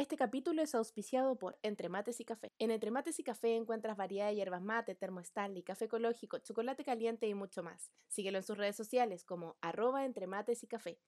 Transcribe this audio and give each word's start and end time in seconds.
Este 0.00 0.16
capítulo 0.16 0.62
es 0.62 0.74
auspiciado 0.74 1.36
por 1.36 1.58
Entre 1.62 1.90
Mates 1.90 2.20
y 2.20 2.24
Café. 2.24 2.54
En 2.58 2.70
Entre 2.70 2.90
Mates 2.90 3.18
y 3.18 3.22
Café 3.22 3.54
encuentras 3.54 3.98
variedad 3.98 4.28
de 4.28 4.34
hierbas 4.34 4.62
mate, 4.62 4.94
termo 4.94 5.20
Stanley, 5.20 5.62
café 5.62 5.84
ecológico, 5.84 6.38
chocolate 6.38 6.84
caliente 6.84 7.26
y 7.28 7.34
mucho 7.34 7.62
más. 7.62 7.92
Síguelo 8.08 8.38
en 8.38 8.42
sus 8.42 8.56
redes 8.56 8.76
sociales 8.76 9.24
como 9.24 9.58
arroba 9.60 10.06
Entre 10.06 10.26
Mates 10.26 10.62
y 10.62 10.68
Café. 10.68 10.98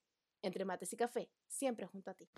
Entre 0.42 0.66
Mates 0.66 0.92
y 0.92 0.98
Café, 0.98 1.30
siempre 1.48 1.86
junto 1.86 2.10
a 2.10 2.14
ti. 2.14 2.28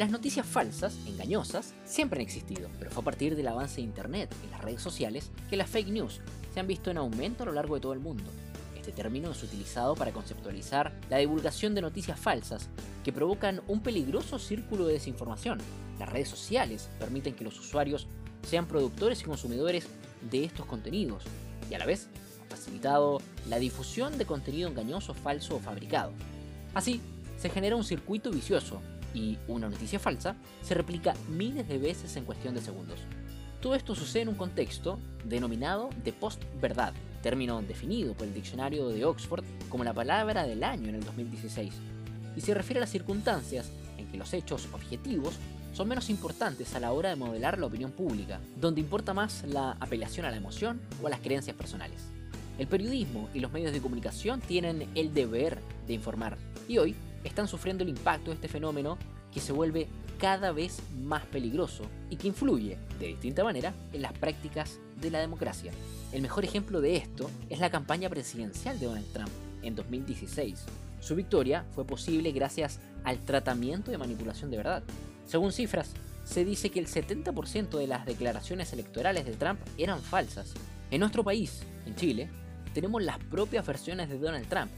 Las 0.00 0.10
noticias 0.10 0.46
falsas, 0.46 0.96
engañosas, 1.06 1.74
siempre 1.84 2.20
han 2.20 2.26
existido, 2.26 2.70
pero 2.78 2.90
fue 2.90 3.02
a 3.02 3.04
partir 3.04 3.36
del 3.36 3.46
avance 3.48 3.76
de 3.76 3.82
Internet 3.82 4.34
y 4.42 4.50
las 4.50 4.62
redes 4.62 4.80
sociales 4.80 5.30
que 5.50 5.58
las 5.58 5.68
fake 5.68 5.88
news 5.88 6.22
se 6.54 6.58
han 6.58 6.66
visto 6.66 6.90
en 6.90 6.96
aumento 6.96 7.42
a 7.42 7.46
lo 7.46 7.52
largo 7.52 7.74
de 7.74 7.82
todo 7.82 7.92
el 7.92 7.98
mundo. 7.98 8.24
Este 8.74 8.92
término 8.92 9.30
es 9.30 9.42
utilizado 9.42 9.94
para 9.94 10.12
conceptualizar 10.12 10.98
la 11.10 11.18
divulgación 11.18 11.74
de 11.74 11.82
noticias 11.82 12.18
falsas 12.18 12.70
que 13.04 13.12
provocan 13.12 13.60
un 13.68 13.82
peligroso 13.82 14.38
círculo 14.38 14.86
de 14.86 14.94
desinformación. 14.94 15.58
Las 15.98 16.08
redes 16.08 16.30
sociales 16.30 16.88
permiten 16.98 17.34
que 17.34 17.44
los 17.44 17.60
usuarios 17.60 18.06
sean 18.48 18.66
productores 18.66 19.20
y 19.20 19.24
consumidores 19.24 19.86
de 20.30 20.44
estos 20.44 20.64
contenidos 20.64 21.24
y 21.70 21.74
a 21.74 21.78
la 21.78 21.84
vez 21.84 22.08
han 22.40 22.48
facilitado 22.48 23.20
la 23.50 23.58
difusión 23.58 24.16
de 24.16 24.24
contenido 24.24 24.70
engañoso, 24.70 25.12
falso 25.12 25.56
o 25.56 25.60
fabricado. 25.60 26.12
Así, 26.72 27.02
se 27.36 27.50
genera 27.50 27.76
un 27.76 27.84
circuito 27.84 28.30
vicioso 28.30 28.80
y 29.14 29.38
una 29.48 29.68
noticia 29.68 29.98
falsa 29.98 30.36
se 30.62 30.74
replica 30.74 31.14
miles 31.28 31.68
de 31.68 31.78
veces 31.78 32.16
en 32.16 32.24
cuestión 32.24 32.54
de 32.54 32.60
segundos. 32.60 33.00
Todo 33.60 33.74
esto 33.74 33.94
sucede 33.94 34.22
en 34.22 34.28
un 34.30 34.36
contexto 34.36 34.98
denominado 35.24 35.90
de 36.02 36.12
post-verdad, 36.12 36.94
término 37.22 37.60
definido 37.60 38.14
por 38.14 38.26
el 38.26 38.34
diccionario 38.34 38.88
de 38.88 39.04
Oxford 39.04 39.44
como 39.68 39.84
la 39.84 39.92
palabra 39.92 40.44
del 40.44 40.64
año 40.64 40.88
en 40.88 40.94
el 40.94 41.04
2016, 41.04 41.74
y 42.36 42.40
se 42.40 42.54
refiere 42.54 42.78
a 42.78 42.82
las 42.82 42.90
circunstancias 42.90 43.70
en 43.98 44.06
que 44.06 44.16
los 44.16 44.32
hechos 44.32 44.66
objetivos 44.72 45.34
son 45.74 45.88
menos 45.88 46.10
importantes 46.10 46.74
a 46.74 46.80
la 46.80 46.92
hora 46.92 47.10
de 47.10 47.16
modelar 47.16 47.58
la 47.58 47.66
opinión 47.66 47.92
pública, 47.92 48.40
donde 48.58 48.80
importa 48.80 49.14
más 49.14 49.44
la 49.46 49.72
apelación 49.78 50.26
a 50.26 50.30
la 50.30 50.36
emoción 50.36 50.80
o 51.02 51.06
a 51.06 51.10
las 51.10 51.20
creencias 51.20 51.56
personales. 51.56 52.02
El 52.58 52.66
periodismo 52.66 53.28
y 53.34 53.40
los 53.40 53.52
medios 53.52 53.72
de 53.72 53.80
comunicación 53.80 54.40
tienen 54.40 54.88
el 54.94 55.14
deber 55.14 55.58
de 55.86 55.94
informar, 55.94 56.38
y 56.66 56.78
hoy 56.78 56.94
están 57.24 57.48
sufriendo 57.48 57.82
el 57.82 57.90
impacto 57.90 58.30
de 58.30 58.36
este 58.36 58.48
fenómeno 58.48 58.98
que 59.32 59.40
se 59.40 59.52
vuelve 59.52 59.88
cada 60.18 60.52
vez 60.52 60.82
más 61.00 61.24
peligroso 61.26 61.84
y 62.10 62.16
que 62.16 62.28
influye, 62.28 62.76
de 62.98 63.06
distinta 63.06 63.42
manera, 63.42 63.72
en 63.92 64.02
las 64.02 64.12
prácticas 64.12 64.78
de 65.00 65.10
la 65.10 65.20
democracia. 65.20 65.72
El 66.12 66.22
mejor 66.22 66.44
ejemplo 66.44 66.80
de 66.80 66.96
esto 66.96 67.30
es 67.48 67.58
la 67.58 67.70
campaña 67.70 68.08
presidencial 68.08 68.78
de 68.78 68.86
Donald 68.86 69.12
Trump 69.12 69.30
en 69.62 69.74
2016. 69.74 70.64
Su 71.00 71.14
victoria 71.14 71.64
fue 71.74 71.86
posible 71.86 72.32
gracias 72.32 72.80
al 73.04 73.18
tratamiento 73.18 73.90
de 73.90 73.98
manipulación 73.98 74.50
de 74.50 74.58
verdad. 74.58 74.82
Según 75.26 75.52
cifras, 75.52 75.92
se 76.24 76.44
dice 76.44 76.70
que 76.70 76.80
el 76.80 76.86
70% 76.86 77.78
de 77.78 77.86
las 77.86 78.04
declaraciones 78.04 78.72
electorales 78.72 79.24
de 79.24 79.32
Trump 79.32 79.60
eran 79.78 80.00
falsas. 80.00 80.52
En 80.90 81.00
nuestro 81.00 81.24
país, 81.24 81.62
en 81.86 81.96
Chile, 81.96 82.28
tenemos 82.74 83.02
las 83.02 83.18
propias 83.18 83.66
versiones 83.66 84.08
de 84.08 84.18
Donald 84.18 84.46
Trump, 84.48 84.70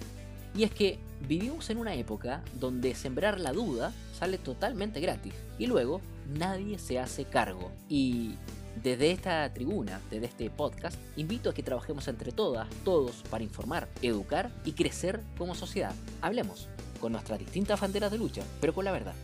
y 0.55 0.65
es 0.65 0.71
que 0.71 0.99
vivimos 1.27 1.71
en 1.71 1.79
una 1.79 1.95
época 1.95 2.43
donde 2.59 2.95
sembrar 2.95 3.41
la 3.41 3.53
duda 3.53 3.93
sale 4.19 4.39
totalmente 4.39 5.01
gratis 5.01 5.35
y 5.59 5.67
luego 5.67 6.01
nadie 6.39 6.79
se 6.79 6.99
hace 6.99 7.25
cargo. 7.25 7.71
Y 7.89 8.35
desde 8.83 9.11
esta 9.11 9.53
tribuna, 9.53 10.01
desde 10.11 10.27
este 10.27 10.51
podcast, 10.51 10.99
invito 11.17 11.51
a 11.51 11.55
que 11.55 11.63
trabajemos 11.63 12.09
entre 12.09 12.33
todas, 12.33 12.69
todos, 12.85 13.23
para 13.31 13.45
informar, 13.45 13.89
educar 14.03 14.51
y 14.65 14.73
crecer 14.73 15.21
como 15.39 15.55
sociedad. 15.55 15.95
Hablemos 16.21 16.69
con 17.01 17.13
nuestras 17.13 17.39
distintas 17.39 17.81
banderas 17.81 18.11
de 18.11 18.19
lucha, 18.19 18.43
pero 18.61 18.75
con 18.75 18.85
la 18.85 18.93
verdad. 18.93 19.15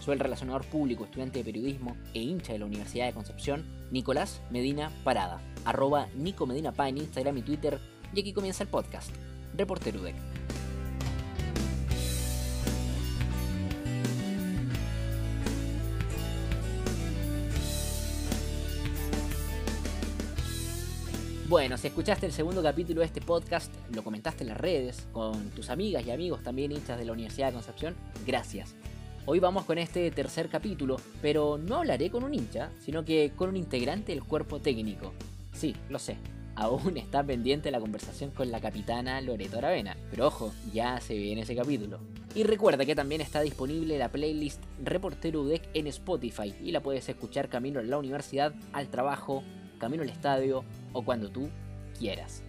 Soy 0.00 0.14
el 0.14 0.20
relacionador 0.20 0.64
público, 0.66 1.04
estudiante 1.04 1.40
de 1.40 1.44
periodismo 1.44 1.96
e 2.14 2.20
hincha 2.20 2.52
de 2.52 2.60
la 2.60 2.66
Universidad 2.66 3.06
de 3.06 3.12
Concepción, 3.12 3.64
Nicolás 3.90 4.40
Medina 4.50 4.92
Parada, 5.02 5.40
arroba 5.64 6.06
Nico 6.14 6.46
Medina 6.46 6.72
en 6.78 6.98
Instagram 6.98 7.38
y 7.38 7.42
Twitter, 7.42 7.80
y 8.14 8.20
aquí 8.20 8.32
comienza 8.32 8.62
el 8.62 8.68
podcast, 8.68 9.10
Reportero 9.56 10.00
UDEC. 10.00 10.35
Bueno, 21.48 21.78
si 21.78 21.86
escuchaste 21.86 22.26
el 22.26 22.32
segundo 22.32 22.60
capítulo 22.60 23.02
de 23.02 23.06
este 23.06 23.20
podcast, 23.20 23.72
lo 23.94 24.02
comentaste 24.02 24.42
en 24.42 24.48
las 24.48 24.58
redes, 24.58 25.06
con 25.12 25.50
tus 25.50 25.70
amigas 25.70 26.04
y 26.04 26.10
amigos 26.10 26.42
también 26.42 26.72
hinchas 26.72 26.98
de 26.98 27.04
la 27.04 27.12
Universidad 27.12 27.48
de 27.48 27.52
Concepción, 27.52 27.94
gracias. 28.26 28.74
Hoy 29.26 29.38
vamos 29.38 29.64
con 29.64 29.78
este 29.78 30.10
tercer 30.10 30.48
capítulo, 30.48 30.96
pero 31.22 31.56
no 31.56 31.76
hablaré 31.76 32.10
con 32.10 32.24
un 32.24 32.34
hincha, 32.34 32.70
sino 32.84 33.04
que 33.04 33.30
con 33.36 33.50
un 33.50 33.56
integrante 33.56 34.10
del 34.10 34.24
cuerpo 34.24 34.58
técnico. 34.58 35.12
Sí, 35.52 35.76
lo 35.88 36.00
sé, 36.00 36.16
aún 36.56 36.96
está 36.96 37.22
pendiente 37.22 37.70
la 37.70 37.78
conversación 37.78 38.32
con 38.32 38.50
la 38.50 38.60
capitana 38.60 39.20
Loreto 39.20 39.58
Aravena, 39.58 39.96
pero 40.10 40.26
ojo, 40.26 40.52
ya 40.74 41.00
se 41.00 41.14
viene 41.14 41.42
ese 41.42 41.54
capítulo. 41.54 42.00
Y 42.34 42.42
recuerda 42.42 42.84
que 42.84 42.96
también 42.96 43.20
está 43.20 43.40
disponible 43.40 43.98
la 43.98 44.10
playlist 44.10 44.60
Reportero 44.82 45.42
UDEC 45.42 45.68
en 45.74 45.86
Spotify 45.86 46.52
y 46.60 46.72
la 46.72 46.82
puedes 46.82 47.08
escuchar 47.08 47.48
camino 47.48 47.78
a 47.78 47.84
la 47.84 47.98
universidad, 47.98 48.52
al 48.72 48.88
trabajo, 48.88 49.44
camino 49.78 50.02
al 50.02 50.08
estadio 50.08 50.64
o 50.96 51.04
cuando 51.04 51.30
tú 51.30 51.50
quieras. 51.98 52.42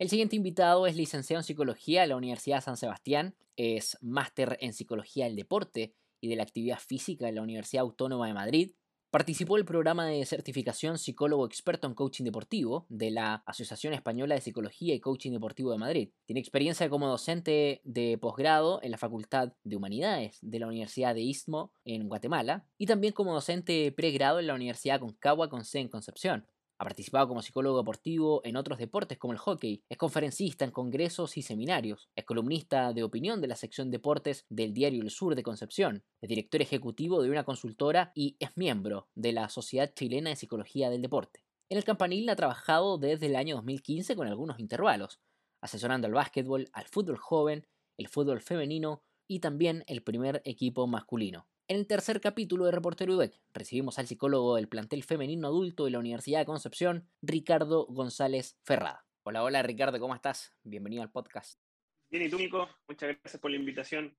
El 0.00 0.08
siguiente 0.08 0.36
invitado 0.36 0.86
es 0.86 0.96
licenciado 0.96 1.40
en 1.40 1.44
Psicología 1.44 2.02
de 2.02 2.08
la 2.08 2.16
Universidad 2.16 2.58
de 2.58 2.62
San 2.62 2.76
Sebastián, 2.76 3.36
es 3.56 3.96
máster 4.00 4.56
en 4.60 4.72
Psicología 4.72 5.26
del 5.26 5.36
Deporte 5.36 5.94
y 6.20 6.28
de 6.28 6.36
la 6.36 6.42
Actividad 6.42 6.78
Física 6.78 7.26
de 7.26 7.32
la 7.32 7.42
Universidad 7.42 7.82
Autónoma 7.82 8.26
de 8.26 8.34
Madrid, 8.34 8.72
Participó 9.10 9.56
del 9.56 9.64
programa 9.64 10.04
de 10.04 10.26
certificación 10.26 10.98
psicólogo 10.98 11.46
experto 11.46 11.86
en 11.86 11.94
coaching 11.94 12.24
deportivo 12.24 12.84
de 12.90 13.10
la 13.10 13.36
Asociación 13.46 13.94
Española 13.94 14.34
de 14.34 14.42
Psicología 14.42 14.94
y 14.94 15.00
Coaching 15.00 15.32
Deportivo 15.32 15.72
de 15.72 15.78
Madrid. 15.78 16.10
Tiene 16.26 16.40
experiencia 16.40 16.90
como 16.90 17.08
docente 17.08 17.80
de 17.84 18.18
posgrado 18.18 18.80
en 18.82 18.90
la 18.90 18.98
Facultad 18.98 19.54
de 19.64 19.76
Humanidades 19.76 20.36
de 20.42 20.58
la 20.58 20.66
Universidad 20.66 21.14
de 21.14 21.22
Istmo 21.22 21.72
en 21.86 22.06
Guatemala 22.06 22.66
y 22.76 22.84
también 22.84 23.14
como 23.14 23.32
docente 23.32 23.90
pregrado 23.92 24.40
en 24.40 24.46
la 24.46 24.54
Universidad 24.54 25.00
Concagua 25.00 25.48
con 25.48 25.64
C 25.64 25.78
en 25.78 25.88
Concepción. 25.88 26.46
Ha 26.80 26.84
participado 26.84 27.26
como 27.26 27.42
psicólogo 27.42 27.78
deportivo 27.78 28.40
en 28.44 28.56
otros 28.56 28.78
deportes 28.78 29.18
como 29.18 29.32
el 29.32 29.38
hockey, 29.40 29.82
es 29.88 29.98
conferencista 29.98 30.64
en 30.64 30.70
congresos 30.70 31.36
y 31.36 31.42
seminarios, 31.42 32.08
es 32.14 32.24
columnista 32.24 32.92
de 32.92 33.02
opinión 33.02 33.40
de 33.40 33.48
la 33.48 33.56
sección 33.56 33.90
deportes 33.90 34.46
del 34.48 34.72
diario 34.72 35.02
El 35.02 35.10
Sur 35.10 35.34
de 35.34 35.42
Concepción, 35.42 36.04
es 36.20 36.28
director 36.28 36.62
ejecutivo 36.62 37.20
de 37.20 37.30
una 37.30 37.42
consultora 37.42 38.12
y 38.14 38.36
es 38.38 38.56
miembro 38.56 39.08
de 39.16 39.32
la 39.32 39.48
Sociedad 39.48 39.92
Chilena 39.92 40.30
de 40.30 40.36
Psicología 40.36 40.88
del 40.88 41.02
Deporte. 41.02 41.42
En 41.68 41.78
el 41.78 41.84
campanil 41.84 42.28
ha 42.30 42.36
trabajado 42.36 42.96
desde 42.96 43.26
el 43.26 43.34
año 43.34 43.56
2015 43.56 44.14
con 44.14 44.28
algunos 44.28 44.60
intervalos, 44.60 45.20
asesorando 45.60 46.06
al 46.06 46.14
básquetbol, 46.14 46.68
al 46.72 46.86
fútbol 46.86 47.18
joven, 47.18 47.66
el 47.98 48.06
fútbol 48.06 48.40
femenino 48.40 49.02
y 49.26 49.40
también 49.40 49.82
el 49.88 50.04
primer 50.04 50.42
equipo 50.44 50.86
masculino. 50.86 51.48
En 51.70 51.76
el 51.76 51.86
tercer 51.86 52.22
capítulo 52.22 52.64
de 52.64 52.70
Reportero 52.70 53.14
UDEC 53.14 53.38
recibimos 53.52 53.98
al 53.98 54.06
psicólogo 54.06 54.56
del 54.56 54.70
plantel 54.70 55.04
femenino 55.04 55.48
adulto 55.48 55.84
de 55.84 55.90
la 55.90 55.98
Universidad 55.98 56.38
de 56.38 56.46
Concepción, 56.46 57.06
Ricardo 57.20 57.84
González 57.90 58.58
Ferrada. 58.62 59.04
Hola, 59.22 59.42
hola 59.44 59.62
Ricardo, 59.62 60.00
¿cómo 60.00 60.14
estás? 60.14 60.56
Bienvenido 60.62 61.02
al 61.02 61.10
podcast. 61.10 61.60
Bien, 62.08 62.24
y 62.24 62.30
tú, 62.30 62.38
Nico, 62.38 62.66
muchas 62.88 63.10
gracias 63.10 63.38
por 63.38 63.50
la 63.50 63.58
invitación. 63.58 64.16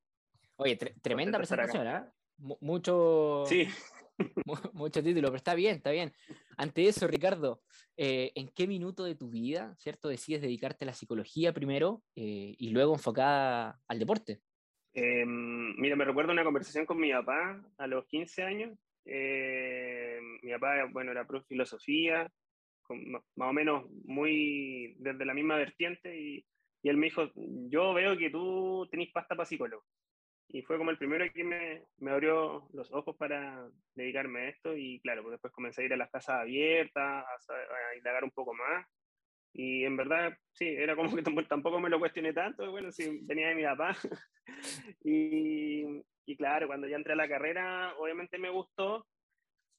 Oye, 0.58 0.76
tremenda 1.02 1.40
presentación, 1.40 1.88
¿eh? 1.88 2.03
mucho, 2.38 3.46
sí. 3.47 3.68
mucho 4.73 5.02
título, 5.02 5.29
pero 5.29 5.38
está 5.38 5.56
bien, 5.56 5.78
está 5.78 5.90
bien. 5.90 6.14
Ante 6.56 6.88
eso, 6.88 7.08
Ricardo, 7.08 7.64
eh, 7.97 8.32
¿en 8.35 8.50
qué 8.50 8.68
minuto 8.68 9.06
de 9.06 9.16
tu 9.16 9.32
vida, 9.32 9.76
cierto, 9.79 10.08
decides 10.08 10.44
dedicarte 10.44 10.85
a 10.85 10.90
la 10.90 10.94
psicología 10.94 11.52
primero 11.52 12.03
eh, 12.16 12.53
y 12.59 12.70
luego 12.70 12.94
enfocada 12.94 13.82
al 13.88 13.97
deporte? 13.97 14.40
Eh, 14.94 15.26
mira, 15.26 15.96
me 15.96 16.06
recuerdo 16.06 16.32
una 16.32 16.44
conversación 16.44 16.86
con 16.86 17.00
mi 17.00 17.12
papá 17.12 17.62
a 17.78 17.88
los 17.88 18.06
15 18.08 18.44
años. 18.44 18.78
Eh, 19.06 20.20
mi 20.41 20.52
papá, 20.52 20.86
bueno, 20.91 21.12
era 21.12 21.26
profe 21.26 21.47
filosofía, 21.47 22.32
más 23.36 23.50
o 23.50 23.53
menos 23.53 23.86
muy 24.06 24.96
desde 25.00 25.26
la 25.26 25.34
misma 25.34 25.58
vertiente, 25.58 26.20
y, 26.20 26.46
y, 26.82 26.90
él 26.90 26.97
me 26.97 27.08
dijo, 27.08 27.32
yo 27.36 27.94
veo 27.94 28.18
que 28.18 28.30
tú 28.30 28.88
tenés 28.91 29.12
pasta 29.12 29.36
para 29.36 29.46
psicólogo. 29.46 29.84
Y 30.52 30.64
fue 30.64 30.80
como 30.80 30.90
el 30.90 30.97
primero 30.97 31.26
que 31.32 31.44
me, 31.44 31.84
me, 32.00 32.12
abrió 32.12 32.68
los 32.74 32.92
ojos 32.92 33.16
para 33.16 33.70
dedicarme 33.94 34.40
a 34.40 34.50
esto, 34.50 34.76
y 34.76 35.00
claro, 35.02 35.22
pues 35.22 35.34
después 35.34 35.53
comencé 35.53 35.84
a 35.84 35.85
ir 35.85 35.94
a 35.94 35.97
las 35.97 36.09
casas 36.09 36.42
abiertas, 36.42 37.03
a, 37.03 37.53
a 37.53 37.97
indagar 37.97 38.24
un 38.24 38.32
poco 38.32 38.53
más, 38.56 38.88
y 39.53 39.84
en 39.84 39.97
verdad, 39.97 40.37
sí, 40.51 40.67
era 40.67 40.96
como 40.96 41.16
que 41.16 41.23
tampoco 41.23 41.79
me 41.79 41.90
lo 41.90 41.99
cuestioné 41.99 42.34
tanto, 42.34 42.69
bueno, 42.72 42.91
sí, 42.91 43.19
venía 43.23 43.49
de 43.49 43.55
mi 43.55 43.63
papá. 43.63 43.96
y, 45.03 46.35
claro, 46.37 46.67
cuando 46.67 46.87
ya 46.87 46.96
entré 46.96 47.13
a 47.13 47.17
la 47.17 47.28
carrera, 47.28 47.93
obviamente 47.97 48.37
me 48.37 48.49
gustó. 48.49 49.07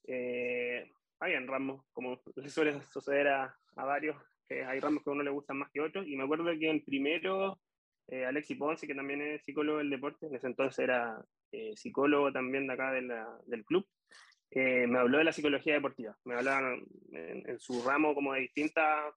Eh, 0.05 0.91
en 1.21 1.47
ramos, 1.47 1.85
como 1.93 2.19
suele 2.47 2.81
suceder 2.91 3.27
a, 3.27 3.55
a, 3.75 3.85
varios, 3.85 4.17
que 4.47 4.63
hay 4.63 4.79
ramos 4.79 5.03
que 5.03 5.09
a 5.11 5.13
uno 5.13 5.23
le 5.23 5.29
gustan 5.29 5.57
más 5.57 5.71
que 5.71 5.81
otros. 5.81 6.07
Y 6.07 6.15
me 6.15 6.23
acuerdo 6.23 6.45
que 6.59 6.69
en 6.69 6.83
primero, 6.83 7.59
eh, 8.07 8.25
Alexi 8.25 8.55
Ponce, 8.55 8.87
que 8.87 8.95
también 8.95 9.21
es 9.21 9.43
psicólogo 9.43 9.77
del 9.77 9.89
deporte, 9.89 10.25
en 10.25 10.35
ese 10.35 10.47
entonces 10.47 10.79
era 10.79 11.23
eh, 11.51 11.75
psicólogo 11.75 12.31
también 12.31 12.67
de 12.67 12.73
acá 12.73 12.91
de 12.91 13.03
la, 13.03 13.39
del 13.45 13.63
club, 13.65 13.87
eh, 14.49 14.85
me 14.87 14.99
habló 14.99 15.19
de 15.19 15.23
la 15.25 15.31
psicología 15.31 15.75
deportiva. 15.75 16.17
Me 16.25 16.35
hablaba 16.35 16.73
en, 16.73 17.49
en, 17.49 17.59
su 17.59 17.83
ramo 17.83 18.13
como 18.13 18.33
de 18.33 18.41
distintas 18.41 19.13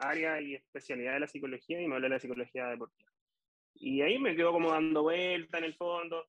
áreas 0.00 0.42
y 0.42 0.54
especialidades 0.54 1.16
de 1.16 1.20
la 1.20 1.28
psicología 1.28 1.80
y 1.80 1.86
me 1.86 1.94
habló 1.94 2.06
de 2.06 2.14
la 2.14 2.20
psicología 2.20 2.66
deportiva. 2.68 3.10
Y 3.74 4.02
ahí 4.02 4.18
me 4.18 4.36
quedo 4.36 4.52
como 4.52 4.70
dando 4.70 5.02
vuelta 5.02 5.58
en 5.58 5.64
el 5.64 5.74
fondo. 5.74 6.26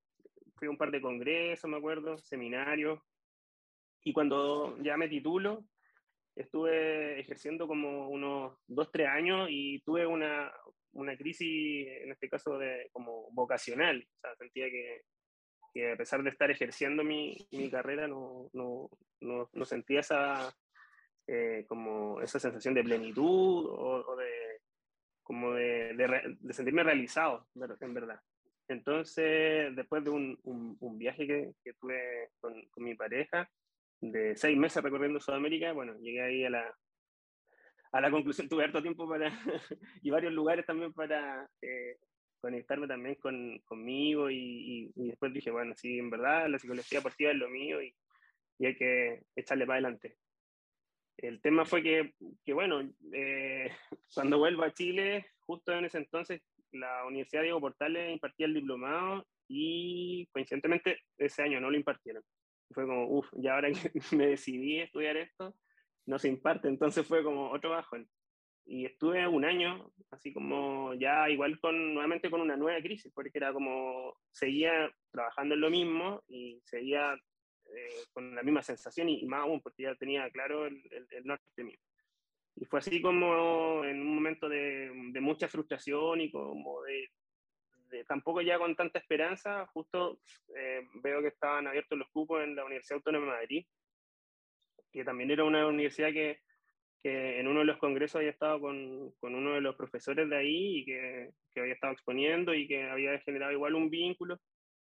Fui 0.56 0.68
a 0.68 0.71
un 0.71 0.77
par 0.77 0.91
de 0.91 1.01
congresos, 1.01 1.69
me 1.69 1.77
acuerdo, 1.77 2.18
seminarios. 2.18 3.00
Y 4.03 4.13
cuando 4.13 4.77
ya 4.81 4.97
me 4.97 5.09
titulo, 5.09 5.65
estuve 6.35 7.19
ejerciendo 7.19 7.68
como 7.68 8.09
unos 8.09 8.57
dos, 8.68 8.91
tres 8.91 9.07
años 9.07 9.47
y 9.50 9.79
tuve 9.81 10.06
una, 10.06 10.51
una 10.94 11.18
crisis, 11.18 11.88
en 11.88 12.12
este 12.12 12.29
caso, 12.29 12.57
de, 12.57 12.89
como 12.91 13.31
vocacional. 13.31 14.07
O 14.15 14.19
sea, 14.19 14.35
sentía 14.35 14.69
que, 14.69 15.01
que 15.73 15.91
a 15.91 15.97
pesar 15.97 16.23
de 16.23 16.29
estar 16.29 16.50
ejerciendo 16.50 17.03
mi, 17.03 17.35
mi 17.51 17.69
carrera, 17.69 18.07
no, 18.07 18.50
no, 18.53 18.89
no, 19.21 19.50
no, 19.51 19.65
sentía 19.65 20.00
esa, 20.00 20.53
eh, 21.33 21.66
como 21.66 22.19
esa 22.19 22.39
sensación 22.42 22.74
de 22.74 22.83
plenitud 22.83 23.66
o, 23.66 24.06
o 24.06 24.16
de 24.18 24.60
como 25.24 25.54
de, 25.54 25.94
de, 26.42 26.54
sentirme 26.54 26.83
realizado, 26.83 27.48
en 27.56 27.94
verdad. 27.94 28.19
Entonces, 28.68 29.74
después 29.74 30.04
de 30.04 30.10
un, 30.10 30.38
un, 30.44 30.98
viaje 30.98 31.25
que, 31.25 31.54
que 31.63 31.72
tuve 31.75 32.31
con, 32.42 32.54
con, 32.69 32.83
mi 32.83 32.95
pareja, 32.95 33.50
de 34.01 34.36
seis 34.36 34.57
meses 34.57 34.83
recorriendo 34.83 35.22
Sudamérica, 35.22 35.72
bueno, 35.72 35.98
llegué 36.01 36.22
ahí 36.22 36.44
a 36.44 36.50
la, 36.50 36.78
a 37.94 38.01
la 38.01 38.12
conclusión, 38.12 38.50
tuve 38.50 38.66
harto 38.66 38.81
tiempo 38.81 39.07
para, 39.07 39.31
y 40.01 40.10
varios 40.10 40.33
lugares 40.33 40.66
también 40.66 40.92
para 40.92 41.50
eh, 41.62 41.95
conectarme 42.42 42.88
también 42.88 43.16
con, 43.16 43.57
conmigo 43.60 44.30
y, 44.30 44.92
y, 44.94 45.07
después 45.07 45.31
dije, 45.31 45.50
bueno, 45.50 45.74
sí, 45.78 45.98
en 45.98 46.10
verdad 46.10 46.50
la 46.50 46.60
psicología 46.60 47.00
deportiva 47.00 47.31
es 47.31 47.38
lo 47.38 47.50
mío 47.50 47.81
y, 47.81 47.95
y 48.60 48.66
hay 48.66 48.75
que 48.75 49.24
echarle 49.33 49.66
para 49.66 49.75
adelante. 49.75 50.18
El 51.21 51.39
tema 51.39 51.65
fue 51.65 51.83
que, 51.83 52.13
que 52.44 52.53
bueno, 52.53 52.81
eh, 53.13 53.69
cuando 54.13 54.39
vuelvo 54.39 54.63
a 54.63 54.73
Chile, 54.73 55.27
justo 55.39 55.71
en 55.71 55.85
ese 55.85 56.00
entonces, 56.00 56.41
la 56.71 57.06
Universidad 57.06 57.44
Diego 57.44 57.62
Portales 57.62 58.12
impartía 58.12 58.47
el 58.47 58.53
diplomado 58.53 59.25
y 59.47 60.25
coincidentemente 60.31 61.00
ese 61.18 61.44
año 61.44 61.59
no 61.59 61.69
lo 61.69 61.77
impartieron. 61.77 62.23
Fue 62.71 62.85
como, 62.85 63.07
uff, 63.07 63.27
ya 63.33 63.56
ahora 63.56 63.69
que 63.71 63.91
me 64.15 64.27
decidí 64.27 64.79
a 64.79 64.85
estudiar 64.85 65.18
esto, 65.18 65.56
no 66.06 66.18
se 66.18 66.29
imparte, 66.29 66.68
entonces 66.68 67.06
fue 67.06 67.23
como 67.23 67.51
otro 67.51 67.71
bajón. 67.71 68.09
Y 68.65 68.85
estuve 68.85 69.27
un 69.27 69.44
año, 69.44 69.91
así 70.12 70.31
como 70.31 70.94
ya 70.94 71.29
igual 71.29 71.59
con, 71.59 71.94
nuevamente 71.94 72.29
con 72.29 72.41
una 72.41 72.56
nueva 72.56 72.79
crisis, 72.79 73.12
porque 73.13 73.31
era 73.33 73.51
como, 73.51 74.15
seguía 74.31 74.89
trabajando 75.12 75.56
en 75.56 75.62
lo 75.62 75.69
mismo 75.69 76.23
y 76.27 76.62
seguía 76.63 77.15
eh, 77.75 78.06
con 78.12 78.35
la 78.35 78.44
misma 78.44 78.62
sensación 78.62 79.09
y, 79.09 79.25
más 79.25 79.41
aún, 79.41 79.62
porque 79.62 79.83
ya 79.83 79.95
tenía 79.95 80.29
claro 80.29 80.65
el, 80.65 80.81
el, 80.91 81.25
norte 81.25 81.63
mío. 81.63 81.79
Y 82.56 82.65
fue 82.65 82.79
así 82.79 83.01
como 83.01 83.83
en 83.85 84.01
un 84.01 84.15
momento 84.15 84.50
de, 84.50 84.91
de 85.12 85.21
mucha 85.21 85.47
frustración 85.47 86.21
y 86.21 86.31
como 86.31 86.81
de, 86.83 87.09
de, 87.89 88.03
tampoco 88.03 88.41
ya 88.41 88.57
con 88.57 88.75
tanta 88.75 89.00
esperanza, 89.00 89.65
justo 89.68 90.19
eh, 90.56 90.85
veo 90.95 91.21
que 91.21 91.29
estaban 91.29 91.68
abiertos 91.68 91.97
los 91.97 92.09
cupos 92.09 92.44
en 92.44 92.56
la 92.56 92.65
Universidad 92.65 92.97
Autónoma 92.97 93.25
de 93.25 93.39
Madrid, 93.39 93.65
que 94.91 95.06
también 95.06 95.31
era 95.31 95.44
una 95.45 95.65
universidad 95.68 96.12
que, 96.12 96.39
que 97.01 97.39
en 97.39 97.47
uno 97.47 97.62
de 97.62 97.65
los 97.65 97.77
congresos 97.77 98.18
había 98.18 98.31
estado 98.31 98.59
con, 98.59 99.12
con, 99.19 99.33
uno 99.33 99.53
de 99.53 99.62
los 99.62 99.75
profesores 99.75 100.29
de 100.29 100.35
ahí 100.35 100.79
y 100.79 100.85
que, 100.85 101.31
que 101.53 101.62
había 101.62 101.73
estado 101.73 101.94
exponiendo 101.94 102.53
y 102.53 102.68
que 102.68 102.83
había 102.83 103.18
generado 103.19 103.51
igual 103.51 103.75
un 103.75 103.89
vínculo. 103.89 104.39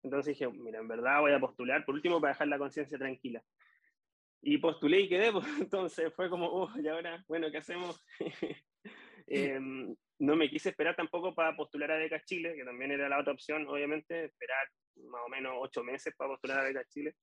Entonces 0.02 0.36
dije, 0.36 0.50
mira, 0.52 0.80
en 0.80 0.88
verdad 0.88 1.20
voy 1.20 1.32
a 1.32 1.40
postular, 1.40 1.84
por 1.84 1.94
último, 1.94 2.20
para 2.20 2.32
dejar 2.32 2.48
la 2.48 2.58
conciencia 2.58 2.98
tranquila. 2.98 3.42
Y 4.42 4.58
postulé 4.58 5.00
y 5.00 5.08
quedé, 5.08 5.32
pues, 5.32 5.46
entonces 5.60 6.12
fue 6.14 6.28
como, 6.28 6.46
oh, 6.46 6.70
y 6.78 6.88
ahora, 6.88 7.24
bueno, 7.28 7.50
¿qué 7.50 7.58
hacemos? 7.58 8.04
eh, 9.28 9.60
no 10.18 10.36
me 10.36 10.48
quise 10.48 10.70
esperar 10.70 10.94
tampoco 10.94 11.34
para 11.34 11.56
postular 11.56 11.90
a 11.92 11.96
Becas 11.96 12.24
Chile, 12.24 12.54
que 12.56 12.64
también 12.64 12.92
era 12.92 13.08
la 13.08 13.20
otra 13.20 13.32
opción, 13.32 13.66
obviamente, 13.68 14.26
esperar 14.26 14.68
más 14.96 15.22
o 15.26 15.28
menos 15.28 15.54
ocho 15.58 15.82
meses 15.82 16.14
para 16.16 16.30
postular 16.30 16.60
a 16.60 16.64
Becas 16.64 16.88
Chile. 16.88 17.14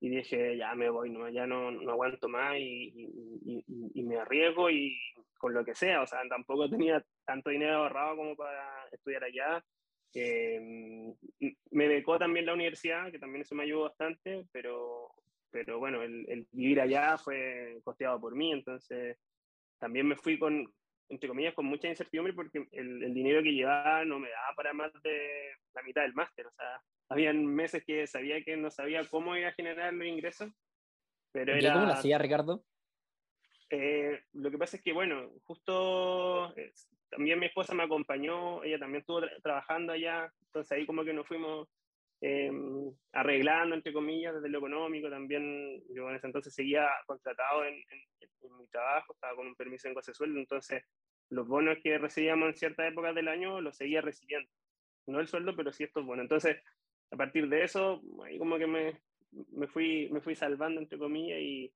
Y 0.00 0.10
dije, 0.10 0.56
ya 0.56 0.74
me 0.74 0.88
voy, 0.90 1.10
no, 1.10 1.28
ya 1.28 1.46
no, 1.46 1.70
no 1.70 1.90
aguanto 1.90 2.28
más 2.28 2.56
y, 2.56 2.92
y, 2.94 3.64
y, 3.66 3.90
y, 3.94 4.02
me 4.04 4.16
arriesgo 4.16 4.70
y 4.70 4.96
con 5.36 5.52
lo 5.52 5.64
que 5.64 5.74
sea. 5.74 6.02
O 6.02 6.06
sea, 6.06 6.20
tampoco 6.28 6.70
tenía 6.70 7.04
tanto 7.24 7.50
dinero 7.50 7.78
ahorrado 7.78 8.16
como 8.16 8.36
para 8.36 8.88
estudiar 8.92 9.24
allá. 9.24 9.64
Eh, 10.14 11.14
me 11.70 11.88
becó 11.88 12.18
también 12.18 12.46
la 12.46 12.54
universidad, 12.54 13.10
que 13.10 13.18
también 13.18 13.42
eso 13.42 13.54
me 13.54 13.64
ayudó 13.64 13.82
bastante, 13.82 14.46
pero, 14.52 15.12
pero 15.50 15.78
bueno, 15.78 16.02
el, 16.02 16.28
el, 16.28 16.46
vivir 16.52 16.80
allá 16.80 17.18
fue 17.18 17.78
costeado 17.84 18.20
por 18.20 18.34
mí, 18.34 18.52
entonces 18.52 19.18
también 19.78 20.06
me 20.06 20.16
fui 20.16 20.38
con, 20.38 20.72
entre 21.08 21.28
comillas, 21.28 21.54
con 21.54 21.66
mucha 21.66 21.88
incertidumbre 21.88 22.32
porque 22.32 22.66
el, 22.72 23.02
el 23.02 23.14
dinero 23.14 23.42
que 23.42 23.52
llevaba 23.52 24.04
no 24.04 24.18
me 24.18 24.30
daba 24.30 24.54
para 24.56 24.72
más 24.72 24.92
de 25.02 25.50
la 25.74 25.82
mitad 25.82 26.02
del 26.02 26.14
máster, 26.14 26.46
o 26.46 26.52
sea, 26.52 26.82
habían 27.08 27.44
meses 27.46 27.84
que 27.84 28.06
sabía 28.06 28.42
que 28.42 28.56
no 28.56 28.70
sabía 28.70 29.06
cómo 29.08 29.36
iba 29.36 29.48
a 29.48 29.54
generar 29.54 29.92
los 29.94 30.06
ingresos, 30.06 30.50
pero 31.32 31.54
era... 31.54 31.74
¿Cómo 31.74 31.86
lo 31.86 31.92
hacía 31.92 32.18
Ricardo? 32.18 32.64
Eh, 33.70 34.22
lo 34.32 34.50
que 34.50 34.58
pasa 34.58 34.76
es 34.76 34.82
que, 34.82 34.92
bueno, 34.92 35.30
justo 35.44 36.56
eh, 36.56 36.72
también 37.10 37.38
mi 37.38 37.46
esposa 37.46 37.74
me 37.74 37.84
acompañó, 37.84 38.62
ella 38.64 38.78
también 38.78 39.00
estuvo 39.00 39.20
tra 39.20 39.30
trabajando 39.42 39.92
allá, 39.92 40.32
entonces 40.46 40.72
ahí 40.72 40.86
como 40.86 41.04
que 41.04 41.12
nos 41.12 41.26
fuimos 41.26 41.68
eh, 42.20 42.50
arreglando, 43.12 43.74
entre 43.74 43.92
comillas, 43.92 44.34
desde 44.34 44.48
lo 44.48 44.58
económico, 44.58 45.08
también 45.08 45.82
yo 45.94 46.08
en 46.08 46.16
ese 46.16 46.26
entonces 46.26 46.54
seguía 46.54 46.88
contratado 47.06 47.64
en, 47.64 47.74
en, 47.74 48.28
en 48.42 48.56
mi 48.56 48.66
trabajo, 48.68 49.12
estaba 49.12 49.36
con 49.36 49.46
un 49.46 49.54
permiso 49.54 49.88
en 49.88 49.94
goce 49.94 50.14
sueldo, 50.14 50.38
entonces 50.38 50.84
los 51.30 51.46
bonos 51.46 51.78
que 51.82 51.98
recibíamos 51.98 52.48
en 52.48 52.56
ciertas 52.56 52.90
épocas 52.90 53.14
del 53.14 53.28
año 53.28 53.60
los 53.60 53.76
seguía 53.76 54.00
recibiendo, 54.00 54.50
no 55.06 55.20
el 55.20 55.28
sueldo, 55.28 55.54
pero 55.54 55.72
sí 55.72 55.84
estos 55.84 56.04
bonos, 56.04 56.22
entonces 56.22 56.62
a 57.10 57.16
partir 57.16 57.48
de 57.48 57.64
eso, 57.64 58.02
ahí 58.24 58.38
como 58.38 58.58
que 58.58 58.66
me, 58.66 59.00
me, 59.52 59.66
fui, 59.66 60.08
me 60.10 60.20
fui 60.20 60.34
salvando, 60.34 60.80
entre 60.80 60.98
comillas, 60.98 61.38
y 61.40 61.72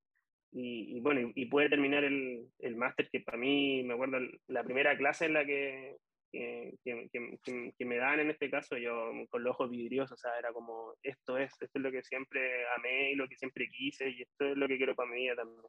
y, 0.52 0.96
y, 0.96 1.00
bueno, 1.00 1.20
y, 1.20 1.42
y, 1.42 1.46
pude 1.46 1.68
terminar 1.68 2.04
el, 2.04 2.46
el 2.58 2.76
máster, 2.76 3.08
que 3.10 3.20
para 3.20 3.38
mí, 3.38 3.82
me 3.82 3.94
acuerdo, 3.94 4.18
la 4.48 4.62
primera 4.62 4.96
clase 4.96 5.24
en 5.24 5.32
la 5.32 5.44
que, 5.44 5.96
que, 6.30 6.78
que, 6.84 7.08
que, 7.42 7.74
que 7.76 7.84
me 7.84 7.96
dan 7.96 8.20
en 8.20 8.30
este 8.30 8.50
caso, 8.50 8.76
yo 8.76 9.10
con 9.30 9.42
los 9.42 9.52
ojos 9.52 9.70
vidriosos, 9.70 10.18
o 10.18 10.20
sea, 10.20 10.38
era 10.38 10.52
como, 10.52 10.94
esto 11.02 11.38
es, 11.38 11.52
esto 11.60 11.78
es 11.78 11.82
lo 11.82 11.90
que 11.90 12.02
siempre 12.02 12.66
amé 12.76 13.12
y 13.12 13.14
lo 13.14 13.28
que 13.28 13.36
siempre 13.36 13.66
quise, 13.68 14.10
y 14.10 14.22
esto 14.22 14.44
es 14.46 14.56
lo 14.56 14.68
que 14.68 14.76
quiero 14.76 14.94
para 14.94 15.10
mi 15.10 15.22
vida 15.22 15.36
también. 15.36 15.62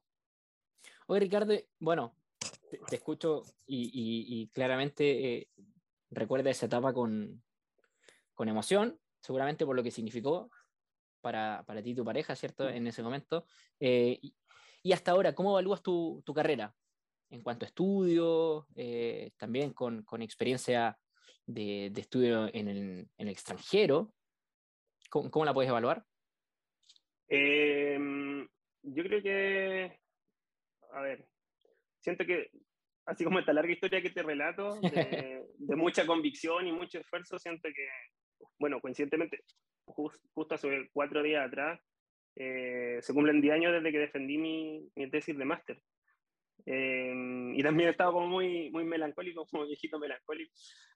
Oye, 1.07 1.19
Ricardo, 1.21 1.53
bueno, 1.79 2.15
te, 2.69 2.79
te 2.89 2.95
escucho 2.95 3.43
y, 3.65 3.89
y 3.93 4.47
claramente 4.49 5.37
eh, 5.37 5.47
recuerda 6.09 6.49
esa 6.49 6.65
etapa 6.65 6.93
con, 6.93 7.41
con 8.33 8.49
emoción, 8.49 8.99
seguramente 9.21 9.65
por 9.65 9.75
lo 9.75 9.83
que 9.83 9.91
significó 9.91 10.49
para, 11.21 11.63
para 11.65 11.81
ti 11.81 11.91
y 11.91 11.95
tu 11.95 12.03
pareja, 12.03 12.35
¿cierto? 12.35 12.69
En 12.69 12.85
ese 12.85 13.01
momento. 13.01 13.45
Eh, 13.79 14.19
y 14.21 14.35
hasta 14.91 15.11
ahora, 15.11 15.33
¿cómo 15.33 15.51
evalúas 15.51 15.81
tu, 15.81 16.21
tu 16.25 16.33
carrera? 16.33 16.75
En 17.29 17.41
cuanto 17.41 17.65
a 17.65 17.67
estudio, 17.67 18.67
eh, 18.75 19.31
también 19.37 19.73
con, 19.73 20.03
con, 20.03 20.21
experiencia 20.21 20.97
de, 21.45 21.89
de 21.91 22.01
estudio 22.01 22.47
en 22.53 22.67
el, 22.67 22.77
en 23.17 23.27
el, 23.27 23.29
extranjero, 23.29 24.13
¿cómo, 25.09 25.31
¿cómo, 25.31 25.45
la 25.45 25.53
puedes 25.53 25.69
evaluar? 25.69 26.03
Eh, 27.29 27.97
yo 28.83 29.03
creo 29.03 29.23
que, 29.23 29.99
a 30.91 31.01
ver, 31.01 31.25
siento 32.01 32.25
que, 32.25 32.51
así 33.05 33.23
como 33.23 33.39
esta 33.39 33.53
larga 33.53 33.71
historia 33.71 34.01
que 34.01 34.11
te 34.11 34.21
relato, 34.21 34.79
de, 34.81 35.43
de 35.57 35.75
mucha 35.75 36.05
convicción 36.05 36.67
y 36.67 36.71
mucho 36.71 36.99
esfuerzo, 36.99 37.39
siento 37.39 37.69
que, 37.73 37.87
bueno, 38.59 38.79
coincidentemente, 38.81 39.39
just, 39.85 40.21
justo 40.33 40.55
hace 40.55 40.89
cuatro 40.91 41.23
días 41.23 41.47
atrás, 41.47 41.79
eh, 42.35 42.99
se 43.01 43.13
cumplen 43.13 43.41
10 43.41 43.53
años 43.53 43.73
desde 43.73 43.91
que 43.91 43.99
defendí 43.99 44.37
mi, 44.37 44.89
mi 44.95 45.09
tesis 45.09 45.37
de 45.37 45.45
máster. 45.45 45.81
Eh, 46.65 47.13
y 47.55 47.63
también 47.63 47.89
he 47.89 47.91
estado 47.91 48.13
como 48.13 48.27
muy, 48.27 48.69
muy 48.71 48.85
melancólico, 48.85 49.45
como 49.51 49.65
viejito 49.65 49.99
melancólico, 49.99 50.51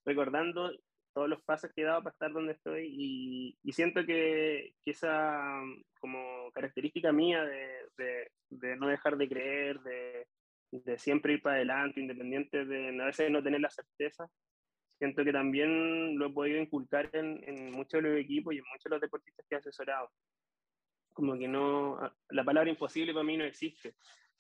recordando 0.06 0.72
todos 1.14 1.30
los 1.30 1.42
pasos 1.44 1.72
que 1.74 1.82
he 1.82 1.86
dado 1.86 2.04
para 2.04 2.14
estar 2.14 2.32
donde 2.32 2.54
estoy 2.54 2.88
y, 2.92 3.58
y 3.64 3.72
siento 3.72 4.06
que, 4.06 4.74
que, 4.86 4.92
esa 4.92 5.60
como 6.00 6.52
característica 6.54 7.12
mía 7.12 7.44
de, 7.44 7.70
de, 7.98 8.32
de, 8.50 8.76
no 8.76 8.88
dejar 8.88 9.18
de 9.18 9.28
creer, 9.28 9.80
de, 9.80 10.28
de 10.72 10.98
siempre 11.00 11.34
ir 11.34 11.42
para 11.42 11.56
adelante, 11.56 12.02
independiente 12.02 12.66
de 12.66 13.02
a 13.02 13.06
veces 13.06 13.32
no 13.32 13.42
tener 13.42 13.62
la 13.62 13.70
certeza, 13.72 14.30
siento 15.00 15.24
que 15.24 15.34
también 15.34 16.20
lo 16.20 16.28
he 16.28 16.34
podido 16.34 16.62
inculcar 16.62 17.10
en, 17.14 17.44
en 17.48 17.72
muchos 17.72 18.04
de 18.04 18.10
los 18.10 18.20
equipos 18.20 18.54
y 18.54 18.58
en 18.58 18.66
muchos 18.72 18.84
de 18.84 18.90
los 18.92 19.02
deportistas 19.02 19.46
que 19.50 19.56
he 19.56 19.58
asesorado. 19.58 20.12
Como 21.18 21.36
que 21.36 21.48
no, 21.48 21.98
la 22.30 22.44
palabra 22.44 22.70
imposible 22.70 23.12
para 23.12 23.24
mí 23.24 23.38
no 23.38 23.44
existe. 23.44 23.96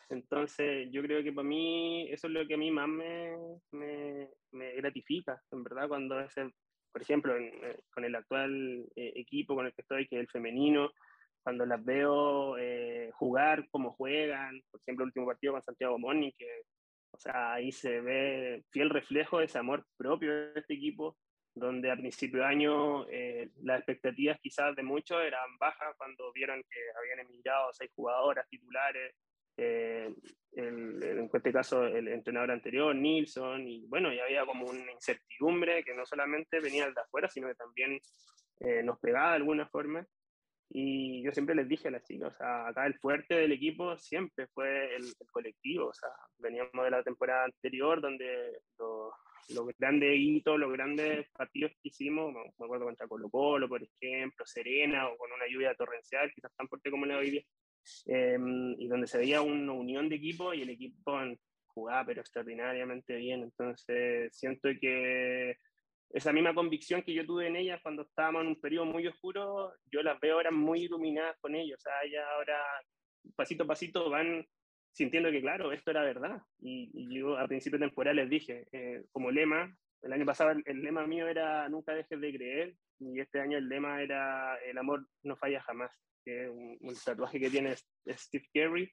Entonces, 0.09 0.87
yo 0.91 1.01
creo 1.01 1.23
que 1.23 1.33
para 1.33 1.47
mí 1.47 2.07
eso 2.11 2.27
es 2.27 2.33
lo 2.33 2.45
que 2.45 2.53
a 2.53 2.57
mí 2.57 2.69
más 2.69 2.87
me, 2.87 3.35
me, 3.71 4.29
me 4.51 4.75
gratifica, 4.75 5.41
en 5.49 5.63
verdad, 5.63 5.87
cuando 5.87 6.19
ese, 6.19 6.51
por 6.91 7.01
ejemplo, 7.01 7.35
eh, 7.35 7.79
con 7.89 8.05
el 8.05 8.13
actual 8.13 8.85
eh, 8.95 9.11
equipo 9.15 9.55
con 9.55 9.65
el 9.65 9.73
que 9.73 9.81
estoy, 9.81 10.07
que 10.07 10.17
es 10.17 10.21
el 10.21 10.27
femenino, 10.27 10.91
cuando 11.41 11.65
las 11.65 11.83
veo 11.83 12.59
eh, 12.59 13.09
jugar, 13.13 13.67
cómo 13.71 13.93
juegan, 13.93 14.61
por 14.69 14.79
ejemplo, 14.81 15.03
el 15.03 15.07
último 15.07 15.25
partido 15.25 15.53
con 15.53 15.63
Santiago 15.63 15.97
Moni, 15.97 16.31
que, 16.33 16.61
o 17.09 17.17
sea, 17.17 17.53
ahí 17.53 17.71
se 17.71 18.01
ve 18.01 18.63
fiel 18.69 18.91
reflejo 18.91 19.39
de 19.39 19.45
ese 19.45 19.57
amor 19.57 19.83
propio 19.97 20.31
de 20.31 20.59
este 20.59 20.75
equipo, 20.75 21.17
donde 21.59 21.91
a 21.91 21.95
principio 21.95 22.39
de 22.39 22.45
año 22.45 23.05
las 23.63 23.79
expectativas 23.79 24.39
quizás 24.41 24.75
de 24.75 24.83
muchos 24.83 25.21
eran 25.23 25.57
bajas 25.59 25.95
cuando 25.97 26.31
vieron 26.33 26.61
que 26.69 26.79
habían 26.97 27.19
emigrado 27.19 27.73
seis 27.73 27.91
jugadoras 27.95 28.47
titulares, 28.49 29.15
eh, 29.57 30.13
en 30.53 31.29
este 31.33 31.51
caso 31.51 31.83
el 31.85 32.07
entrenador 32.07 32.51
anterior, 32.51 32.95
Nilsson, 32.95 33.67
y 33.67 33.85
bueno, 33.87 34.13
ya 34.13 34.23
había 34.23 34.45
como 34.45 34.65
una 34.65 34.91
incertidumbre 34.91 35.83
que 35.83 35.95
no 35.95 36.05
solamente 36.05 36.59
venía 36.59 36.85
de 36.85 37.01
afuera, 37.01 37.27
sino 37.27 37.47
que 37.47 37.55
también 37.55 37.99
eh, 38.59 38.83
nos 38.83 38.99
pegaba 38.99 39.29
de 39.29 39.35
alguna 39.37 39.67
forma. 39.67 40.05
Y 40.69 41.23
yo 41.23 41.31
siempre 41.31 41.55
les 41.55 41.67
dije 41.67 41.87
a 41.87 41.91
las 41.91 42.03
chicas, 42.03 42.33
o 42.33 42.37
sea, 42.37 42.67
acá 42.67 42.85
el 42.85 42.99
fuerte 42.99 43.35
del 43.35 43.53
equipo 43.53 43.97
siempre 43.97 44.47
fue 44.47 44.95
el, 44.95 45.05
colectivo, 45.31 45.87
o 45.87 45.93
sea, 45.93 46.09
veníamos 46.39 46.83
de 46.83 46.91
la 46.91 47.03
temporada 47.03 47.45
anterior 47.45 48.01
donde 48.01 48.59
los, 48.77 49.13
los 49.49 49.67
grandes 49.77 50.17
hitos, 50.17 50.59
los 50.59 50.71
grandes 50.71 51.29
partidos 51.31 51.71
que 51.81 51.89
hicimos, 51.89 52.33
me 52.33 52.65
acuerdo 52.65 52.85
contra 52.85 53.07
Colo 53.07 53.29
Colo, 53.29 53.67
por 53.69 53.81
ejemplo, 53.81 54.45
Serena, 54.45 55.07
o 55.07 55.17
con 55.17 55.31
una 55.31 55.47
lluvia 55.47 55.75
torrencial, 55.75 56.31
quizás 56.33 56.53
tan 56.55 56.67
fuerte 56.67 56.91
como 56.91 57.05
la 57.05 57.15
de 57.15 57.19
hoy 57.19 57.29
día, 57.31 57.43
Em, 58.05 58.75
y 58.79 58.87
donde 58.87 59.07
se 59.07 59.17
veía 59.17 59.41
una 59.41 59.71
unión 59.73 60.09
de 60.09 60.15
equipo 60.15 60.53
y 60.53 60.61
el 60.61 60.69
equipo 60.69 61.17
jugaba 61.67 62.05
pero 62.05 62.21
extraordinariamente 62.21 63.15
bien. 63.15 63.43
Entonces 63.43 64.35
siento 64.35 64.69
que 64.79 65.57
esa 66.09 66.33
misma 66.33 66.53
convicción 66.53 67.01
que 67.03 67.13
yo 67.13 67.25
tuve 67.25 67.47
en 67.47 67.55
ellas 67.55 67.79
cuando 67.81 68.03
estábamos 68.03 68.41
en 68.41 68.47
un 68.49 68.61
periodo 68.61 68.85
muy 68.85 69.07
oscuro, 69.07 69.73
yo 69.91 70.01
las 70.01 70.19
veo 70.19 70.35
ahora 70.35 70.51
muy 70.51 70.83
iluminadas 70.83 71.37
con 71.39 71.55
ellos. 71.55 71.77
O 71.79 71.81
sea, 71.81 71.93
ellas 72.03 72.25
ahora 72.35 72.61
pasito 73.35 73.63
a 73.63 73.67
pasito 73.67 74.09
van 74.09 74.45
sintiendo 74.97 75.29
que, 75.29 75.41
claro, 75.41 75.71
esto 75.71 75.91
era 75.91 76.01
verdad. 76.01 76.41
Y, 76.59 77.15
yo 77.15 77.37
a 77.37 77.47
principio 77.47 77.77
de 77.77 77.85
temporada 77.85 78.15
les 78.15 78.29
dije, 78.29 78.67
eh, 78.71 79.03
como 79.11 79.29
lema, 79.29 79.71
el 80.01 80.11
año 80.11 80.25
pasado 80.25 80.51
el, 80.51 80.63
el, 80.65 80.81
lema 80.81 81.05
mío 81.05 81.27
era 81.27 81.69
nunca 81.69 81.93
dejes 81.93 82.19
de 82.19 82.33
creer 82.33 82.75
y 82.99 83.19
este 83.19 83.39
año 83.39 83.57
el 83.57 83.67
lema 83.67 84.01
era 84.01 84.55
el 84.65 84.77
amor 84.77 85.07
no 85.23 85.35
falla 85.35 85.61
jamás 85.61 85.91
que 86.23 86.49
un, 86.49 86.77
tatuaje 87.03 87.39
que 87.39 87.49
tiene 87.49 87.75
Steve 88.07 88.45
Carey 88.53 88.91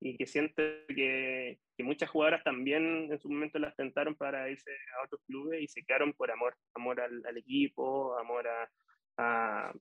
y 0.00 0.16
que 0.16 0.26
siente 0.26 0.84
que, 0.88 1.58
que, 1.76 1.84
muchas 1.84 2.10
jugadoras 2.10 2.44
también 2.44 3.12
en 3.12 3.18
su 3.18 3.28
momento 3.28 3.58
las 3.58 3.74
tentaron 3.74 4.14
para 4.14 4.48
irse 4.48 4.70
a 4.70 5.04
otros 5.04 5.20
clubes 5.26 5.60
y 5.60 5.66
se 5.66 5.84
quedaron 5.84 6.12
por 6.12 6.30
amor, 6.30 6.56
amor 6.74 7.00
al, 7.00 7.20
al 7.26 7.36
equipo, 7.36 8.16
amor 8.18 8.46
a, 8.46 8.70
a, 9.18 9.72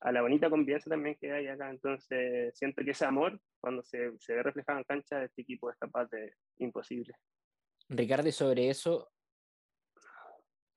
a, 0.00 0.12
la 0.12 0.22
bonita 0.22 0.50
convivencia 0.50 0.90
también 0.90 1.16
que 1.20 1.30
hay 1.30 1.46
acá. 1.46 1.70
Entonces 1.70 2.56
siento 2.58 2.82
que 2.82 2.90
ese 2.90 3.04
amor, 3.04 3.40
cuando 3.60 3.82
se, 3.84 4.18
se 4.18 4.34
ve 4.34 4.42
reflejado 4.42 4.78
en 4.78 4.84
cancha, 4.84 5.22
este 5.22 5.42
equipo 5.42 5.70
es 5.70 5.76
capaz 5.76 6.06
de 6.06 6.34
imposible. 6.58 7.14
Ricardo, 7.88 8.32
sobre 8.32 8.70
eso, 8.70 9.12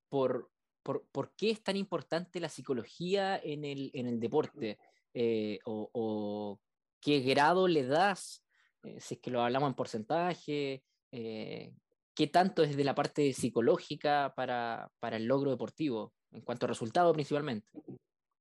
¿por, 0.10 0.52
por, 0.84 1.08
¿por 1.12 1.34
qué 1.36 1.52
es 1.52 1.64
tan 1.64 1.78
importante 1.78 2.40
la 2.40 2.50
psicología 2.50 3.40
en 3.42 3.66
el, 3.66 3.90
en 3.94 4.08
el 4.08 4.20
deporte? 4.20 4.78
Eh, 5.14 5.60
o, 5.66 6.60
qué 7.02 7.22
grado 7.22 7.68
le 7.68 7.86
das, 7.86 8.44
eh, 8.84 9.00
si 9.00 9.16
es 9.16 9.22
que 9.22 9.32
lo 9.32 9.42
hablamos 9.42 9.70
en 9.70 9.76
porcentaje, 9.76 10.84
eh, 11.12 11.74
qué 12.14 12.28
tanto 12.28 12.62
es 12.62 12.76
de 12.76 12.84
la 12.84 12.94
parte 12.94 13.34
psicológica 13.34 14.34
para, 14.36 14.92
para, 15.00 15.18
el 15.18 15.26
logro 15.26 15.50
deportivo, 15.50 16.14
en 16.32 16.42
cuanto 16.42 16.66
a 16.66 16.70
resultado 16.70 17.14
principalmente. 17.14 17.68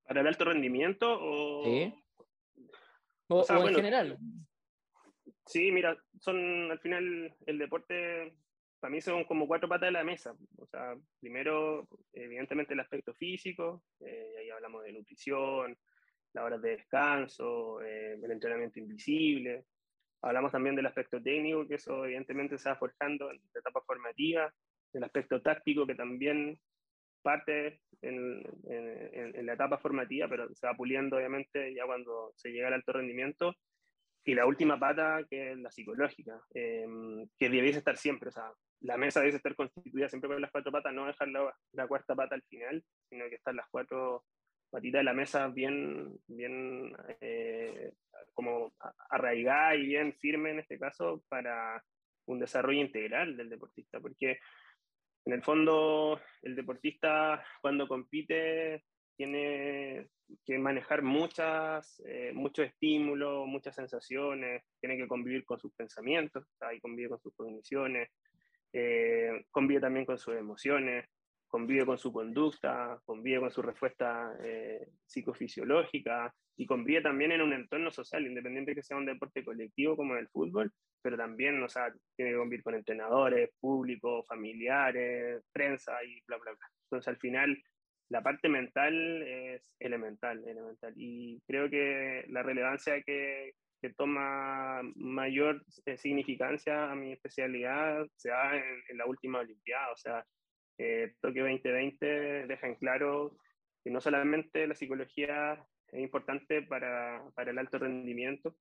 ¿Para 0.09 0.21
el 0.21 0.27
alto 0.27 0.45
rendimiento 0.45 1.05
o...? 1.07 1.63
Sí. 1.63 1.93
O, 3.27 3.45
en 3.47 3.75
general. 3.75 4.17
Sí, 5.45 5.71
mira, 5.71 5.95
son 6.19 6.71
al 6.71 6.79
final 6.79 7.35
el 7.45 7.59
deporte, 7.59 8.33
para 8.79 8.89
mí 8.89 9.01
son 9.01 9.23
como 9.25 9.47
cuatro 9.47 9.69
patas 9.69 9.89
de 9.89 9.91
la 9.91 10.03
mesa. 10.03 10.35
O 10.57 10.65
sea, 10.65 10.95
primero, 11.19 11.87
evidentemente 12.11 12.73
el 12.73 12.79
aspecto 12.79 13.13
físico, 13.13 13.83
ahí 14.01 14.49
hablamos 14.49 14.83
de 14.83 14.93
nutrición, 14.93 15.77
las 16.33 16.43
horas 16.43 16.61
de 16.63 16.71
descanso, 16.71 17.79
eh, 17.83 18.13
el 18.13 18.31
entrenamiento 18.31 18.79
invisible. 18.79 19.65
Hablamos 20.23 20.51
también 20.51 20.75
del 20.75 20.87
aspecto 20.87 21.21
técnico, 21.21 21.67
que 21.67 21.75
eso 21.75 22.03
evidentemente 22.03 22.57
se 22.57 22.67
va 22.67 22.77
forjando 22.77 23.29
en 23.29 23.39
la 23.53 23.59
etapa 23.59 23.81
formativa, 23.81 24.51
el 24.93 25.03
aspecto 25.03 25.39
táctico, 25.39 25.85
que 25.85 25.93
también 25.93 26.59
parte 27.21 27.81
en, 28.01 28.43
en, 28.63 29.45
la 29.45 29.53
etapa 29.53 29.77
formativa, 29.77 30.27
pero 30.27 30.53
se 30.53 30.67
va 30.67 30.73
puliendo 30.73 31.17
obviamente 31.17 31.73
ya 31.73 31.85
cuando 31.85 32.33
se 32.35 32.51
llega 32.51 32.67
al 32.67 32.73
alto 32.73 32.93
rendimiento. 32.93 33.55
Y 34.25 34.35
la 34.35 34.45
última 34.45 34.77
pata, 34.77 35.25
que 35.29 35.51
es 35.51 35.57
la 35.57 35.71
psicológica, 35.71 36.41
eh, 36.53 36.85
que 37.37 37.49
debiese 37.49 37.79
estar 37.79 37.97
siempre, 37.97 38.29
o 38.29 38.31
sea, 38.31 38.51
la 38.81 38.97
mesa 38.97 39.21
debe 39.21 39.35
estar 39.35 39.55
constituida 39.55 40.09
siempre 40.09 40.29
con 40.29 40.41
las 40.41 40.51
cuatro 40.51 40.71
patas, 40.71 40.93
no 40.93 41.07
dejar 41.07 41.29
la, 41.29 41.53
la 41.73 41.87
cuarta 41.87 42.15
pata 42.15 42.35
al 42.35 42.43
final, 42.43 42.83
sino 43.09 43.27
que 43.29 43.35
están 43.35 43.55
las 43.55 43.67
cuatro 43.71 44.25
patita 44.69 44.99
de 44.99 45.03
la 45.03 45.13
mesa 45.13 45.47
bien, 45.47 46.19
bien 46.27 46.95
eh, 47.21 47.91
como 48.33 48.73
arraigada 49.09 49.75
y 49.75 49.87
bien 49.87 50.13
firme 50.13 50.51
en 50.51 50.59
este 50.59 50.77
caso 50.77 51.23
para 51.27 51.83
un 52.25 52.39
desarrollo 52.39 52.79
integral 52.79 53.35
del 53.35 53.49
deportista, 53.49 53.99
porque 53.99 54.39
en 55.29 55.33
el 55.33 55.43
fondo 55.43 56.19
el 56.41 56.55
deportista 56.55 57.43
cuando 57.61 57.87
compite 57.87 58.83
tiene 59.15 60.09
que 60.43 60.57
manejar 60.57 61.03
muchas, 61.03 62.01
eh, 62.05 62.31
muchos 62.33 62.65
estímulos, 62.65 63.45
muchas 63.45 63.75
sensaciones, 63.75 64.63
tiene 64.79 64.97
que 64.97 65.07
convivir 65.07 65.45
con 65.45 65.59
sus 65.59 65.71
pensamientos, 65.73 66.45
y 66.75 66.79
convive 66.79 67.09
con 67.09 67.19
sus 67.19 67.35
cogniciones, 67.35 68.09
eh, 68.73 69.45
convive 69.51 69.81
también 69.81 70.05
con 70.05 70.17
sus 70.17 70.35
emociones, 70.35 71.05
convive 71.49 71.85
con 71.85 71.97
su 71.97 72.13
conducta, 72.13 72.99
convive 73.05 73.39
con 73.41 73.51
su 73.51 73.61
respuesta 73.61 74.37
eh, 74.43 74.87
psicofisiológica 75.05 76.33
y 76.55 76.65
convive 76.65 77.01
también 77.01 77.31
en 77.31 77.41
un 77.41 77.53
entorno 77.53 77.91
social, 77.91 78.25
independiente 78.25 78.75
que 78.75 78.83
sea 78.83 78.97
un 78.97 79.05
deporte 79.05 79.43
colectivo 79.43 79.97
como 79.97 80.15
el 80.15 80.27
fútbol, 80.29 80.71
pero 81.01 81.17
también, 81.17 81.61
o 81.63 81.69
sea, 81.69 81.91
tiene 82.15 82.31
que 82.31 82.37
convivir 82.37 82.63
con 82.63 82.75
entrenadores, 82.75 83.49
público, 83.59 84.23
familiares, 84.23 85.43
prensa 85.51 86.03
y 86.03 86.21
bla, 86.27 86.37
bla, 86.37 86.51
bla. 86.51 86.67
Entonces, 86.83 87.07
al 87.07 87.17
final, 87.17 87.57
la 88.09 88.21
parte 88.21 88.47
mental 88.47 89.23
es 89.23 89.63
elemental, 89.79 90.43
elemental. 90.47 90.93
Y 90.95 91.41
creo 91.47 91.69
que 91.69 92.25
la 92.29 92.43
relevancia 92.43 93.01
que, 93.01 93.53
que 93.81 93.93
toma 93.93 94.81
mayor 94.95 95.63
eh, 95.85 95.97
significancia 95.97 96.91
a 96.91 96.95
mi 96.95 97.13
especialidad 97.13 98.05
se 98.17 98.29
da 98.29 98.55
en, 98.55 98.83
en 98.89 98.97
la 98.97 99.05
última 99.05 99.39
Olimpiada, 99.39 99.91
o 99.91 99.97
sea, 99.97 100.25
eh, 100.79 101.13
Tokio 101.19 101.43
2020 101.43 102.47
deja 102.47 102.67
en 102.67 102.75
claro 102.75 103.37
que 103.83 103.91
no 103.91 103.99
solamente 103.99 104.65
la 104.65 104.75
psicología 104.75 105.61
es 105.91 105.99
importante 105.99 106.61
para, 106.61 107.21
para, 107.35 107.51
el 107.51 107.57
alto 107.57 107.79
rendimiento, 107.79 108.55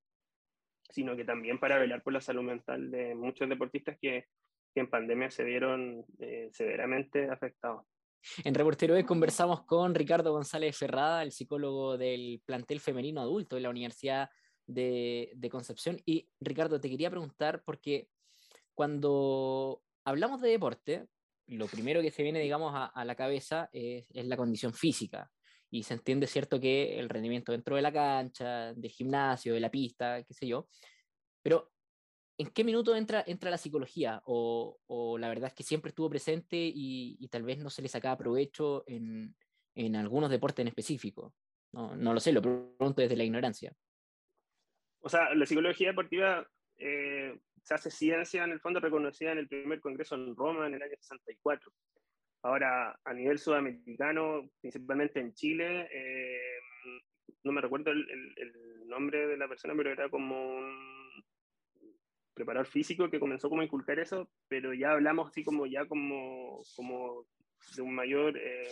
sino 0.90 1.16
que 1.16 1.24
también 1.24 1.60
para 1.60 1.78
velar 1.78 2.02
por 2.02 2.12
la 2.12 2.20
salud 2.20 2.42
mental 2.42 2.90
de 2.90 3.14
muchos 3.14 3.48
deportistas 3.48 3.96
que, 4.00 4.26
que 4.74 4.80
en 4.80 4.90
pandemia 4.90 5.30
se 5.30 5.44
vieron 5.44 6.04
eh, 6.18 6.48
severamente 6.52 7.30
afectados. 7.30 7.86
En 8.44 8.54
Reportero 8.54 8.94
hoy 8.94 9.04
conversamos 9.04 9.64
con 9.64 9.94
Ricardo 9.94 10.32
González 10.32 10.76
Ferrada, 10.76 11.22
el 11.22 11.30
psicólogo 11.30 11.96
del 11.96 12.42
plantel 12.44 12.80
femenino 12.80 13.20
adulto 13.20 13.54
de 13.54 13.62
la 13.62 13.70
Universidad 13.70 14.28
de, 14.66 15.30
de 15.36 15.50
Concepción. 15.50 15.98
Y 16.04 16.28
Ricardo, 16.40 16.80
te 16.80 16.90
quería 16.90 17.10
preguntar, 17.10 17.62
porque 17.64 18.08
cuando 18.74 19.82
hablamos 20.04 20.40
de 20.40 20.50
deporte, 20.50 21.06
lo 21.48 21.66
primero 21.66 22.02
que 22.02 22.10
se 22.10 22.22
viene, 22.22 22.40
digamos, 22.40 22.72
a, 22.74 23.04
la 23.04 23.14
cabeza 23.14 23.68
es, 23.72 24.06
la 24.10 24.36
condición 24.36 24.72
física. 24.72 25.30
Y 25.70 25.82
se 25.82 25.94
entiende, 25.94 26.26
cierto, 26.26 26.60
que 26.60 26.98
el 26.98 27.08
rendimiento 27.08 27.52
dentro 27.52 27.76
de 27.76 27.82
la 27.82 27.92
cancha, 27.92 28.72
de 28.74 28.88
gimnasio, 28.88 29.54
de 29.54 29.60
la 29.60 29.70
pista, 29.70 30.22
qué 30.22 30.34
sé 30.34 30.46
yo. 30.46 30.68
Pero, 31.42 31.72
¿en 32.38 32.48
qué 32.50 32.64
minuto 32.64 32.96
entra, 32.96 33.24
entra 33.26 33.50
la 33.50 33.58
psicología? 33.58 34.22
O, 34.24 34.78
o 34.86 35.18
la 35.18 35.28
verdad 35.28 35.48
es 35.48 35.54
que 35.54 35.62
siempre 35.62 35.90
estuvo 35.90 36.10
presente 36.10 36.56
y, 36.56 37.16
y, 37.18 37.28
tal 37.28 37.42
vez 37.42 37.58
no 37.58 37.70
se 37.70 37.82
le 37.82 37.88
sacaba 37.88 38.16
provecho 38.16 38.84
en, 38.86 39.34
en 39.74 39.96
algunos 39.96 40.30
deportes 40.30 40.62
en 40.62 40.68
específico. 40.68 41.34
No, 41.72 41.94
no 41.96 42.14
lo 42.14 42.20
sé, 42.20 42.32
lo 42.32 42.42
pregunto 42.42 43.02
desde 43.02 43.16
la 43.16 43.24
ignorancia. 43.24 43.72
O 45.00 45.08
sea, 45.08 45.34
la 45.34 45.46
psicología 45.46 45.88
deportiva 45.88 46.48
eh, 46.78 47.38
se 47.68 47.74
hace 47.74 47.90
ciencia 47.90 48.44
en 48.44 48.52
el 48.52 48.60
fondo 48.60 48.80
reconocida 48.80 49.30
en 49.30 49.38
el 49.38 49.46
primer 49.46 49.78
congreso 49.78 50.14
en 50.14 50.34
Roma 50.34 50.66
en 50.66 50.74
el 50.74 50.82
año 50.82 50.94
64. 50.98 51.70
Ahora, 52.42 52.98
a 53.04 53.12
nivel 53.12 53.38
sudamericano, 53.38 54.48
principalmente 54.62 55.20
en 55.20 55.34
Chile, 55.34 55.86
eh, 55.92 56.60
no 57.44 57.52
me 57.52 57.60
recuerdo 57.60 57.90
el, 57.90 58.06
nombre 58.86 59.26
de 59.26 59.36
la 59.36 59.48
persona, 59.48 59.74
pero 59.76 59.92
era 59.92 60.08
como 60.08 60.56
un 60.56 61.22
preparador 62.32 62.66
físico 62.66 63.10
que 63.10 63.20
comenzó 63.20 63.54
a 63.54 63.64
inculcar 63.64 63.98
eso, 63.98 64.30
pero 64.48 64.72
ya 64.72 64.92
hablamos 64.92 65.28
así 65.28 65.44
como 65.44 65.66
ya 65.66 65.84
como, 65.84 66.62
como 66.74 67.26
de 67.76 67.82
un 67.82 67.94
mayor 67.94 68.38
eh, 68.38 68.70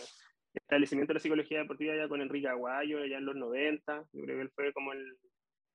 establecimiento 0.55 1.11
de 1.11 1.19
la 1.19 1.19
psicología 1.19 1.59
deportiva 1.59 1.95
ya 1.95 2.09
con 2.09 2.21
Enrique 2.21 2.47
Aguayo, 2.47 3.05
ya 3.05 3.19
en 3.19 3.25
los 3.25 3.35
90, 3.35 4.07
yo 4.11 4.23
creo 4.23 4.37
que 4.37 4.41
él 4.41 4.51
fue 4.55 4.73
como 4.73 4.91
el, 4.91 5.17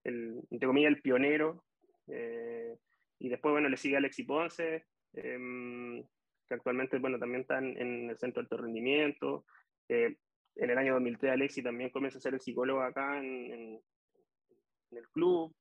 el 0.02 0.40
entre 0.50 0.66
comillas, 0.66 0.92
el 0.92 1.02
pionero, 1.02 1.62
eh, 2.08 2.76
y 3.22 3.28
después, 3.28 3.52
bueno, 3.52 3.68
le 3.68 3.76
sigue 3.76 3.96
Alexi 3.96 4.24
Ponce, 4.24 4.84
em, 5.12 6.02
que 6.48 6.54
actualmente, 6.54 6.98
bueno, 6.98 7.20
también 7.20 7.42
está 7.42 7.58
en, 7.58 8.10
el 8.10 8.18
Centro 8.18 8.42
de 8.42 8.46
Alto 8.46 8.56
Rendimiento, 8.56 9.46
eh, 9.88 10.16
en 10.56 10.70
el 10.70 10.76
año 10.76 10.94
2003 10.94 11.32
Alexi 11.32 11.62
también 11.62 11.90
comienza 11.90 12.18
a 12.18 12.20
ser 12.20 12.34
el 12.34 12.40
psicólogo 12.40 12.82
acá 12.82 13.18
en, 13.18 13.80
el 14.90 15.08
club, 15.10 15.54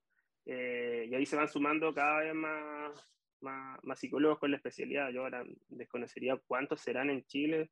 eh, 0.46 1.06
y 1.08 1.14
ahí 1.14 1.26
se 1.28 1.36
van 1.36 1.48
sumando 1.48 1.94
cada 1.94 2.22
vez 2.22 2.34
más, 2.34 3.14
más, 3.42 3.80
más, 3.84 4.00
psicólogos 4.00 4.40
con 4.40 4.50
la 4.50 4.58
especialidad. 4.58 5.12
Yo 5.12 5.22
ahora 5.22 5.46
desconocería 5.70 6.42
cuántos 6.48 6.82
serán 6.82 7.12
en 7.12 7.24
Chile, 7.28 7.70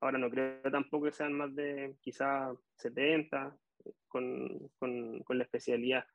ahora 0.00 0.18
no 0.18 0.30
creo 0.30 0.62
tampoco 0.70 1.06
que 1.06 1.12
sean 1.12 1.32
más 1.32 1.52
de 1.56 1.96
quizás 2.00 2.56
70 2.76 3.58
con, 4.06 4.70
con, 4.78 5.24
con, 5.24 5.38
la 5.38 5.44
especialidad, 5.44 6.06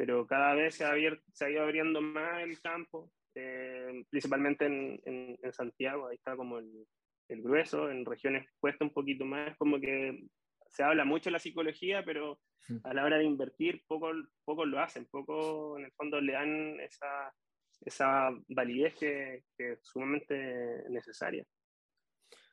pero 0.00 0.26
cada 0.26 0.54
vez 0.54 0.76
se 0.76 0.84
ha, 0.86 0.92
abierto, 0.92 1.22
se 1.34 1.44
ha 1.44 1.50
ido 1.50 1.62
abriendo 1.62 2.00
más 2.00 2.42
el 2.42 2.58
campo, 2.62 3.12
eh, 3.34 4.02
principalmente 4.08 4.64
en, 4.64 4.98
en, 5.04 5.38
en 5.42 5.52
Santiago, 5.52 6.08
ahí 6.08 6.16
está 6.16 6.36
como 6.36 6.58
el, 6.58 6.86
el 7.28 7.42
grueso, 7.42 7.90
en 7.90 8.06
regiones 8.06 8.48
cuesta 8.58 8.82
un 8.82 8.94
poquito 8.94 9.26
más, 9.26 9.54
como 9.58 9.78
que 9.78 10.24
se 10.70 10.82
habla 10.82 11.04
mucho 11.04 11.28
de 11.28 11.32
la 11.32 11.38
psicología, 11.38 12.02
pero 12.02 12.40
a 12.84 12.94
la 12.94 13.04
hora 13.04 13.18
de 13.18 13.24
invertir, 13.24 13.82
pocos 13.86 14.16
poco 14.42 14.64
lo 14.64 14.80
hacen, 14.80 15.04
poco 15.04 15.78
en 15.78 15.84
el 15.84 15.92
fondo 15.92 16.18
le 16.18 16.32
dan 16.32 16.80
esa, 16.80 17.34
esa 17.82 18.30
validez 18.48 18.94
que, 18.94 19.42
que, 19.54 19.72
es 19.72 19.80
sumamente 19.82 20.82
necesaria. 20.88 21.44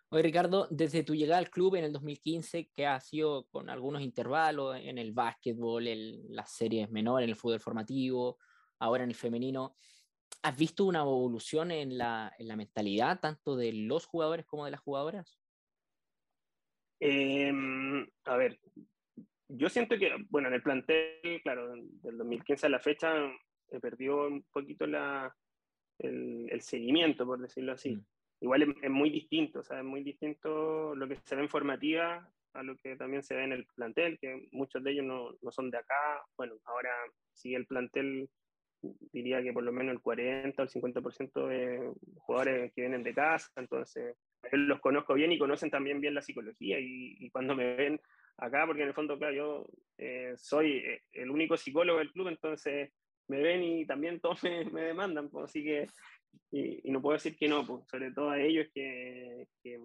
Oye, 0.10 0.24
Ricardo, 0.24 0.68
desde 0.72 1.04
tu 1.04 1.14
llegada 1.14 1.40
al 1.40 1.50
club 1.50 1.76
en 1.76 1.84
el 1.84 1.92
2015, 1.92 2.70
que 2.74 2.86
ha 2.86 3.00
sido 3.00 3.46
con 3.50 3.70
algunos 3.70 4.02
intervalos 4.02 4.78
en 4.78 4.98
el 4.98 5.12
básquetbol, 5.12 5.88
en 5.88 6.34
las 6.34 6.52
series 6.52 6.90
menores, 6.90 7.26
en 7.26 7.32
el 7.32 7.36
fútbol 7.36 7.60
formativo, 7.60 8.38
ahora 8.80 9.04
en 9.04 9.10
el 9.10 9.16
femenino, 9.16 9.76
¿Has 10.44 10.58
visto 10.58 10.86
una 10.86 11.00
evolución 11.00 11.72
en 11.72 11.98
la, 11.98 12.34
en 12.38 12.48
la 12.48 12.56
mentalidad 12.56 13.20
tanto 13.20 13.56
de 13.56 13.74
los 13.74 14.06
jugadores 14.06 14.46
como 14.46 14.66
de 14.66 14.72
las 14.72 14.80
jugadoras? 14.80 15.40
Eh, 17.00 17.52
a 18.26 18.38
ver, 18.38 18.60
yo 19.50 19.70
siento 19.70 19.98
que, 19.98 20.12
bueno, 20.30 20.48
en 20.48 20.56
el 20.56 20.64
plantel, 20.64 21.42
claro, 21.44 21.74
del 21.74 22.18
2015 22.18 22.66
a 22.66 22.70
la 22.70 22.80
fecha, 22.80 23.14
he 23.70 23.80
perdido 23.80 24.28
un 24.28 24.44
poquito 24.52 24.88
la, 24.88 25.36
el, 26.00 26.48
el 26.50 26.62
seguimiento, 26.62 27.26
por 27.26 27.40
decirlo 27.40 27.74
así. 27.74 27.96
Mm. 27.96 28.06
Igual 28.40 28.64
es, 28.64 28.70
es, 28.84 28.90
muy 28.90 29.10
distinto, 29.10 29.60
o 29.60 29.64
sea, 29.64 29.80
es 29.80 29.86
muy 29.86 30.04
distinto 30.04 30.96
lo 30.96 31.08
que 31.08 31.16
se 31.24 31.36
ve 31.36 31.42
en 31.42 31.50
formativa 31.50 32.30
a 32.54 32.64
lo 32.64 32.76
que 32.78 32.96
también 32.96 33.24
se 33.24 33.36
ve 33.36 33.44
en 33.44 33.52
el 33.52 33.66
plantel, 33.76 34.18
que 34.20 34.48
muchos 34.52 34.84
de 34.84 34.92
ellos 34.92 35.06
no, 35.06 35.30
no 35.42 35.52
son 35.52 35.70
de 35.70 35.78
acá. 35.78 36.26
Bueno, 36.36 36.56
ahora 36.66 36.92
sí 37.32 37.54
el 37.54 37.68
plantel 37.68 38.30
diría 38.82 39.42
que 39.42 39.54
por 39.54 39.64
lo 39.64 39.72
menos 39.72 39.94
el 39.94 40.02
40 40.02 40.62
o 40.62 40.66
el 40.66 40.72
50% 40.72 41.48
de 41.48 41.94
jugadores 42.18 42.74
que 42.74 42.82
vienen 42.82 43.04
de 43.04 43.14
casa, 43.14 43.50
entonces 43.56 44.16
los 44.52 44.80
conozco 44.80 45.14
bien 45.14 45.32
y 45.32 45.40
conocen 45.40 45.70
también 45.70 46.00
bien 46.00 46.14
la 46.14 46.22
psicología 46.22 46.78
y, 46.80 47.30
cuando 47.32 47.56
me 47.56 47.76
ven 47.76 48.02
acá, 48.38 48.66
porque 48.66 48.84
en 48.84 48.90
el 48.90 48.94
fondo, 48.94 49.18
claro, 49.18 49.34
yo 49.34 49.68
eh, 49.98 50.34
soy 50.38 50.78
eh, 50.78 51.02
el 51.14 51.30
único 51.30 51.58
psicólogo 51.58 52.00
del 52.00 52.12
club, 52.12 52.28
entonces 52.28 52.92
me 53.28 53.42
ven 53.42 53.64
y 53.64 53.86
también 53.86 54.20
todos 54.20 54.42
me, 54.44 54.66
me 54.66 54.82
demandan, 54.82 55.30
pues, 55.30 55.46
así 55.46 55.64
que, 55.64 55.88
y, 56.52 56.92
no 56.92 57.02
puedo 57.02 57.16
decir 57.16 57.38
que 57.38 57.48
no, 57.48 57.66
pues, 57.66 57.88
sobre 57.90 58.12
todo 58.12 58.30
a 58.30 58.40
ellos 58.40 58.68
que, 58.74 59.48
que, 59.62 59.80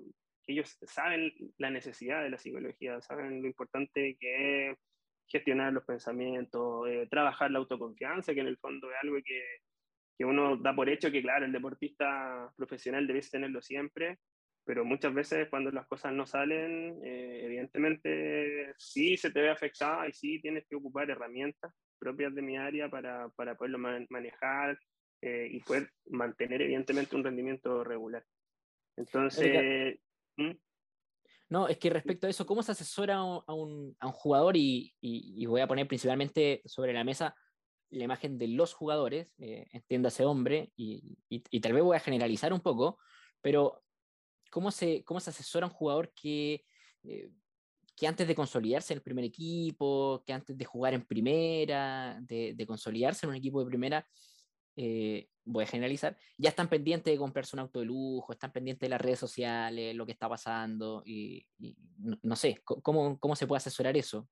que 0.45 0.53
ellos 0.53 0.77
saben 0.83 1.33
la 1.59 1.71
necesidad 1.71 2.23
de 2.23 2.31
la 2.31 2.39
psicología, 2.39 3.01
saben 3.01 3.43
lo 3.43 3.49
importante 3.49 4.17
que 4.21 4.71
es 4.71 4.79
gestionar 5.27 5.73
los 5.73 5.85
pensamientos, 5.85 6.89
eh, 6.89 7.09
trabajar 7.11 7.51
la 7.51 7.59
autoconfianza, 7.59 8.35
que 8.35 8.41
en 8.41 8.49
el 8.49 8.59
fondo 8.59 8.91
es 8.91 8.97
algo 9.03 9.17
que, 9.25 9.43
que, 10.19 10.25
uno 10.25 10.57
da 10.57 10.75
por 10.75 10.89
hecho 10.89 11.11
que, 11.11 11.23
claro, 11.23 11.47
el 11.47 11.53
deportista 11.53 12.53
profesional 12.57 13.07
debe 13.07 13.21
tenerlo 13.21 13.63
siempre, 13.63 14.19
pero 14.65 14.85
muchas 14.85 15.13
veces 15.13 15.49
cuando 15.49 15.71
las 15.71 15.87
cosas 15.87 16.13
no 16.13 16.27
salen, 16.27 17.01
eh, 17.05 17.41
evidentemente 17.45 18.75
sí 18.79 19.17
se 19.17 19.31
te 19.31 19.41
ve 19.41 19.51
afectada 19.51 20.07
y 20.09 20.13
sí 20.13 20.41
tienes 20.41 20.65
que 20.69 20.77
ocupar 20.77 21.11
herramientas 21.11 21.73
propias 21.99 22.35
de 22.35 22.43
mi 22.43 22.57
área 22.57 22.89
para, 22.89 23.29
para 23.31 23.55
poderlo 23.55 23.79
manejar 23.79 24.79
eh, 25.23 25.49
y 25.51 25.61
poder 25.61 25.91
mantener 26.07 26.63
evidentemente 26.63 27.17
un 27.17 27.25
rendimiento 27.25 27.85
regular. 27.85 28.25
Entonces... 28.97 29.99
No, 31.49 31.69
es 31.69 31.77
que 31.77 31.91
respecto 31.91 32.27
a 32.27 32.31
eso, 32.31 32.47
¿cómo 32.47 32.63
se 32.63 32.73
asesora 32.73 33.17
a 33.17 33.55
un, 33.55 33.95
a 34.01 34.07
un 34.07 34.13
jugador? 34.13 34.57
Y, 34.57 34.95
y, 35.03 35.45
voy 35.45 35.61
a 35.61 35.67
poner 35.67 35.87
principalmente 35.87 36.63
sobre 36.65 36.95
la 36.95 37.05
mesa 37.05 37.37
la 37.91 38.05
imagen 38.05 38.39
de 38.39 38.49
los 38.49 38.73
jugadores, 38.73 39.29
eh, 39.39 39.67
entiéndase 39.71 40.25
hombre, 40.25 40.73
y, 40.77 41.19
y, 41.29 41.61
tal 41.61 41.75
vez 41.75 41.83
voy 41.83 41.97
a 41.97 42.01
generalizar 42.01 42.53
un 42.53 42.61
poco, 42.61 42.99
pero 43.43 43.83
¿cómo 44.51 44.71
se, 44.71 45.05
cómo 45.05 45.21
se 45.21 45.29
asesora 45.29 45.67
a 45.67 45.69
un 45.69 45.75
jugador 45.75 46.11
que, 46.15 46.65
eh, 47.05 47.31
que 47.95 48.07
antes 48.07 48.27
de 48.27 48.35
consolidarse 48.35 48.95
en 48.95 48.99
el 48.99 49.03
primer 49.03 49.27
equipo, 49.27 50.25
que 50.27 50.33
antes 50.33 50.57
de 50.57 50.65
jugar 50.65 50.95
en 50.95 51.05
primera, 51.05 52.19
de, 52.23 52.55
de 52.57 52.67
consolidarse 52.67 53.27
en 53.27 53.31
un 53.31 53.37
equipo 53.37 53.61
de 53.61 53.69
primera, 53.69 54.09
eh, 54.77 55.29
voy 55.45 55.65
a 55.65 55.67
generalizar, 55.67 56.17
ya 56.39 56.51
están 56.51 56.69
pendientes 56.69 57.13
de 57.13 57.19
comprarse 57.19 57.57
un 57.57 57.61
auto 57.61 57.81
de 57.81 57.87
lujo, 57.87 58.33
están 58.33 58.53
pendientes 58.53 58.87
de 58.87 58.91
las 58.91 59.01
redes 59.01 59.19
sociales, 59.19 59.95
lo 59.95 60.07
que 60.07 60.13
está 60.13 60.29
pasando, 60.29 61.03
y, 61.05 61.47
no, 62.23 62.37
sé, 62.37 62.61
¿cómo, 62.65 63.19
¿cómo, 63.19 63.37
se 63.37 63.47
puede 63.47 63.59
asesorar 63.59 63.97
eso? 63.97 64.29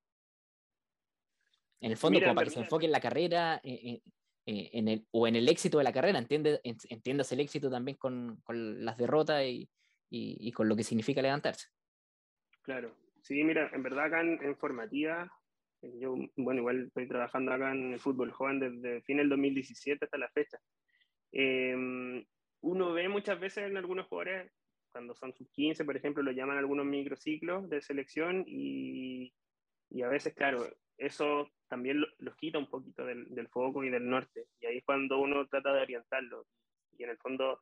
En 1.80 1.90
el 1.90 1.96
fondo, 1.96 2.20
para 2.20 2.44
que 2.44 2.50
se 2.50 2.60
enfoque 2.60 2.86
en 2.86 2.92
la 2.92 3.00
carrera 3.00 3.60
eh, 3.64 4.02
eh, 4.46 4.70
en 4.72 4.88
el, 4.88 5.06
o 5.10 5.26
en 5.26 5.36
el 5.36 5.48
éxito 5.48 5.78
de 5.78 5.84
la 5.84 5.92
carrera, 5.92 6.18
entiende, 6.18 6.60
entiendas 6.62 7.32
el 7.32 7.40
éxito 7.40 7.70
también 7.70 7.96
con, 7.96 8.40
con 8.42 8.84
las 8.84 8.96
derrotas 8.96 9.44
y, 9.44 9.68
y, 10.10 10.52
con 10.52 10.68
lo 10.68 10.76
que 10.76 10.84
significa 10.84 11.22
levantarse. 11.22 11.68
Claro, 12.62 12.94
sí, 13.22 13.42
mira, 13.44 13.70
en 13.72 13.82
verdad 13.82 14.06
acá 14.06 14.20
en, 14.20 14.42
en 14.42 14.56
formativa 14.56 15.30
yo, 15.82 16.14
bueno, 16.36 16.60
igual 16.60 16.86
estoy 16.86 17.08
trabajando 17.08 17.52
acá 17.52 17.72
en 17.72 17.92
el 17.92 18.00
fútbol 18.00 18.32
joven 18.32 18.60
desde 18.60 19.02
fin 19.02 19.18
del 19.18 19.28
2017 19.28 20.04
hasta 20.04 20.18
la 20.18 20.28
fecha. 20.30 20.58
Em, 21.32 22.24
uno 22.62 22.92
ve 22.92 23.08
muchas 23.08 23.40
veces 23.40 23.70
en 23.70 23.76
algunos 23.76 24.06
jugadores, 24.06 24.52
cuando 24.92 25.14
son 25.14 25.32
sub 25.32 25.48
15, 25.52 25.84
por 25.84 25.96
ejemplo, 25.96 26.22
lo 26.22 26.32
llaman 26.32 26.58
algunos 26.58 26.84
microciclos 26.84 27.68
de 27.70 27.80
selección 27.80 28.44
y, 28.46 29.32
y 29.88 30.02
a 30.02 30.08
veces, 30.08 30.34
claro, 30.34 30.66
eso 30.98 31.48
también 31.68 32.04
los 32.18 32.36
quita 32.36 32.58
un 32.58 32.68
poquito 32.68 33.06
del, 33.06 33.34
del, 33.34 33.48
foco 33.48 33.84
y 33.84 33.90
del 33.90 34.08
norte. 34.08 34.46
Y 34.60 34.66
ahí 34.66 34.78
es 34.78 34.84
cuando 34.84 35.18
uno 35.18 35.46
trata 35.46 35.72
de 35.72 35.82
orientarlo. 35.82 36.46
Y 36.98 37.04
en 37.04 37.10
el 37.10 37.18
fondo, 37.18 37.60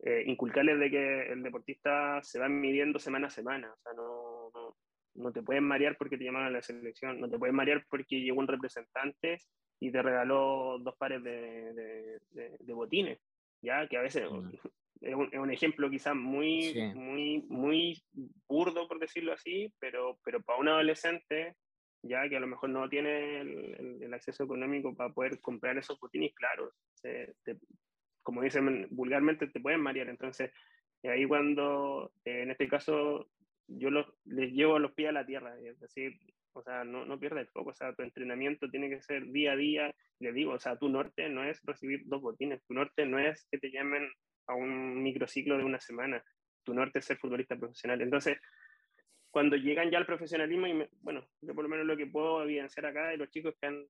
eh, 0.00 0.24
inculcarles 0.26 0.78
de 0.80 0.90
que 0.90 1.32
el 1.32 1.42
deportista 1.42 2.20
se 2.22 2.40
va 2.40 2.48
midiendo 2.48 2.98
semana 2.98 3.28
a 3.28 3.30
semana. 3.30 3.72
O 3.72 3.76
sea, 3.80 3.92
no, 3.92 4.50
no, 4.54 4.76
no 5.18 5.32
te 5.32 5.42
pueden 5.42 5.64
marear 5.64 5.96
porque 5.96 6.16
te 6.16 6.24
llaman 6.24 6.44
a 6.44 6.50
la 6.50 6.62
selección, 6.62 7.20
no 7.20 7.28
te 7.28 7.38
pueden 7.38 7.56
marear 7.56 7.84
porque 7.88 8.20
llegó 8.20 8.40
un 8.40 8.48
representante 8.48 9.38
y 9.80 9.90
te 9.90 10.02
regaló 10.02 10.78
dos 10.80 10.96
pares 10.96 11.22
de, 11.22 12.18
de, 12.30 12.72
botines, 12.72 13.18
ya 13.62 13.86
que 13.88 13.96
a 13.96 14.02
veces 14.02 14.24
es, 14.24 14.30
un, 14.30 14.52
es, 15.00 15.38
un, 15.38 15.50
ejemplo 15.50 15.90
quizás 15.90 16.14
muy, 16.14 16.74
muy, 16.94 17.44
muy 17.48 18.02
burdo, 18.48 18.88
por 18.88 18.98
decirlo 18.98 19.32
así, 19.32 19.72
pero, 19.78 20.18
pero 20.24 20.40
para 20.42 20.58
un 20.58 20.68
adolescente, 20.68 21.54
ya 22.02 22.28
que 22.28 22.36
a 22.36 22.40
lo 22.40 22.46
mejor 22.46 22.70
no 22.70 22.88
tiene 22.88 23.40
el, 23.40 24.02
el, 24.02 24.14
acceso 24.14 24.44
económico 24.44 24.94
para 24.94 25.12
poder 25.12 25.40
comprar 25.40 25.78
esos 25.78 25.98
botines, 26.00 26.34
claro, 26.34 26.72
se, 26.94 27.34
te, 27.44 27.56
como 28.28 28.42
dicen 28.42 28.86
vulgarmente, 28.90 29.46
te 29.46 29.60
pueden 29.60 29.80
marear. 29.80 30.08
Entonces, 30.08 30.52
ahí 31.04 31.24
cuando, 31.24 32.12
en 32.26 32.50
este 32.50 32.68
caso, 32.68 33.30
yo 33.68 33.90
los, 33.90 34.06
les 34.24 34.52
llevo 34.52 34.78
los 34.78 34.92
pies 34.92 35.10
a 35.10 35.12
la 35.12 35.26
tierra, 35.26 35.54
es 35.60 35.78
decir, 35.78 36.18
o 36.52 36.62
sea, 36.62 36.84
no, 36.84 37.04
no 37.04 37.18
pierdas 37.18 37.42
el 37.42 37.48
foco, 37.48 37.70
o 37.70 37.74
sea, 37.74 37.94
tu 37.94 38.02
entrenamiento 38.02 38.68
tiene 38.68 38.88
que 38.88 39.00
ser 39.02 39.26
día 39.30 39.52
a 39.52 39.56
día, 39.56 39.94
les 40.18 40.34
digo, 40.34 40.52
o 40.52 40.58
sea, 40.58 40.76
tu 40.76 40.88
norte 40.88 41.28
no 41.28 41.44
es 41.44 41.60
recibir 41.62 42.02
dos 42.06 42.20
botines, 42.22 42.64
tu 42.66 42.74
norte 42.74 43.06
no 43.06 43.18
es 43.18 43.46
que 43.50 43.58
te 43.58 43.70
llamen 43.70 44.08
a 44.46 44.54
un 44.54 45.02
microciclo 45.02 45.56
de 45.56 45.64
una 45.64 45.80
semana, 45.80 46.24
tu 46.64 46.74
norte 46.74 46.98
es 46.98 47.04
ser 47.04 47.18
futbolista 47.18 47.56
profesional. 47.56 48.00
Entonces, 48.00 48.38
cuando 49.30 49.56
llegan 49.56 49.90
ya 49.90 49.98
al 49.98 50.06
profesionalismo, 50.06 50.66
y 50.66 50.88
bueno, 51.00 51.28
yo 51.42 51.54
por 51.54 51.64
lo 51.64 51.68
menos 51.68 51.86
lo 51.86 51.96
que 51.96 52.06
puedo 52.06 52.42
evidenciar 52.42 52.86
acá 52.86 53.08
de 53.08 53.18
los 53.18 53.30
chicos 53.30 53.54
que 53.60 53.66
han, 53.66 53.86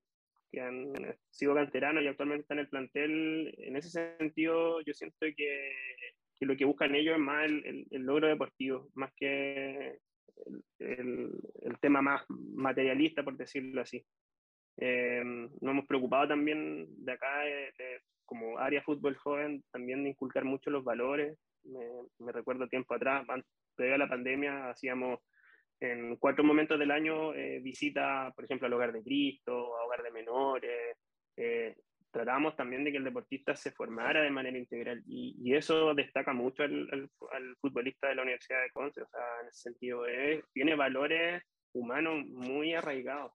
que 0.51 0.61
han 0.61 1.17
sido 1.29 1.55
canteranos 1.55 2.03
y 2.03 2.07
actualmente 2.07 2.41
están 2.41 2.59
en 2.59 2.65
el 2.65 2.69
plantel, 2.69 3.55
en 3.57 3.75
ese 3.77 3.89
sentido 3.89 4.81
yo 4.81 4.93
siento 4.93 5.25
que 5.35 5.71
que 6.39 6.45
lo 6.45 6.55
que 6.55 6.65
buscan 6.65 6.95
ellos 6.95 7.15
es 7.15 7.21
más 7.21 7.45
el, 7.45 7.85
el, 7.91 8.01
logro 8.01 8.27
deportivo, 8.27 8.89
más 8.95 9.11
que 9.15 9.99
el, 10.79 11.31
el, 11.61 11.79
tema 11.79 12.01
más 12.01 12.23
materialista, 12.29 13.23
por 13.23 13.35
decirlo 13.35 13.81
así. 13.81 14.03
Eh, 14.77 15.21
nos 15.23 15.71
hemos 15.71 15.85
preocupado 15.85 16.29
también 16.29 16.87
de 17.03 17.11
acá, 17.11 17.43
como 18.25 18.57
área 18.57 18.81
fútbol 18.81 19.15
joven, 19.15 19.63
también 19.71 20.03
de 20.03 20.11
inculcar 20.11 20.45
mucho 20.45 20.69
los 20.69 20.83
valores. 20.83 21.37
Me, 21.63 22.31
recuerdo 22.31 22.69
tiempo 22.69 22.93
atrás, 22.93 23.25
previo 23.75 23.95
a 23.95 23.97
la 23.99 24.09
pandemia, 24.09 24.69
hacíamos 24.69 25.19
en 25.81 26.15
cuatro 26.17 26.43
momentos 26.43 26.79
del 26.79 26.91
año 26.91 27.33
eh, 27.33 27.59
visita, 27.59 28.31
por 28.35 28.45
ejemplo, 28.45 28.67
al 28.67 28.73
hogar 28.73 28.93
de 28.93 29.03
Cristo, 29.03 29.77
a 29.77 29.85
hogar 29.85 30.03
de 30.03 30.11
menores. 30.11 30.97
Eh, 31.35 31.75
tratamos 32.11 32.55
también 32.55 32.83
de 32.83 32.91
que 32.91 32.97
el 32.97 33.03
deportista 33.03 33.55
se 33.55 33.71
formara 33.71 34.21
de 34.21 34.31
manera 34.31 34.57
integral 34.57 35.03
y, 35.05 35.35
y 35.41 35.55
eso 35.55 35.93
destaca 35.93 36.33
mucho 36.33 36.63
al, 36.63 36.89
al, 36.91 37.55
futbolista 37.61 38.07
de 38.07 38.15
la 38.15 38.23
Universidad 38.23 38.61
de 38.61 38.71
Conce, 38.71 39.01
o 39.01 39.07
sea, 39.07 39.21
en 39.41 39.47
ese 39.47 39.61
sentido, 39.61 40.07
eh, 40.07 40.43
tiene 40.53 40.75
valores 40.75 41.43
humanos 41.73 42.25
muy 42.25 42.73
arraigados 42.73 43.31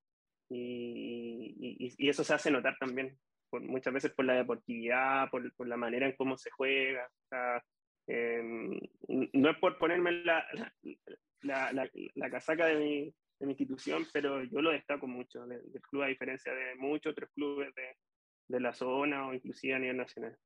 y, 0.48 1.54
y, 1.58 1.94
y, 1.96 2.08
eso 2.08 2.24
se 2.24 2.34
hace 2.34 2.50
notar 2.50 2.76
también, 2.78 3.16
por, 3.48 3.62
muchas 3.62 3.94
veces 3.94 4.12
por 4.12 4.24
la 4.24 4.34
deportividad, 4.34 5.30
por, 5.30 5.52
por, 5.54 5.68
la 5.68 5.76
manera 5.76 6.06
en 6.06 6.16
cómo 6.16 6.37
se 6.37 6.50
juega. 6.50 7.06
O 7.06 7.28
sea, 7.28 7.64
eh, 8.06 8.42
no 9.08 9.50
es 9.50 9.58
por 9.58 9.78
ponerme 9.78 10.12
la, 10.12 10.44
la, 11.42 11.72
la, 11.72 11.90
la 12.14 12.30
casaca 12.30 12.66
de 12.66 12.76
mi, 12.76 13.14
de 13.38 13.46
mi, 13.46 13.52
institución, 13.52 14.04
pero 14.12 14.42
yo 14.44 14.60
lo 14.60 14.70
destaco 14.70 15.06
mucho 15.06 15.46
del, 15.46 15.72
del 15.72 15.82
club, 15.82 16.02
a 16.02 16.08
diferencia 16.08 16.52
de 16.52 16.74
muchos 16.76 17.12
otros 17.12 17.30
clubes 17.34 17.74
de, 17.74 17.96
de, 18.48 18.61
la 18.61 18.72
zona 18.72 19.26
o 19.26 19.35
inclusive 19.35 19.74
a 19.74 19.78
nivel 19.78 19.96
nacional. 19.96 20.37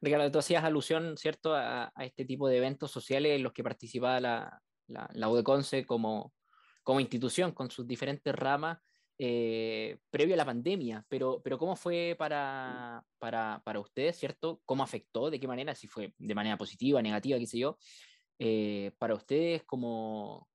Ricardo, 0.00 0.30
tú 0.30 0.38
hacías 0.38 0.64
alusión, 0.64 1.16
¿cierto?, 1.16 1.54
a, 1.54 1.92
este 1.98 2.24
tipo 2.24 2.48
de 2.48 2.58
eventos 2.58 2.90
sociales 2.90 3.36
en 3.36 3.42
los 3.42 3.52
que 3.52 3.64
participaba 3.64 4.20
la, 4.20 4.62
la, 4.86 5.08
la 5.12 5.28
UDECONCE 5.28 5.84
como, 5.84 6.32
como 6.82 7.00
institución, 7.00 7.52
con 7.52 7.70
sus 7.70 7.86
diferentes 7.86 8.34
ramas, 8.34 8.78
eh, 9.18 9.98
previo 10.10 10.34
a 10.34 10.38
la 10.38 10.44
pandemia, 10.44 11.04
pero, 11.08 11.40
pero 11.42 11.58
¿cómo 11.58 11.76
fue 11.76 12.16
para, 12.18 13.04
para, 13.18 13.62
para 13.64 13.80
ustedes, 13.80 14.16
¿cierto? 14.16 14.60
¿Cómo 14.64 14.82
afectó? 14.82 15.30
¿De 15.30 15.38
qué 15.38 15.46
manera? 15.46 15.74
Si 15.74 15.86
fue 15.86 16.14
de 16.18 16.34
manera 16.34 16.56
positiva, 16.56 17.00
negativa, 17.00 17.38
qué 17.38 17.46
sé 17.46 17.58
yo 17.58 17.78
eh, 18.38 18.92
para 18.98 19.14
ustedes 19.14 19.62
como, 19.64 20.48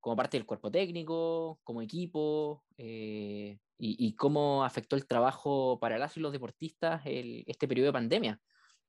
como 0.00 0.16
parte 0.16 0.36
del 0.36 0.46
cuerpo 0.46 0.70
técnico, 0.70 1.60
como 1.64 1.82
equipo, 1.82 2.64
eh, 2.76 3.58
y, 3.80 4.14
cómo 4.16 4.64
afectó 4.64 4.96
el 4.96 5.06
trabajo 5.06 5.78
para 5.80 5.98
las 5.98 6.16
y 6.16 6.20
los 6.20 6.32
deportistas 6.32 7.00
el, 7.06 7.44
este 7.46 7.68
periodo 7.68 7.86
de 7.86 7.92
pandemia, 7.92 8.40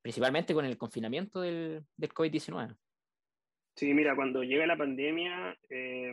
principalmente 0.02 0.54
con 0.54 0.66
el 0.66 0.78
confinamiento 0.78 1.42
del, 1.42 1.86
del 1.96 2.10
COVID-19. 2.10 2.76
Sí, 3.76 3.94
mira, 3.94 4.16
cuando 4.16 4.44
llega 4.44 4.66
la 4.66 4.78
pandemia, 4.78 5.58
eh, 5.70 6.12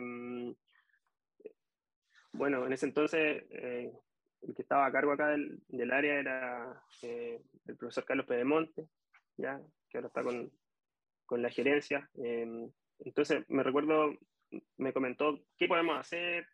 bueno, 2.33 2.65
en 2.67 2.73
ese 2.73 2.85
entonces 2.85 3.43
eh, 3.49 3.91
el 4.41 4.55
que 4.55 4.61
estaba 4.61 4.85
a 4.85 4.91
cargo 4.91 5.11
acá 5.11 5.29
del, 5.29 5.59
del 5.67 5.91
área 5.91 6.19
era 6.19 6.83
eh, 7.01 7.41
el 7.65 7.77
profesor 7.77 8.05
Carlos 8.05 8.25
Pedemonte, 8.25 8.87
ya, 9.37 9.59
que 9.89 9.97
ahora 9.97 10.07
está 10.07 10.23
con, 10.23 10.51
con 11.25 11.41
la 11.41 11.49
gerencia. 11.49 12.09
Eh, 12.23 12.69
entonces, 12.99 13.43
me 13.47 13.63
recuerdo, 13.63 14.17
me 14.77 14.93
comentó 14.93 15.39
qué 15.57 15.67
podemos 15.67 15.97
hacer 15.97 16.47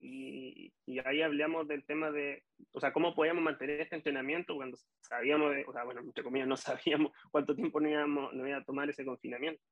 y, 0.00 0.72
y, 0.84 0.98
ahí 0.98 1.22
hablamos 1.22 1.66
del 1.66 1.84
tema 1.84 2.10
de, 2.10 2.42
o 2.72 2.80
sea, 2.80 2.92
cómo 2.92 3.14
podíamos 3.14 3.42
mantener 3.42 3.80
este 3.80 3.96
entrenamiento 3.96 4.54
cuando 4.54 4.76
sabíamos, 5.00 5.54
de, 5.54 5.64
o 5.66 5.72
sea, 5.72 5.84
bueno, 5.84 6.02
entre 6.02 6.22
comillas, 6.22 6.48
no 6.48 6.56
sabíamos 6.56 7.12
cuánto 7.30 7.54
tiempo 7.54 7.80
nos, 7.80 7.90
íbamos, 7.90 8.34
nos 8.34 8.46
iba 8.46 8.58
a 8.58 8.64
tomar 8.64 8.88
ese 8.90 9.04
confinamiento. 9.04 9.62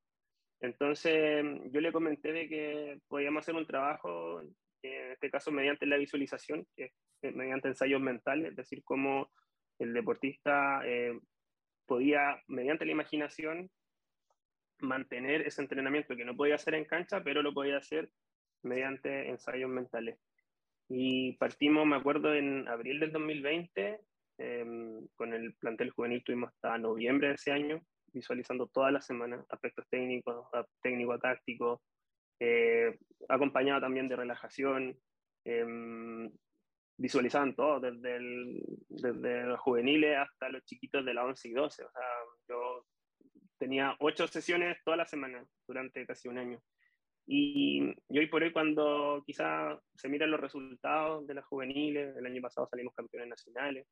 Entonces, 0.61 1.45
yo 1.71 1.81
le 1.81 1.93
comenté 1.93 2.33
de 2.33 2.49
que 2.49 3.01
podíamos 3.09 3.43
hacer 3.43 3.57
un 3.57 3.67
trabajo, 3.67 4.41
en 4.41 5.13
este 5.13 5.31
caso 5.31 5.51
mediante 5.51 5.87
la 5.87 5.97
visualización, 5.97 6.67
es 6.77 6.93
mediante 7.23 7.69
ensayos 7.69 8.01
mentales, 8.01 8.51
es 8.51 8.57
decir, 8.57 8.83
cómo 8.85 9.31
el 9.79 9.93
deportista 9.93 10.81
eh, 10.85 11.19
podía, 11.87 12.41
mediante 12.47 12.85
la 12.85 12.93
imaginación, 12.93 13.71
mantener 14.83 15.43
ese 15.43 15.63
entrenamiento 15.63 16.17
que 16.17 16.25
no 16.25 16.37
podía 16.37 16.57
hacer 16.57 16.75
en 16.75 16.85
cancha, 16.85 17.23
pero 17.23 17.43
lo 17.43 17.55
podía 17.55 17.79
hacer 17.79 18.11
mediante 18.63 19.29
ensayos 19.29 19.71
mentales. 19.71 20.19
Y 20.89 21.33
partimos, 21.37 21.87
me 21.87 21.97
acuerdo, 21.97 22.35
en 22.35 22.69
abril 22.69 23.01
del 23.01 23.13
2020, 23.13 24.01
eh, 24.39 24.65
con 25.15 25.33
el 25.33 25.55
plantel 25.55 25.91
juvenil 25.91 26.23
tuvimos 26.25 26.51
hasta 26.51 26.79
noviembre 26.79 27.29
de 27.29 27.35
ese 27.35 27.53
año, 27.53 27.81
visualizando 28.13 28.67
todas 28.67 28.93
las 28.93 29.07
semanas 29.07 29.45
aspectos 29.49 29.87
técnicos, 29.89 30.47
técnico-tácticos, 30.83 31.81
eh, 32.41 32.99
acompañado 33.29 33.81
también 33.81 34.09
de 34.09 34.17
relajación, 34.17 34.99
eh, 35.45 35.65
visualizaban 36.97 37.55
todo, 37.55 37.81
desde, 37.81 38.17
el, 38.17 38.63
desde 38.89 39.45
los 39.45 39.61
juveniles 39.61 40.19
hasta 40.19 40.49
los 40.49 40.65
chiquitos 40.65 41.05
de 41.05 41.15
la 41.15 41.25
11 41.25 41.49
y 41.49 41.53
12. 41.53 41.85
O 41.85 41.91
sea, 41.91 42.05
yo 42.49 42.87
tenía 43.63 43.95
ocho 44.01 44.27
sesiones 44.27 44.77
toda 44.85 44.97
la 44.97 45.07
semana 45.07 45.47
durante 45.69 46.05
casi 46.05 46.27
un 46.27 46.37
año. 46.37 46.61
Y, 47.29 47.95
y 48.09 48.19
hoy 48.19 48.27
por 48.27 48.43
hoy, 48.43 48.53
cuando 48.53 49.23
quizá 49.25 49.81
se 49.95 50.09
miran 50.09 50.33
los 50.33 50.41
resultados 50.41 51.25
de 51.29 51.35
las 51.35 51.45
juveniles, 51.45 52.17
el 52.17 52.27
año 52.27 52.43
pasado 52.43 52.67
salimos 52.67 52.93
campeones 52.93 53.29
nacionales, 53.29 53.87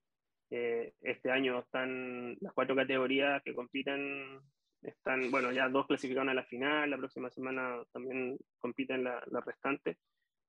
eh, 0.51 0.93
este 1.03 1.31
año 1.31 1.61
están 1.61 2.37
las 2.41 2.53
cuatro 2.53 2.75
categorías 2.75 3.41
que 3.45 3.55
compiten, 3.55 4.41
están, 4.83 5.31
bueno, 5.31 5.53
ya 5.53 5.69
dos 5.69 5.87
clasificaron 5.87 6.31
a 6.31 6.35
la 6.35 6.43
final, 6.43 6.91
la 6.91 6.99
próxima 6.99 7.31
semana 7.31 7.81
también 7.93 8.39
compiten 8.59 9.05
las 9.05 9.25
la 9.29 9.41
restantes. 9.41 9.97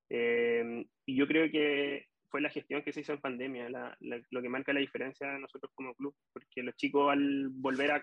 Eh, 0.09 0.83
y 1.05 1.15
yo 1.15 1.27
creo 1.27 1.51
que 1.51 2.07
fue 2.31 2.41
la 2.41 2.49
gestión 2.49 2.81
que 2.81 2.93
se 2.93 3.01
hizo 3.01 3.11
en 3.11 3.19
pandemia, 3.19 3.69
la, 3.69 3.95
la, 3.99 4.21
lo 4.31 4.41
que 4.41 4.49
marca 4.49 4.71
la 4.71 4.79
diferencia 4.79 5.27
de 5.27 5.39
nosotros 5.39 5.69
como 5.75 5.93
club, 5.93 6.15
porque 6.31 6.63
los 6.63 6.75
chicos 6.77 7.11
al 7.11 7.49
volver 7.49 7.91
a, 7.91 8.01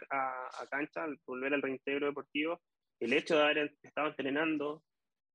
cancha, 0.71 1.05
al 1.05 1.19
volver 1.27 1.55
al 1.55 1.63
reintegro 1.63 2.07
deportivo, 2.07 2.61
el 3.01 3.15
hecho 3.15 3.37
de 3.37 3.43
haber 3.43 3.75
estado 3.83 4.09
entrenando, 4.09 4.83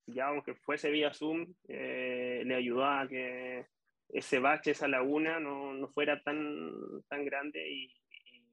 ya 0.05 0.27
aunque 0.27 0.53
fuese 0.53 0.91
vía 0.91 1.13
Zoom, 1.13 1.53
eh, 1.67 2.43
le 2.45 2.55
ayudó 2.55 2.85
a 2.85 3.07
que 3.07 3.65
ese 4.09 4.37
bache, 4.37 4.71
esa 4.71 4.87
laguna 4.87 5.39
no, 5.39 5.73
no 5.73 5.87
fuera 5.89 6.21
tan, 6.21 6.71
tan 7.09 7.25
grande 7.25 7.67
y, 7.67 7.85
y, 7.85 8.45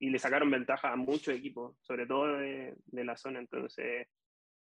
y, 0.00 0.10
le 0.10 0.18
sacaron 0.18 0.50
ventaja 0.50 0.92
a 0.92 0.96
muchos 0.96 1.34
equipos, 1.34 1.76
sobre 1.80 2.06
todo 2.06 2.36
de, 2.36 2.74
de 2.84 3.04
la 3.04 3.16
zona. 3.16 3.38
Entonces, 3.38 4.08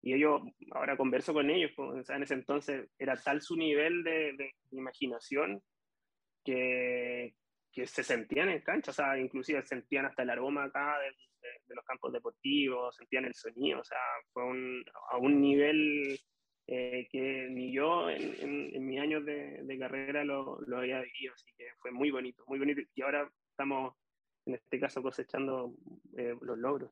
y 0.07 0.13
ellos, 0.13 0.41
ahora 0.71 0.95
converso 0.95 1.33
con 1.33 1.49
ellos, 1.49 1.71
pues, 1.75 1.99
o 1.99 2.03
sea, 2.05 2.15
en 2.15 2.23
ese 2.23 2.35
entonces 2.35 2.89
era 2.97 3.17
tal 3.17 3.41
su 3.41 3.57
nivel 3.57 4.05
de, 4.05 4.31
de 4.37 4.53
imaginación 4.71 5.61
que, 6.45 7.35
que, 7.73 7.85
se 7.85 8.03
sentían 8.03 8.47
en 8.47 8.61
cancha, 8.61 8.91
o 8.91 8.93
sea, 8.93 9.19
inclusive 9.19 9.61
sentían 9.63 10.05
hasta 10.05 10.23
el 10.23 10.29
aroma 10.29 10.63
acá 10.63 10.97
de, 10.99 11.07
de, 11.07 11.49
de 11.67 11.75
los 11.75 11.83
campos 11.83 12.13
deportivos, 12.13 12.95
sentían 12.95 13.25
el 13.25 13.33
sonido, 13.33 13.81
o 13.81 13.83
sea, 13.83 13.99
fue 14.31 14.45
un, 14.45 14.85
a 15.11 15.17
un 15.17 15.41
nivel 15.41 16.17
eh, 16.67 17.09
que 17.11 17.49
ni 17.49 17.73
yo 17.73 18.09
en, 18.09 18.33
en, 18.39 18.75
en 18.75 18.87
mis 18.87 19.01
años 19.01 19.25
de, 19.25 19.77
carrera 19.77 20.23
lo, 20.23 20.61
lo, 20.61 20.77
había 20.77 21.01
vivido, 21.01 21.33
así 21.33 21.51
que 21.57 21.65
fue 21.79 21.91
muy 21.91 22.11
bonito, 22.11 22.45
muy 22.47 22.59
bonito, 22.59 22.79
y 22.95 23.01
ahora 23.01 23.29
estamos, 23.49 23.93
en 24.45 24.53
este 24.53 24.79
caso, 24.79 25.03
cosechando 25.03 25.73
eh, 26.17 26.33
los 26.39 26.57
logros. 26.57 26.91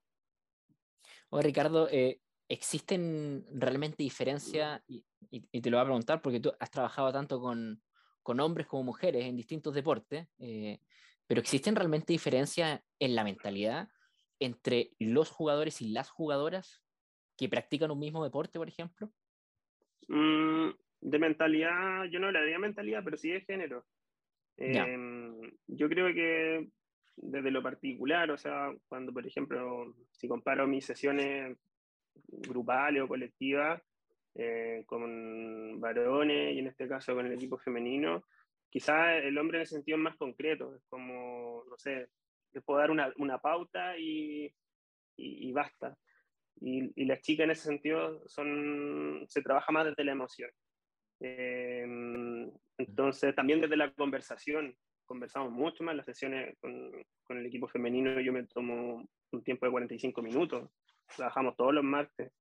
Oye, 1.30 1.44
Ricardo, 1.44 1.88
eh, 1.90 2.20
¿existen 2.48 3.46
realmente 3.54 4.04
diferencias? 4.04 4.82
Y, 4.88 5.06
y, 5.32 5.44
y, 5.52 5.62
te 5.62 5.70
lo 5.70 5.78
voy 5.78 5.82
a 5.84 5.86
preguntar 5.86 6.22
porque 6.22 6.40
tú 6.40 6.52
has 6.60 6.72
trabajado 6.72 7.12
tanto 7.12 7.40
con, 7.40 7.82
con 8.26 8.40
hombres 8.40 8.66
como 8.66 8.84
mujeres 8.84 9.26
en 9.26 9.36
distintos 9.36 9.76
deportes, 9.76 10.28
eh, 10.40 10.80
pero 11.28 11.40
¿existen 11.40 11.76
realmente 11.76 12.12
diferencias 12.12 12.82
en 13.00 13.16
la 13.16 13.24
mentalidad 13.24 13.90
entre 14.40 14.92
los 15.00 15.30
jugadores 15.30 15.80
y 15.82 15.90
las 15.90 16.10
jugadoras 16.10 16.84
que 17.38 17.50
practican 17.50 17.92
un 17.92 18.00
mismo 18.00 18.24
deporte, 18.24 18.58
por 18.58 18.68
ejemplo? 18.68 19.12
Mm, 20.08 20.70
de 21.02 21.20
mentalidad, 21.20 22.06
yo 22.06 22.20
no 22.20 22.28
hablaría 22.28 22.54
de 22.54 22.60
mentalidad, 22.60 23.04
pero 23.04 23.16
sí 23.16 23.30
de 23.30 23.42
género. 23.42 23.86
Eh, 24.58 24.98
yo 25.68 25.88
creo 25.88 26.14
que 26.14 26.68
desde 27.18 27.52
lo 27.52 27.62
particular, 27.62 28.32
o 28.32 28.38
sea, 28.38 28.74
cuando 28.88 29.14
por 29.14 29.26
ejemplo, 29.28 29.94
si 30.12 30.28
comparo 30.28 30.66
mis 30.66 30.86
sesiones 30.86 31.58
grupales 32.28 33.04
o 33.04 33.08
colectivas 33.08 33.82
eh, 34.36 34.84
con 34.86 35.80
varones 35.80 36.56
y 36.56 36.60
en 36.60 36.68
este 36.68 36.88
caso 36.88 37.16
con 37.16 37.26
el 37.26 37.34
equipo 37.34 37.58
femenino, 37.58 38.26
quizás 38.70 39.24
el 39.24 39.38
hombre 39.38 39.58
en 39.58 39.62
el 39.62 39.68
sentido 39.68 39.98
más 39.98 40.18
concreto, 40.18 40.76
es 40.76 40.84
como, 40.90 41.64
no 41.70 41.78
sé, 41.78 42.10
les 42.52 42.64
puedo 42.64 42.80
dar 42.80 42.92
una, 42.92 43.14
una 43.18 43.38
pauta 43.40 43.98
y, 43.98 44.46
y, 45.16 45.50
y 45.50 45.52
basta. 45.52 45.98
Y, 46.62 46.92
y, 47.02 47.06
las 47.06 47.22
chicas 47.22 47.46
en 47.46 47.52
ese 47.52 47.64
sentido 47.64 48.22
son, 48.28 49.26
se 49.28 49.42
trabaja 49.42 49.72
más 49.72 49.86
desde 49.86 50.04
la 50.04 50.14
emoción. 50.14 50.50
Eh, 51.22 51.86
entonces, 52.78 53.36
también 53.36 53.62
desde 53.62 53.78
la 53.78 53.92
conversación. 53.94 54.76
conversamos 55.06 55.52
mucho 55.52 55.84
más, 55.84 55.96
las 55.96 56.06
sesiones 56.06 56.58
con, 56.60 56.92
con 57.24 57.38
el 57.38 57.46
equipo 57.46 57.68
femenino 57.68 58.20
yo 58.20 58.34
me 58.34 58.46
tomo 58.48 59.08
un 59.32 59.44
tiempo 59.44 59.66
de 59.66 59.72
45 59.72 60.22
minutos, 60.22 60.70
trabajamos 61.16 61.56
todos 61.56 61.74
los 61.74 61.84
martes. 61.84 62.32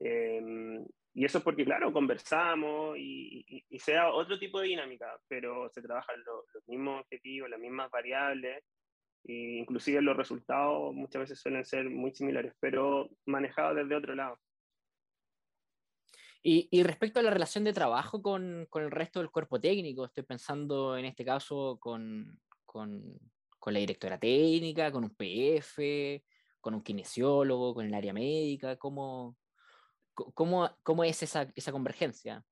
Em, 0.00 0.84
y 1.14 1.24
eso 1.24 1.38
es 1.38 1.44
porque, 1.44 1.64
claro, 1.64 1.92
conversamos 1.92 2.96
y, 2.98 3.64
y, 3.68 3.78
sea 3.78 4.10
otro 4.12 4.38
tipo 4.38 4.60
de 4.60 4.68
dinámica, 4.68 5.20
pero 5.28 5.68
se 5.70 5.82
trabajan 5.82 6.22
los 6.24 6.66
mismos 6.66 7.02
objetivos, 7.02 7.50
las 7.50 7.60
mismas 7.60 7.90
variables, 7.90 8.64
e 9.24 9.58
inclusive 9.58 10.00
los 10.00 10.16
resultados 10.16 10.94
muchas 10.94 11.20
veces 11.20 11.40
suelen 11.40 11.64
ser 11.64 11.88
muy 11.90 12.12
similares, 12.14 12.54
pero 12.60 13.10
manejados 13.26 13.76
desde 13.76 13.94
otro 13.94 14.14
lado. 14.14 14.38
Y, 16.42 16.68
y, 16.72 16.82
respecto 16.82 17.20
a 17.20 17.22
la 17.22 17.30
relación 17.30 17.62
de 17.62 17.72
trabajo 17.72 18.20
con, 18.20 18.66
con, 18.68 18.82
el 18.82 18.90
resto 18.90 19.20
del 19.20 19.30
cuerpo 19.30 19.60
técnico, 19.60 20.04
estoy 20.04 20.24
pensando 20.24 20.96
en 20.96 21.04
este 21.04 21.24
caso 21.24 21.78
con, 21.78 22.40
con, 22.64 23.16
con 23.60 23.72
la 23.72 23.78
directora 23.78 24.18
técnica, 24.18 24.90
con 24.90 25.04
un 25.04 25.14
PF, 25.14 26.24
con 26.62 26.74
un 26.74 26.82
kinesiólogo, 26.82 27.74
con 27.74 27.84
el 27.84 27.92
área 27.92 28.14
médica, 28.14 28.76
¿cómo, 28.76 29.36
cómo, 30.14 30.70
cómo 30.82 31.04
es 31.04 31.22
esa, 31.22 31.52
esa 31.54 31.72
convergencia? 31.72 32.42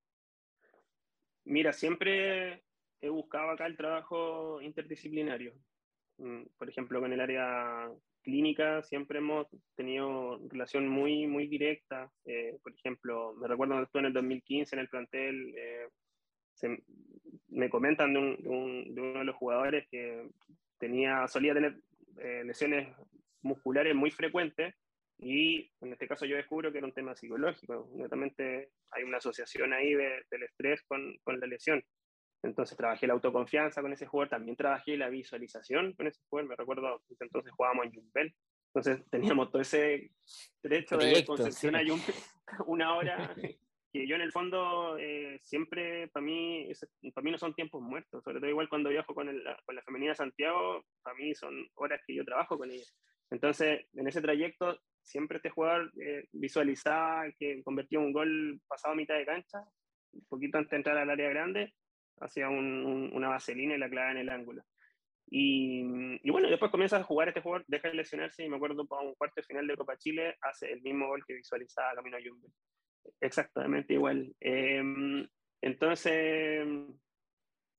Mira, 1.44 1.72
siempre 1.72 2.64
he 3.00 3.08
buscado 3.08 3.50
acá 3.50 3.66
el 3.66 3.76
trabajo 3.76 4.60
interdisciplinario. 4.60 5.54
Mm, 6.18 6.42
por 6.58 6.68
ejemplo, 6.68 7.00
con 7.00 7.12
el 7.12 7.20
área 7.20 7.88
clínica 8.22 8.82
siempre 8.82 9.18
hemos 9.18 9.46
tenido 9.74 10.38
relación 10.48 10.88
muy, 10.88 11.26
muy 11.26 11.46
directa. 11.46 12.10
Eh, 12.24 12.58
por 12.62 12.74
ejemplo, 12.74 13.34
me 13.34 13.48
recuerdo 13.48 13.72
cuando 13.72 13.84
estuve 13.84 14.00
en 14.00 14.06
el 14.06 14.12
2015 14.12 14.76
en 14.76 14.80
el 14.80 14.88
plantel, 14.88 15.54
eh, 15.56 15.88
me 17.48 17.70
comentan 17.70 18.12
de, 18.12 18.18
un, 18.18 18.94
de, 18.94 19.00
uno 19.00 19.20
de 19.20 19.24
los 19.24 19.36
jugadores 19.36 19.86
que 19.90 20.28
tenía, 20.78 21.26
solía 21.26 21.54
tener 21.54 21.80
eh, 22.18 22.42
lesiones 22.44 22.94
musculares 23.42 23.94
muy 23.94 24.10
frecuentes 24.10 24.74
y 25.18 25.70
en 25.80 25.92
este 25.92 26.08
caso 26.08 26.24
yo 26.24 26.36
descubro 26.36 26.72
que 26.72 26.78
era 26.78 26.86
un 26.86 26.94
tema 26.94 27.14
psicológico. 27.14 27.90
Netamente 27.94 28.70
hay 28.90 29.02
una 29.02 29.18
asociación 29.18 29.72
ahí 29.72 29.94
del 29.94 30.42
estrés 30.42 30.82
con, 30.88 31.16
con 31.22 31.38
la 31.38 31.46
lesión. 31.46 31.84
Entonces 32.42 32.76
trabajé 32.76 33.06
la 33.06 33.12
autoconfianza 33.12 33.82
con 33.82 33.92
ese 33.92 34.06
jugador, 34.06 34.30
también 34.30 34.56
trabajé 34.56 34.96
la 34.96 35.10
visualización 35.10 35.92
con 35.92 36.06
ese 36.06 36.22
jugador, 36.28 36.48
me 36.48 36.56
recuerdo 36.56 37.02
que 37.06 37.16
entonces 37.20 37.52
jugábamos 37.52 37.84
en 37.86 37.92
Jumbel, 37.92 38.34
entonces 38.68 39.04
teníamos 39.10 39.50
todo 39.50 39.60
ese 39.60 40.10
derecho 40.62 40.96
de 40.96 41.22
Concepción 41.26 41.76
a 41.76 41.80
Jumbel, 41.80 42.14
una 42.66 42.96
hora, 42.96 43.34
que 43.92 44.06
yo 44.06 44.16
en 44.16 44.22
el 44.22 44.32
fondo 44.32 44.96
eh, 44.98 45.38
siempre, 45.42 46.08
para 46.08 46.24
mí, 46.24 46.70
para 47.14 47.24
mí 47.24 47.30
no 47.30 47.38
son 47.38 47.54
tiempos 47.54 47.82
muertos, 47.82 48.22
sobre 48.22 48.38
todo 48.38 48.50
igual 48.50 48.68
cuando 48.68 48.90
viajo 48.90 49.14
con, 49.14 49.28
el, 49.28 49.42
con 49.64 49.74
la 49.74 49.82
femenina 49.82 50.14
Santiago, 50.14 50.84
para 51.02 51.16
mí 51.16 51.34
son 51.34 51.66
horas 51.74 52.00
que 52.06 52.14
yo 52.14 52.24
trabajo 52.24 52.56
con 52.56 52.70
ella. 52.70 52.84
Entonces, 53.30 53.86
en 53.94 54.08
ese 54.08 54.20
trayecto, 54.20 54.78
siempre 55.02 55.36
este 55.36 55.50
jugador 55.50 55.92
eh, 56.00 56.24
visualizaba 56.32 57.24
que 57.38 57.62
convertía 57.62 57.98
un 57.98 58.12
gol 58.12 58.60
pasado 58.66 58.94
a 58.94 58.96
mitad 58.96 59.16
de 59.16 59.26
cancha, 59.26 59.58
un 60.12 60.24
poquito 60.28 60.58
antes 60.58 60.70
de 60.70 60.76
entrar 60.76 60.98
al 60.98 61.10
área 61.10 61.30
grande, 61.30 61.72
hacía 62.20 62.48
una 62.48 63.28
vaselina 63.28 63.74
y 63.74 63.78
la 63.78 63.88
clava 63.88 64.10
en 64.12 64.18
el 64.18 64.28
ángulo. 64.28 64.62
Y, 65.32 65.82
y, 66.22 66.30
bueno, 66.30 66.50
después 66.50 66.72
comienza 66.72 66.96
a 66.96 67.04
jugar 67.04 67.28
este 67.28 67.40
jugador, 67.40 67.64
deja 67.68 67.88
de 67.88 67.94
lesionarse 67.94 68.44
y 68.44 68.48
me 68.48 68.56
acuerdo 68.56 68.84
para 68.86 69.02
un 69.02 69.14
cuarto 69.14 69.42
final 69.44 69.66
de 69.66 69.76
Copa 69.76 69.96
Chile 69.96 70.36
hace 70.42 70.72
el 70.72 70.82
mismo 70.82 71.06
gol 71.06 71.24
que 71.24 71.34
visualizaba 71.34 71.94
Camino 71.94 72.16
a 72.16 72.20
Jumbo. 72.20 72.48
Exactamente 73.20 73.94
igual. 73.94 74.34
Em, 74.40 75.26
entonces, 75.62 76.66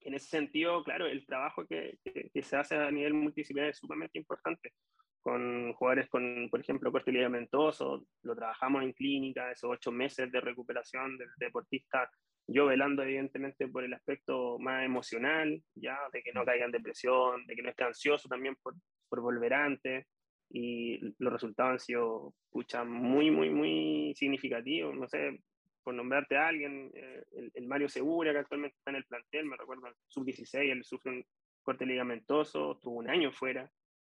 en 0.01 0.13
ese 0.13 0.27
sentido, 0.27 0.83
claro, 0.83 1.07
el 1.07 1.25
trabajo 1.25 1.65
que, 1.67 1.97
se 2.41 2.55
hace 2.55 2.75
a 2.75 2.91
nivel 2.91 3.13
multidisciplinar 3.13 3.69
es 3.69 3.77
sumamente 3.77 4.19
importante. 4.19 4.73
Con 5.21 5.73
jugadores 5.73 6.09
con, 6.09 6.49
por 6.49 6.59
ejemplo, 6.59 6.91
corte 6.91 7.11
ligamentoso, 7.11 8.05
lo 8.23 8.35
trabajamos 8.35 8.83
en 8.83 8.93
clínica, 8.93 9.51
esos 9.51 9.69
ocho 9.69 9.91
meses 9.91 10.31
de 10.31 10.41
recuperación 10.41 11.17
del 11.17 11.29
deportista 11.37 12.09
yo 12.47 12.65
velando 12.65 13.03
evidentemente 13.03 13.67
por 13.67 13.83
el 13.83 13.93
aspecto 13.93 14.57
más 14.59 14.83
emocional, 14.83 15.61
ya, 15.75 15.97
de 16.11 16.21
que 16.21 16.33
no 16.33 16.43
caiga 16.43 16.65
en 16.65 16.71
depresión, 16.71 17.45
de 17.45 17.55
que 17.55 17.61
no 17.61 17.69
esté 17.69 17.83
ansioso 17.83 18.27
también 18.27 18.55
por, 18.61 18.75
por 19.09 19.21
volver 19.21 19.53
antes, 19.53 20.05
y 20.53 20.99
los 21.19 21.33
resultados 21.33 21.71
han 21.71 21.79
sido, 21.79 22.33
pucha, 22.49 22.83
muy, 22.83 23.31
muy, 23.31 23.49
muy 23.49 24.13
significativos, 24.15 24.95
no 24.95 25.07
sé, 25.07 25.39
por 25.83 25.93
nombrarte 25.93 26.37
a 26.37 26.47
alguien, 26.47 26.91
eh, 26.93 27.23
el, 27.53 27.67
Mario 27.67 27.89
Segura, 27.89 28.31
que 28.31 28.39
actualmente 28.39 28.77
está 28.77 28.91
en 28.91 28.97
el 28.97 29.05
plantel, 29.05 29.45
me 29.45 29.57
recuerdo, 29.57 29.83
sub-16, 30.07 30.71
él 30.71 30.83
sufre 30.83 31.11
un 31.11 31.25
corte 31.63 31.85
ligamentoso, 31.85 32.79
tuvo 32.81 32.99
un 32.99 33.09
año 33.09 33.31
fuera, 33.31 33.71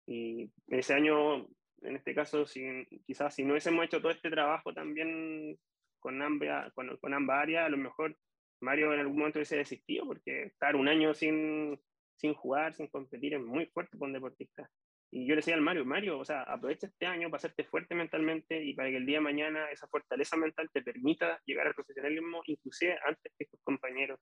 y 0.07 0.51
ese 0.69 0.95
año, 0.95 1.47
en 1.83 1.97
este 1.97 2.15
caso, 2.15 2.47
si, 2.47 2.63
quizás 3.07 3.35
si 3.35 3.45
no 3.45 3.53
hubiésemos 3.53 3.85
hecho 3.85 4.01
todo 4.01 4.11
este 4.11 4.31
trabajo 4.31 4.73
también 4.73 5.59
con 6.01 6.21
ambas, 6.21 6.73
con, 6.73 6.97
con 6.97 7.31
áreas, 7.31 7.67
a 7.67 7.69
lo 7.69 7.77
mejor 7.77 8.17
Mario 8.61 8.93
en 8.95 9.01
algún 9.01 9.19
momento 9.19 9.39
hubiese 9.39 9.57
desistido, 9.57 10.07
porque 10.07 10.45
estar 10.45 10.77
un 10.77 10.89
año 10.89 11.15
sin, 11.15 11.79
sin 12.17 12.35
jugar, 12.35 12.75
sin 12.75 12.89
competir, 12.89 13.35
es 13.35 13.41
muy 13.41 13.67
fuerte 13.67 13.97
para 13.99 14.09
un 14.09 14.13
deportista. 14.15 14.71
Y 15.15 15.27
yo 15.27 15.35
le 15.35 15.41
decía 15.41 15.55
al 15.55 15.61
Mario, 15.61 15.85
Mario, 15.85 16.19
o 16.19 16.25
sea, 16.25 16.43
aprovecha 16.43 16.87
este 16.87 17.05
año 17.05 17.29
para 17.29 17.37
hacerte 17.37 17.65
fuerte 17.65 17.95
mentalmente 17.95 18.65
y 18.65 18.73
para 18.73 18.89
que 18.89 18.97
el 18.97 19.05
día 19.05 19.19
de 19.19 19.25
mañana 19.25 19.71
esa 19.71 19.87
fortaleza 19.87 20.39
mental 20.39 20.71
te 20.73 20.81
permita 20.81 21.39
llegar 21.45 21.67
al 21.67 21.75
profesionalismo, 21.75 22.41
inclusive 22.47 22.99
antes 23.07 23.31
que 23.39 23.45
tus 23.45 23.61
compañeros. 23.63 24.19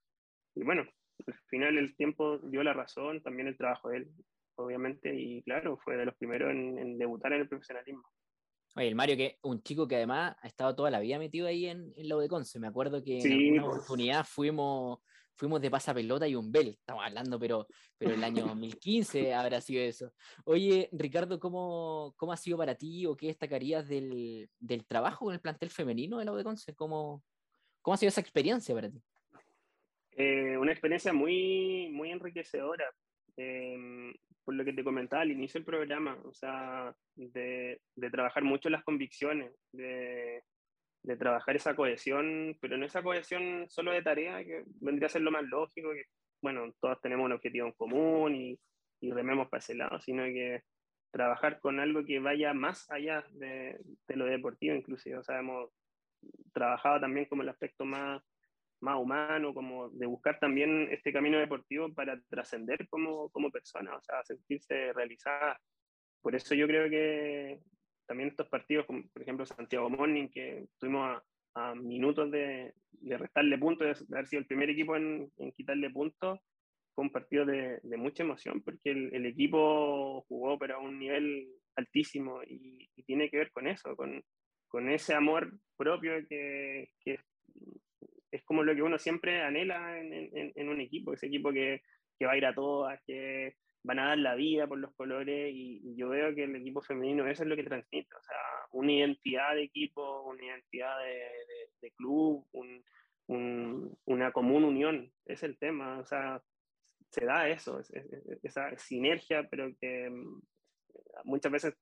Y 0.57 0.65
bueno, 0.65 0.85
al 1.25 1.35
final 1.49 1.79
el 1.79 1.95
tiempo 1.95 2.39
dio 2.39 2.65
la 2.65 2.73
razón, 2.73 3.23
también 3.23 3.47
el 3.47 3.57
trabajo 3.57 3.91
de 3.91 3.99
él, 3.99 4.11
obviamente, 4.57 5.15
y 5.15 5.43
claro, 5.45 5.79
fue 5.79 5.97
de 5.97 6.07
los 6.07 6.17
primeros 6.17 6.51
en, 6.51 6.77
en 6.77 6.99
debutar 6.99 7.33
en 7.35 7.43
el 7.43 7.49
profesionalismo. 7.49 8.09
Oye, 8.77 8.89
el 8.89 8.95
Mario, 8.95 9.17
que 9.17 9.39
un 9.43 9.63
chico 9.63 9.89
que 9.89 9.97
además 9.97 10.37
ha 10.41 10.47
estado 10.47 10.75
toda 10.77 10.91
la 10.91 11.01
vida 11.01 11.19
metido 11.19 11.47
ahí 11.47 11.67
en, 11.67 11.93
en 11.97 12.09
la 12.09 12.17
Me 12.61 12.67
acuerdo 12.69 13.03
que 13.03 13.19
en 13.19 13.53
una 13.55 13.67
oportunidad 13.67 14.25
fuimos, 14.25 15.01
fuimos 15.35 15.61
de 15.61 15.71
pasapelota 15.71 16.29
y 16.29 16.37
un 16.37 16.53
bel, 16.53 16.69
estamos 16.69 17.05
hablando, 17.05 17.39
pero, 17.39 17.67
pero 17.99 18.15
el 18.15 18.23
año 18.23 18.45
2015 18.47 19.35
habrá 19.35 19.61
sido 19.61 19.83
eso. 19.83 20.13
Oye, 20.45 20.89
Ricardo, 20.93 21.41
¿cómo, 21.41 22.15
¿cómo 22.17 22.33
ha 22.33 22.37
sido 22.37 22.59
para 22.59 22.77
ti 22.77 23.07
o 23.07 23.17
qué 23.17 23.27
destacarías 23.27 23.89
del, 23.89 24.49
del 24.59 24.87
trabajo 24.87 25.25
con 25.25 25.35
el 25.35 25.41
plantel 25.41 25.71
femenino 25.71 26.19
de 26.19 26.25
la 26.27 26.33
UDECONCE? 26.33 26.75
¿Cómo, 26.75 27.25
¿Cómo 27.83 27.95
ha 27.95 27.99
sido 27.99 28.09
esa 28.09 28.21
experiencia 28.21 28.75
para 28.75 28.89
ti? 28.89 29.03
Eh, 30.13 30.57
una 30.57 30.73
experiencia 30.73 31.13
muy, 31.13 31.89
muy 31.91 32.11
enriquecedora. 32.11 32.85
Eh, 33.37 34.13
por 34.45 34.55
lo 34.55 34.65
que 34.65 34.73
te 34.73 34.85
comentaba 34.85 35.23
al 35.23 35.31
inicio 35.31 35.59
del 35.59 35.67
programa, 35.67 36.19
o 36.25 36.33
sea, 36.33 36.95
de, 37.15 37.81
de 37.95 38.11
trabajar 38.11 38.43
mucho 38.43 38.71
las 38.71 38.85
convicciones, 38.85 39.53
de, 39.73 40.43
trabajar 41.19 41.57
esa 41.57 41.75
cohesión, 41.75 42.57
pero 42.61 42.77
no 42.77 42.87
esa 42.87 43.03
cohesión 43.03 43.67
solo 43.69 43.93
de 43.93 44.03
tarea, 44.03 44.45
que 44.45 44.65
vendría 44.81 45.07
a 45.07 45.11
ser 45.11 45.23
lo 45.23 45.31
más 45.31 45.45
lógico, 45.45 45.93
que, 45.93 46.05
bueno, 46.43 46.73
todos 46.81 47.01
tenemos 47.01 47.27
un 47.27 47.33
objetivo 47.33 47.67
en 47.67 47.73
común 47.73 48.35
y, 48.35 48.59
rememos 49.03 49.49
para 49.49 49.61
ese 49.61 49.75
lado, 49.75 49.99
sino 49.99 50.25
que 50.25 50.63
trabajar 51.11 51.59
con 51.61 51.81
algo 51.81 52.05
que 52.05 52.21
vaya 52.21 52.53
más 52.53 52.91
allá 52.91 53.25
de 53.33 53.79
lo 54.09 54.27
deportivo, 54.27 54.75
inclusive, 54.75 55.17
o 55.17 55.25
sea, 55.25 55.39
hemos 55.39 55.71
trabajado 56.53 57.01
también 57.01 57.27
como 57.27 57.43
el 57.43 57.49
aspecto 57.49 57.85
más 57.85 58.23
más 58.81 58.99
humano, 58.99 59.55
como 59.55 59.91
de 59.91 60.07
buscar 60.07 60.39
también 60.39 60.89
este 60.91 61.13
camino 61.13 61.39
deportivo 61.39 61.93
para 61.93 62.21
trascender 62.29 62.89
como, 62.89 63.29
como 63.31 63.51
persona, 63.51 63.97
o 63.97 64.03
sea, 64.03 64.23
sentirse 64.25 64.93
realizada. 64.93 65.61
Por 66.23 66.35
eso 66.35 66.55
yo 66.55 66.67
creo 66.67 66.89
que 66.91 67.61
también 68.07 68.31
estos 68.31 68.49
partidos, 68.49 68.87
como 68.87 69.03
por 69.13 69.23
ejemplo 69.23 69.47
Santiago 69.47 69.89
Morning, 69.89 70.29
que 70.29 70.65
estuvimos 70.65 71.23
a, 71.55 71.75
minutos 71.75 72.31
de, 72.31 72.75
de, 72.91 73.19
restarle 73.19 73.59
puntos, 73.59 74.09
de 74.09 74.17
haber 74.17 74.27
sido 74.27 74.41
el 74.41 74.47
primer 74.47 74.71
equipo 74.71 74.97
en, 74.97 75.31
en 75.37 75.53
quitarle 75.53 75.91
puntos, 75.91 76.41
fue 76.95 77.05
un 77.05 77.11
partido 77.11 77.45
de, 77.45 77.81
de 77.83 77.97
mucha 77.97 78.23
emoción, 78.23 78.63
porque 78.63 78.91
el, 78.91 79.15
el, 79.15 79.27
equipo 79.27 80.23
jugó 80.29 80.59
pero 80.59 80.77
a 80.77 80.79
un 80.79 80.99
nivel 80.99 81.49
altísimo 81.77 82.43
y, 82.43 82.91
y, 82.97 83.03
tiene 83.05 83.31
que 83.31 83.39
ver 83.39 83.53
con 83.53 83.67
eso, 83.67 83.95
con, 83.97 84.23
con 84.69 84.89
ese 84.89 85.15
amor 85.15 85.53
propio 85.77 86.13
que, 86.29 86.91
que 87.01 87.19
como 88.51 88.65
lo 88.65 88.75
que 88.75 88.83
uno 88.83 88.99
siempre 88.99 89.43
anhela 89.43 89.97
en, 89.97 90.69
un 90.69 90.81
equipo, 90.81 91.13
ese 91.13 91.27
equipo 91.27 91.53
que, 91.53 91.83
que, 92.19 92.27
va 92.27 92.33
a 92.33 92.37
ir 92.37 92.45
a 92.45 92.53
todas, 92.53 93.01
que 93.07 93.55
van 93.85 94.01
a 94.01 94.09
dar 94.09 94.19
la 94.19 94.35
vida 94.35 94.67
por 94.67 94.77
los 94.77 94.93
colores 94.97 95.53
y, 95.55 95.95
yo 95.95 96.09
veo 96.09 96.35
que 96.35 96.43
el 96.43 96.57
equipo 96.57 96.83
femenino 96.83 97.29
eso 97.29 97.45
es 97.45 97.49
lo 97.49 97.55
que 97.55 97.63
transmite, 97.63 98.13
o 98.13 98.23
sea, 98.25 98.37
una 98.73 98.91
identidad 98.91 99.55
de 99.55 99.63
equipo, 99.63 100.23
una 100.23 100.45
identidad 100.45 100.97
de, 101.81 101.93
club, 101.93 102.45
un, 102.51 102.85
un, 103.29 103.97
una 104.07 104.33
común 104.33 104.65
unión, 104.65 105.13
es 105.27 105.45
el 105.45 105.57
tema, 105.57 106.01
o 106.01 106.05
sea, 106.05 106.43
se 107.09 107.25
da 107.25 107.49
eso, 107.49 107.81
esa 108.43 108.77
sinergia, 108.79 109.47
pero 109.49 109.71
que 109.81 110.11
mm, 110.11 110.43
muchas 111.23 111.53
veces 111.53 111.75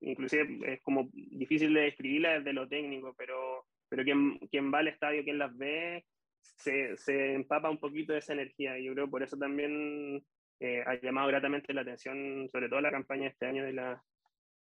inclusive 0.00 0.72
es 0.72 0.80
como 0.80 1.10
difícil 1.12 1.74
de 1.74 1.82
describirla 1.82 2.38
desde 2.38 2.54
lo 2.54 2.66
técnico, 2.66 3.14
pero 3.14 3.66
pero 3.88 4.04
quien, 4.04 4.38
quien 4.50 4.72
va 4.72 4.78
al 4.78 4.88
estadio, 4.88 5.24
quien 5.24 5.38
las 5.38 5.56
ve, 5.56 6.04
se, 6.40 6.96
se, 6.96 7.34
empapa 7.34 7.70
un 7.70 7.78
poquito 7.78 8.12
de 8.12 8.20
esa 8.20 8.32
energía. 8.32 8.78
Y 8.78 8.84
yo 8.84 8.94
creo 8.94 9.10
por 9.10 9.22
eso 9.22 9.36
también 9.36 10.24
eh, 10.60 10.82
ha 10.86 11.00
llamado 11.00 11.28
gratamente 11.28 11.72
la 11.72 11.82
atención, 11.82 12.48
sobre 12.50 12.68
todo 12.68 12.80
la 12.80 12.90
campaña 12.90 13.22
de 13.22 13.28
este 13.28 13.46
año 13.46 13.64
de 13.64 13.72
la, 13.72 14.02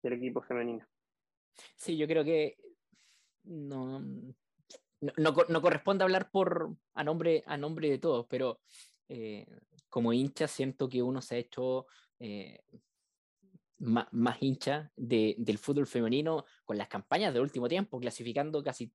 del 0.02 0.14
equipo 0.14 0.42
femenino. 0.42 0.87
Sí, 1.76 1.96
yo 1.96 2.06
creo 2.06 2.24
que 2.24 2.56
no, 3.44 4.00
no, 4.00 5.35
no, 5.48 5.62
corresponde 5.62 6.04
hablar 6.04 6.30
por, 6.30 6.74
a, 6.94 7.04
nombre, 7.04 7.42
a 7.46 7.56
nombre 7.56 7.90
de 7.90 7.98
todos, 7.98 8.26
pero 8.28 8.61
eh, 9.08 9.46
como 9.88 10.12
hincha 10.12 10.48
siento 10.48 10.88
que 10.88 11.02
uno 11.02 11.20
se 11.20 11.35
ha 11.35 11.38
hecho 11.38 11.87
eh, 12.18 12.61
más, 13.78 14.40
hincha 14.40 14.90
de, 14.96 15.35
del 15.38 15.58
fútbol 15.58 15.87
femenino 15.87 16.44
con 16.64 16.78
las 16.78 16.88
campañas 16.88 17.35
del 17.35 17.42
último 17.42 17.68
tiempo, 17.68 17.98
clasificando 17.98 18.62
casi 18.62 18.92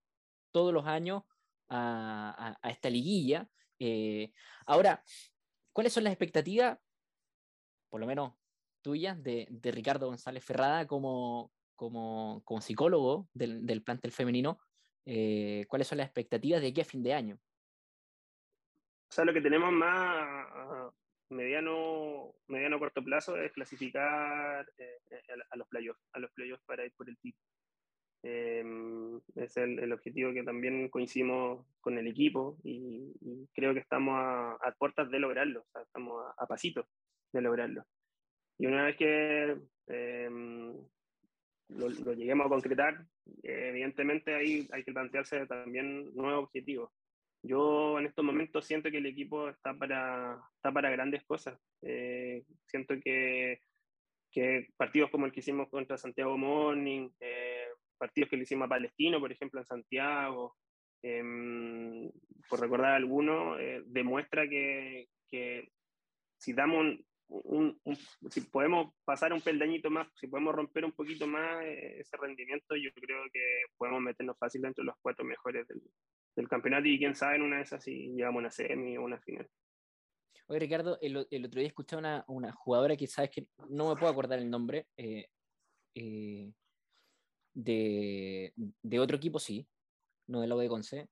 todos 0.51 0.73
los 0.73 0.85
años 0.85 1.23
a, 1.69 2.57
esta 2.63 2.89
liguilla. 2.89 3.47
Eh, 3.79 4.31
ahora, 4.65 5.03
¿cuáles 5.73 5.93
son 5.93 6.03
las 6.03 6.13
expectativas, 6.13 6.79
por 7.89 7.99
lo 7.99 8.07
menos 8.07 8.33
tuyas, 8.81 9.21
de, 9.21 9.47
de 9.49 9.71
Ricardo 9.71 10.07
González 10.07 10.43
Ferrada 10.43 10.87
como, 10.87 11.51
como, 11.75 12.41
como 12.45 12.61
psicólogo 12.61 13.27
del, 13.33 13.65
del 13.65 13.83
plantel 13.83 14.11
femenino? 14.11 14.59
Eh, 15.05 15.65
¿Cuáles 15.69 15.87
son 15.87 15.99
las 15.99 16.07
expectativas 16.07 16.61
de 16.61 16.67
aquí 16.67 16.81
a 16.81 16.85
fin 16.85 17.01
de 17.01 17.13
año? 17.13 17.39
O 19.09 19.13
sea, 19.13 19.23
lo 19.23 19.33
que 19.33 19.41
tenemos 19.41 19.71
más 19.71 20.91
mediano, 21.29 22.33
mediano 22.47 22.79
corto 22.79 23.03
plazo 23.03 23.37
es 23.37 23.51
clasificar 23.53 24.69
eh, 24.77 24.99
a, 25.49 25.55
los 25.55 25.67
playoffs, 25.69 26.01
a 26.13 26.19
los 26.19 26.31
playoffs 26.31 26.63
para 26.65 26.85
ir 26.85 26.93
por 26.93 27.07
el 27.07 27.17
título. 27.17 27.45
Em, 28.29 29.21
es 29.35 29.55
el, 29.55 29.93
objetivo 29.93 30.33
que 30.33 30.43
también 30.43 30.89
coincidimos 30.89 31.65
con 31.79 31.97
el 31.97 32.07
equipo 32.07 32.57
y, 32.63 33.13
creo 33.53 33.73
que 33.73 33.79
estamos 33.79 34.15
a, 34.17 34.75
puertas 34.77 35.09
de 35.09 35.19
lograrlo, 35.19 35.65
estamos 35.81 36.25
a, 36.25 36.43
a 36.43 36.47
pasitos 36.47 36.85
de 37.31 37.41
lograrlo. 37.41 37.85
Y 38.57 38.65
una 38.65 38.83
vez 38.83 38.97
que 38.97 39.57
eh, 39.87 40.29
lo, 41.69 41.89
lo, 41.89 42.13
lleguemos 42.13 42.47
a 42.47 42.49
concretar, 42.49 43.05
evidentemente 43.43 44.35
ahí 44.35 44.67
hay 44.71 44.83
que 44.83 44.91
plantearse 44.91 45.45
también 45.47 46.13
nuevos 46.13 46.45
objetivos. 46.45 46.91
Yo 47.43 47.97
en 47.99 48.07
estos 48.07 48.25
momentos 48.25 48.65
siento 48.65 48.91
que 48.91 48.97
el 48.97 49.05
equipo 49.05 49.47
está 49.47 49.73
para, 49.73 50.37
está 50.55 50.71
para 50.71 50.89
grandes 50.89 51.23
cosas. 51.23 51.57
Eh, 51.81 52.43
siento 52.65 52.95
que, 53.01 53.61
que, 54.31 54.67
partidos 54.75 55.11
como 55.11 55.27
el 55.27 55.31
que 55.31 55.39
hicimos 55.39 55.69
contra 55.69 55.97
Santiago 55.97 56.37
Morning, 56.37 57.09
eh, 57.21 57.67
partidos 57.97 58.29
que 58.29 58.37
le 58.37 58.43
hicimos 58.43 58.65
a 58.65 58.69
Palestino, 58.69 59.19
por 59.19 59.31
ejemplo, 59.31 59.59
en 59.59 59.65
Santiago, 59.65 60.55
em, 61.01 62.09
por 62.49 62.59
recordar 62.59 62.93
alguno, 62.93 63.57
eh, 63.59 63.83
demuestra 63.85 64.47
que, 64.47 65.07
si 66.37 66.53
damos 66.53 66.97
un, 67.29 67.81
si 68.29 68.41
podemos 68.41 68.93
pasar 69.03 69.33
un 69.33 69.41
peldañito 69.41 69.89
más, 69.89 70.07
si 70.15 70.27
podemos 70.27 70.55
romper 70.55 70.85
un 70.85 70.93
poquito 70.93 71.27
más 71.27 71.63
eh, 71.65 71.99
ese 71.99 72.15
rendimiento, 72.17 72.75
yo 72.75 72.89
creo 72.93 73.23
que 73.33 73.63
podemos 73.77 74.01
meternos 74.01 74.37
fácil 74.37 74.61
dentro 74.61 74.83
de 74.83 74.87
los 74.87 74.95
cuatro 75.01 75.25
mejores 75.25 75.67
del, 75.67 76.47
campeonato 76.47 76.87
y 76.87 76.99
quién 76.99 77.15
sabe 77.15 77.37
en 77.37 77.41
una 77.41 77.57
de 77.57 77.63
esas 77.63 77.83
si 77.83 78.09
llegamos 78.09 78.37
a 78.37 78.39
una 78.41 78.51
semi 78.51 78.95
o 78.95 79.03
una 79.03 79.19
final. 79.19 79.49
Oye, 80.49 80.59
Ricardo, 80.59 80.97
el, 81.01 81.17
otro 81.17 81.59
día 81.59 81.67
escuché 81.67 81.97
una, 81.97 82.23
una 82.27 82.53
jugadora 82.53 82.95
que 82.95 83.07
sabes 83.07 83.31
que 83.31 83.47
no 83.69 83.89
me 83.89 83.99
puedo 83.99 84.11
acordar 84.11 84.39
el 84.39 84.49
nombre, 84.49 84.87
eh, 84.95 85.27
eh, 85.93 86.53
de, 87.57 88.53
de, 88.55 88.99
otro 88.99 89.17
equipo, 89.17 89.39
sí, 89.39 89.67
no 90.27 90.41
de 90.41 90.47
la 90.47 90.55
de 90.55 90.69
Conce, 90.69 91.09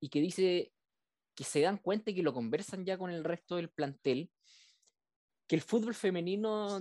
y 0.00 0.08
que 0.08 0.20
dice 0.20 0.72
que 1.34 1.44
se 1.44 1.60
dan 1.60 1.76
cuenta 1.76 2.10
y 2.10 2.14
que 2.14 2.22
lo 2.22 2.32
conversan 2.32 2.84
ya 2.86 2.96
con 2.96 3.10
el 3.10 3.24
resto 3.24 3.56
del 3.56 3.68
plantel, 3.68 4.30
que 5.46 5.56
el 5.56 5.62
fútbol 5.62 5.94
femenino 5.94 6.80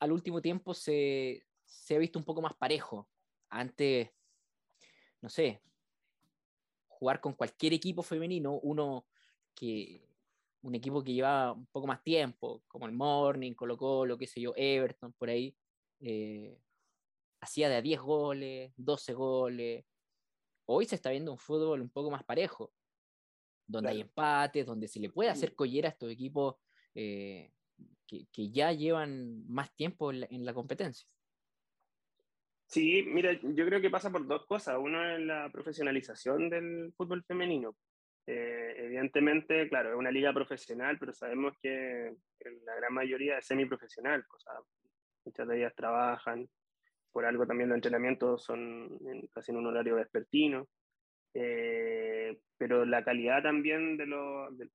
al 0.00 0.12
último 0.12 0.42
tiempo 0.42 0.74
se, 0.74 1.46
se 1.64 1.94
ha 1.94 1.98
visto 1.98 2.18
un 2.18 2.24
poco 2.24 2.42
más 2.42 2.54
parejo. 2.54 3.08
Antes, 3.48 4.10
no 5.20 5.28
sé, 5.28 5.62
jugar 6.88 7.20
con 7.20 7.34
cualquier 7.34 7.72
equipo 7.72 8.02
femenino, 8.02 8.58
uno 8.62 9.06
que 9.54 10.08
un 10.62 10.74
equipo 10.74 11.04
que 11.04 11.12
lleva 11.12 11.52
un 11.52 11.66
poco 11.66 11.86
más 11.86 12.02
tiempo, 12.02 12.64
como 12.66 12.86
el 12.86 12.92
Morning, 12.92 13.52
Colo 13.54 13.76
Colo, 13.76 14.18
qué 14.18 14.26
sé 14.26 14.40
yo, 14.40 14.52
Everton, 14.56 15.12
por 15.12 15.28
ahí, 15.28 15.56
eh, 16.00 16.58
hacía 17.44 17.68
de 17.68 17.76
a 17.76 17.82
10 17.82 18.00
goles, 18.00 18.72
12 18.76 19.12
goles. 19.14 19.84
Hoy 20.66 20.86
se 20.86 20.96
está 20.96 21.10
viendo 21.10 21.32
un 21.32 21.38
fútbol 21.38 21.80
un 21.80 21.90
poco 21.90 22.10
más 22.10 22.24
parejo, 22.24 22.72
donde 23.66 23.88
claro. 23.88 23.96
hay 23.96 24.00
empates, 24.02 24.66
donde 24.66 24.88
se 24.88 25.00
le 25.00 25.10
puede 25.10 25.30
hacer 25.30 25.54
collera 25.54 25.88
a 25.88 25.92
estos 25.92 26.10
equipos 26.10 26.56
eh, 26.94 27.52
que, 28.06 28.26
que, 28.32 28.50
ya 28.50 28.72
llevan 28.72 29.46
más 29.48 29.74
tiempo 29.74 30.10
en 30.10 30.20
la, 30.20 30.26
en 30.30 30.44
la, 30.44 30.54
competencia. 30.54 31.08
Sí, 32.66 33.02
mira, 33.06 33.32
yo 33.32 33.66
creo 33.66 33.80
que 33.80 33.90
pasa 33.90 34.10
por 34.10 34.26
dos 34.26 34.46
cosas. 34.46 34.76
Uno 34.78 35.06
es 35.14 35.20
la 35.20 35.50
profesionalización 35.50 36.48
del 36.48 36.92
fútbol 36.96 37.24
femenino. 37.24 37.76
Eh, 38.26 38.74
evidentemente, 38.78 39.68
claro, 39.68 39.90
es 39.90 39.96
una 39.96 40.10
liga 40.10 40.32
profesional, 40.32 40.98
pero 40.98 41.12
sabemos 41.12 41.54
que 41.60 42.14
la 42.64 42.74
gran 42.76 42.94
mayoría 42.94 43.38
es 43.38 43.46
semiprofesional. 43.46 44.24
O 44.34 44.38
sea, 44.38 44.54
muchas 45.24 45.48
de 45.48 45.58
ellas 45.58 45.74
trabajan, 45.74 46.48
por 47.14 47.24
algo 47.24 47.46
también 47.46 47.68
los 47.68 47.76
entrenamientos 47.76 48.42
son 48.42 48.98
en, 49.06 49.28
casi 49.28 49.52
en 49.52 49.58
un 49.58 49.68
horario 49.68 49.94
vespertino. 49.94 50.66
Eh, 51.32 52.36
pero 52.58 52.84
la 52.84 53.04
calidad 53.04 53.40
también 53.40 53.96
de, 53.96 54.06
lo, 54.06 54.50
de, 54.50 54.68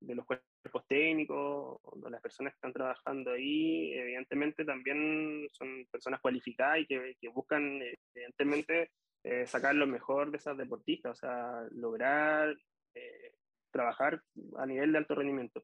de 0.00 0.14
los 0.14 0.24
cuerpos 0.24 0.86
técnicos, 0.88 1.78
de 2.02 2.10
las 2.10 2.22
personas 2.22 2.54
que 2.54 2.56
están 2.56 2.72
trabajando 2.72 3.32
ahí, 3.32 3.92
evidentemente 3.92 4.64
también 4.64 5.46
son 5.52 5.86
personas 5.90 6.20
cualificadas 6.20 6.80
y 6.80 6.86
que, 6.86 7.16
que 7.20 7.28
buscan, 7.28 7.82
evidentemente, 8.14 8.90
eh, 9.22 9.46
sacar 9.46 9.74
lo 9.74 9.86
mejor 9.86 10.30
de 10.30 10.38
esas 10.38 10.56
deportistas, 10.56 11.12
o 11.12 11.20
sea, 11.20 11.66
lograr 11.72 12.56
eh, 12.94 13.32
trabajar 13.70 14.22
a 14.56 14.64
nivel 14.64 14.92
de 14.92 14.98
alto 14.98 15.14
rendimiento. 15.14 15.62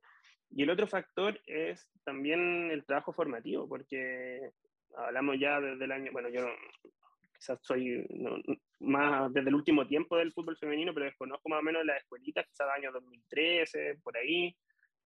Y 0.51 0.65
el 0.65 0.71
otro 0.71 0.87
factor 0.87 1.41
es 1.47 1.89
también 2.05 2.71
el 2.71 2.85
trabajo 2.85 3.13
formativo, 3.13 3.67
porque 3.67 4.51
hablamos 4.97 5.39
ya 5.39 5.61
desde 5.61 5.85
el 5.85 5.93
año, 5.93 6.13
bueno, 6.13 6.29
yo 6.29 6.47
quizás 7.37 7.59
soy 7.63 8.07
no, 8.11 8.37
más 8.81 9.33
desde 9.33 9.49
el 9.49 9.55
último 9.55 9.87
tiempo 9.87 10.17
del 10.17 10.33
fútbol 10.33 10.57
femenino, 10.57 10.93
pero 10.93 11.07
desconozco 11.07 11.49
más 11.49 11.61
o 11.61 11.63
menos 11.63 11.85
las 11.85 11.99
escuelitas, 11.99 12.47
quizás 12.47 12.69
año 12.77 12.93
2013, 12.93 14.01
por 14.03 14.17
ahí. 14.17 14.57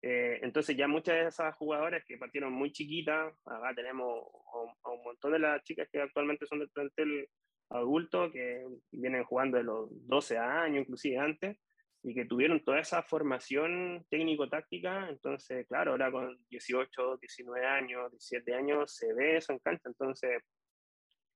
Eh, 0.03 0.38
entonces 0.42 0.77
ya 0.77 0.87
muchas 0.87 1.14
de 1.14 1.29
esas 1.29 1.55
jugadoras 1.55 2.05
que 2.07 2.18
partieron 2.18 2.53
muy 2.53 2.73
chiquitas, 2.73 3.33
acá 3.47 3.73
tenemos 3.75 4.23
a, 4.53 4.88
a 4.88 4.92
un 4.92 5.03
montón 5.03 5.33
de 5.33 5.38
las 5.38 5.62
chicas 5.62 5.88
que 5.90 6.01
actualmente 6.01 6.47
son 6.47 6.59
del 6.59 6.68
plantel 6.68 7.29
adulto, 7.70 8.31
que 8.31 8.66
vienen 8.92 9.25
jugando 9.25 9.57
de 9.57 9.64
los 9.64 9.88
12 10.07 10.37
años, 10.37 10.83
inclusive 10.83 11.18
antes, 11.18 11.57
y 12.05 12.14
que 12.14 12.27
tuvieron 12.27 12.62
toda 12.62 12.81
esa 12.81 13.03
formación 13.03 14.07
técnico-táctica, 14.11 15.09
entonces, 15.09 15.67
claro, 15.67 15.93
ahora 15.93 16.12
con 16.12 16.38
18, 16.51 17.17
19 17.17 17.67
años, 17.67 18.11
17 18.12 18.55
años, 18.55 18.95
se 18.95 19.12
ve 19.14 19.38
eso 19.38 19.55
en 19.55 19.59
cancha, 19.61 19.88
entonces 19.88 20.43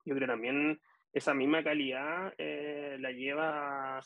yo 0.05 0.15
creo 0.15 0.29
también 0.29 0.79
esa 1.13 1.33
misma 1.33 1.65
calidad 1.65 2.35
eh, 2.37 2.99
la 3.01 3.11
lleva, 3.13 3.99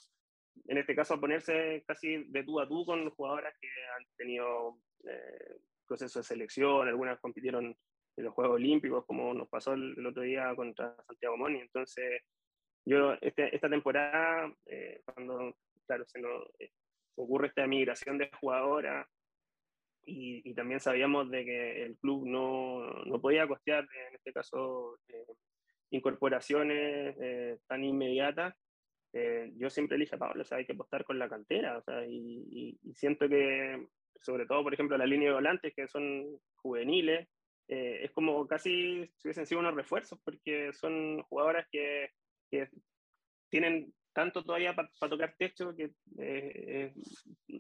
en 0.69 0.79
este 0.79 0.95
caso, 0.95 1.15
a 1.15 1.21
ponerse 1.21 1.83
casi 1.85 2.25
de 2.29 2.45
tú 2.45 2.61
a 2.61 2.69
tú 2.69 2.87
con 2.87 3.11
jugadoras 3.11 3.55
que 3.61 3.69
han 3.97 4.07
tenido 4.17 4.79
eh, 5.05 5.57
de 5.89 6.09
selección, 6.09 6.89
algunas 6.89 7.21
compitieron 7.21 7.77
en 8.17 8.25
los 8.25 8.33
Juegos 8.35 8.55
Olímpicos, 8.55 9.05
como 9.05 9.35
nos 9.35 9.49
pasó 9.49 9.75
el, 9.75 9.95
el 9.99 10.07
otro 10.07 10.23
día 10.23 10.55
contra 10.55 10.97
Santiago 11.07 11.37
Moni. 11.37 11.61
Entonces, 11.61 12.23
yo 12.85 13.15
este, 13.21 13.55
esta 13.55 13.69
temporada, 13.69 14.53
eh, 14.67 15.03
cuando, 15.05 15.57
claro, 15.93 16.05
se 16.07 16.21
nos 16.21 16.49
eh, 16.59 16.71
ocurre 17.17 17.49
esta 17.49 17.67
migración 17.67 18.17
de 18.19 18.31
jugadoras, 18.41 19.07
y, 20.05 20.55
también 20.55 20.81
sabíamos 20.81 21.31
de 21.31 21.45
que 21.45 21.85
el 21.85 21.97
club 21.99 22.27
no, 22.27 22.89
no 23.05 23.21
podía 23.21 23.47
costear, 23.47 23.85
en 24.09 24.15
este 24.15 24.33
caso, 24.33 24.99
eh, 25.09 25.35
incorporaciones 25.91 27.17
eh, 27.21 27.59
tan 27.67 27.85
inmediatas, 27.85 28.55
eh, 29.13 29.53
yo 29.57 29.71
siempre 29.71 29.99
dije, 29.99 30.17
Pablo, 30.17 30.43
o 30.43 30.45
sea, 30.45 30.59
hay 30.59 30.67
que 30.67 30.73
apostar 30.73 31.05
con 31.05 31.19
la 31.19 31.29
cantera, 31.29 31.79
o 31.79 31.83
sea, 31.83 32.05
y, 32.07 32.79
siento 32.95 33.29
que, 33.29 33.87
sobre 34.21 34.47
todo, 34.47 34.63
por 34.63 34.75
ejemplo, 34.75 34.97
la 34.97 35.07
línea 35.07 35.29
de 35.29 35.35
volantes, 35.35 35.75
que 35.75 35.87
son 35.87 36.39
juveniles, 36.57 37.29
es 37.69 38.11
como 38.11 38.47
casi 38.47 39.11
si 39.17 39.29
hubiesen 39.29 39.47
sido 39.47 39.61
unos 39.61 39.75
refuerzos, 39.75 40.21
porque 40.23 40.75
son 40.75 41.23
jugadoras 41.23 41.67
que 41.71 42.11
tienen 43.49 43.95
tanto 44.13 44.45
todavía 44.45 44.75
para 44.75 44.91
pa 44.99 45.09
tocar 45.09 45.35
techo 45.39 45.75
que 45.75 45.93
eh, 46.19 46.93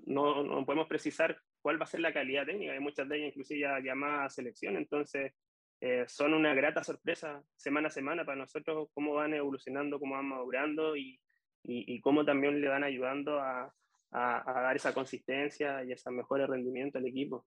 no, 0.07 0.43
no, 0.43 0.65
podemos 0.65 0.87
precisar 0.87 1.37
cuál 1.61 1.81
va 1.81 1.85
a 1.85 1.89
ser 1.89 2.01
la 2.01 2.13
calidad 2.13 2.47
técnica, 2.47 2.73
hay 2.73 2.81
muchas 2.81 3.09
de 3.09 3.17
ellas 3.17 3.29
inclusive 3.29 3.61
ya 3.61 3.81
llamadas 3.81 4.27
a 4.27 4.35
selección, 4.35 4.77
entonces 4.77 5.33
eh, 5.81 6.05
son 6.07 6.35
una 6.35 6.55
grata 6.55 6.85
sorpresa 6.85 7.43
semana 7.57 7.89
a 7.89 7.91
semana 7.91 8.25
para 8.25 8.39
nosotros 8.39 8.89
cómo 8.95 9.15
van 9.15 9.35
evolucionando, 9.35 9.99
cómo 9.99 10.15
van 10.15 10.29
madurando 10.29 10.97
y, 10.97 11.19
y, 11.65 12.01
cómo 12.01 12.25
también 12.25 12.61
le 12.61 12.69
van 12.69 12.85
ayudando 12.85 13.41
a, 13.41 13.73
a, 14.13 14.59
a, 14.59 14.63
dar 14.63 14.77
esa 14.77 14.95
consistencia 14.95 15.83
y 15.85 15.93
ese 15.93 16.11
mejor 16.11 16.49
rendimiento 16.49 16.99
al 16.99 17.07
equipo. 17.07 17.47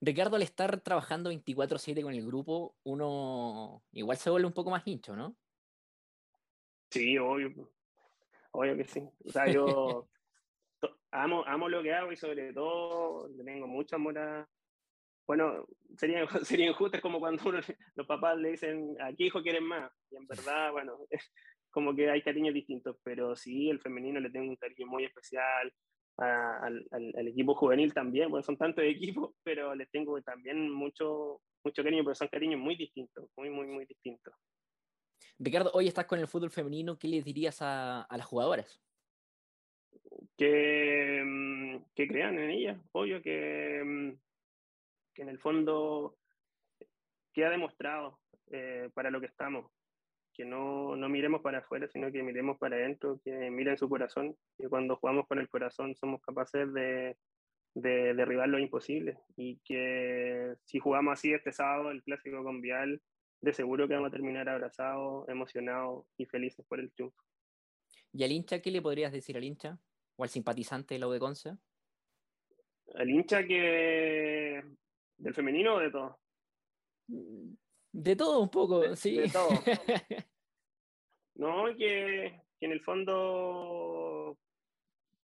Ricardo, 0.00 0.36
al 0.36 0.42
estar 0.42 0.80
trabajando 0.80 1.30
24/7 1.30 2.02
con 2.02 2.14
el 2.14 2.24
grupo, 2.24 2.74
uno 2.84 3.82
igual 3.92 4.16
se 4.16 4.30
vuelve 4.30 4.46
un 4.46 4.54
poco 4.54 4.70
más 4.70 4.86
hincho, 4.86 5.14
¿no? 5.14 5.36
Sí, 6.90 7.18
obvio. 7.18 7.70
Obvio 8.52 8.76
que 8.76 8.84
sí. 8.84 9.00
O 9.24 9.30
sea, 9.30 9.46
yo 9.46 10.08
amo, 11.12 11.44
amo 11.46 11.68
lo 11.68 11.82
que 11.82 11.92
hago 11.92 12.12
y 12.12 12.16
sobre 12.16 12.52
todo 12.52 13.28
le 13.28 13.44
tengo 13.44 13.66
mucho 13.66 13.96
amor 13.96 14.18
a... 14.18 14.48
Bueno, 15.26 15.66
sería, 15.96 16.26
sería 16.44 16.68
injusto, 16.68 16.96
es 16.96 17.02
como 17.02 17.20
cuando 17.20 17.52
los 17.94 18.06
papás 18.06 18.36
le 18.38 18.50
dicen, 18.50 18.96
¿a 19.00 19.12
qué 19.12 19.24
hijo 19.24 19.42
quieren 19.42 19.64
más? 19.64 19.92
Y 20.10 20.16
en 20.16 20.26
verdad, 20.26 20.72
bueno, 20.72 20.98
como 21.70 21.94
que 21.94 22.10
hay 22.10 22.22
cariños 22.22 22.54
distintos, 22.54 22.96
pero 23.04 23.36
sí, 23.36 23.70
el 23.70 23.80
femenino 23.80 24.18
le 24.18 24.30
tengo 24.30 24.48
un 24.48 24.56
cariño 24.56 24.86
muy 24.86 25.04
especial, 25.04 25.72
al, 26.20 26.86
al, 26.90 27.28
equipo 27.28 27.54
juvenil 27.54 27.94
también, 27.94 28.28
bueno, 28.28 28.42
son 28.42 28.56
tantos 28.56 28.84
equipos, 28.84 29.34
pero 29.42 29.74
les 29.74 29.90
tengo 29.90 30.20
también 30.22 30.70
mucho, 30.70 31.40
mucho 31.64 31.82
cariño, 31.82 32.04
pero 32.04 32.14
son 32.14 32.28
cariños 32.28 32.60
muy 32.60 32.76
distintos, 32.76 33.28
muy, 33.36 33.50
muy, 33.50 33.66
muy 33.66 33.86
distintos. 33.86 34.34
Ricardo, 35.42 35.70
hoy 35.72 35.88
estás 35.88 36.04
con 36.04 36.18
el 36.18 36.28
fútbol 36.28 36.50
femenino, 36.50 36.98
¿qué 36.98 37.08
les 37.08 37.24
dirías 37.24 37.62
a, 37.62 38.06
las 38.10 38.26
jugadoras? 38.26 38.78
Que, 40.36 41.22
mm, 41.24 41.76
crean 41.94 42.38
en 42.38 42.50
ellas, 42.50 42.78
obvio 42.92 43.22
que, 43.22 43.82
mm, 43.82 44.10
que 45.14 45.22
en 45.22 45.28
el 45.30 45.38
fondo 45.38 46.18
queda 47.32 47.48
demostrado 47.48 48.18
eh, 48.50 48.90
para 48.92 49.10
lo 49.10 49.18
que 49.18 49.28
estamos, 49.28 49.72
que 50.34 50.44
no, 50.44 50.94
no, 50.94 51.08
miremos 51.08 51.40
para 51.40 51.60
afuera, 51.60 51.88
sino 51.88 52.12
que 52.12 52.22
miremos 52.22 52.58
para 52.58 52.76
adentro, 52.76 53.18
que 53.24 53.50
miren 53.50 53.78
su 53.78 53.88
corazón, 53.88 54.36
que 54.58 54.68
cuando 54.68 54.96
jugamos 54.96 55.26
con 55.26 55.38
el 55.38 55.48
corazón 55.48 55.96
somos 55.96 56.20
capaces 56.20 56.70
de, 56.74 57.16
de 57.74 58.12
derribar 58.12 58.50
lo 58.50 58.58
imposible 58.58 59.16
y 59.36 59.58
que 59.64 60.54
si 60.66 60.80
jugamos 60.80 61.14
así 61.14 61.32
este 61.32 61.50
sábado, 61.50 61.90
el 61.90 62.02
clásico 62.02 62.44
con 62.44 62.60
Vial, 62.60 63.00
de 63.40 63.52
seguro 63.52 63.88
que 63.88 63.94
vamos 63.94 64.08
a 64.08 64.12
terminar 64.12 64.48
abrazados, 64.48 65.28
emocionados 65.28 66.06
y 66.16 66.26
felices 66.26 66.64
por 66.68 66.80
el 66.80 66.92
triunfo. 66.92 67.22
¿Y 68.12 68.24
al 68.24 68.32
hincha 68.32 68.60
qué 68.60 68.70
le 68.70 68.82
podrías 68.82 69.12
decir 69.12 69.36
al 69.36 69.44
hincha? 69.44 69.78
¿O 70.16 70.22
al 70.22 70.28
simpatizante 70.28 70.94
de 70.94 71.00
la 71.00 71.08
U 71.08 71.12
de 71.12 71.20
Conce? 71.20 71.56
Al 72.94 73.08
hincha 73.08 73.46
que... 73.46 74.62
¿Del 75.16 75.34
femenino 75.34 75.76
o 75.76 75.78
de 75.80 75.90
todo? 75.90 76.20
De 77.92 78.16
todo 78.16 78.40
un 78.40 78.50
poco, 78.50 78.94
sí. 78.96 79.16
De 79.16 79.28
todo. 79.28 79.48
no, 81.34 81.66
que, 81.76 82.40
que, 82.58 82.66
en 82.66 82.72
el 82.72 82.80
fondo 82.82 84.38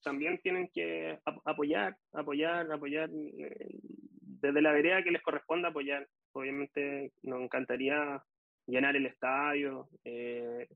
también 0.03 0.39
tienen 0.41 0.70
que 0.74 1.20
apoyar, 1.45 1.97
apoyar, 2.11 2.72
apoyar 2.72 3.09
eh, 3.11 3.80
desde 3.82 4.61
la 4.61 4.72
vereda 4.72 5.03
que 5.03 5.11
les 5.11 5.22
corresponda 5.22 5.70
apoyar. 5.70 6.07
Obviamente 6.34 7.11
nos 7.23 7.41
encantaría 7.41 8.23
llenar 8.67 8.95
el 8.95 9.05
estadio. 9.05 9.88
Eh, 10.03 10.67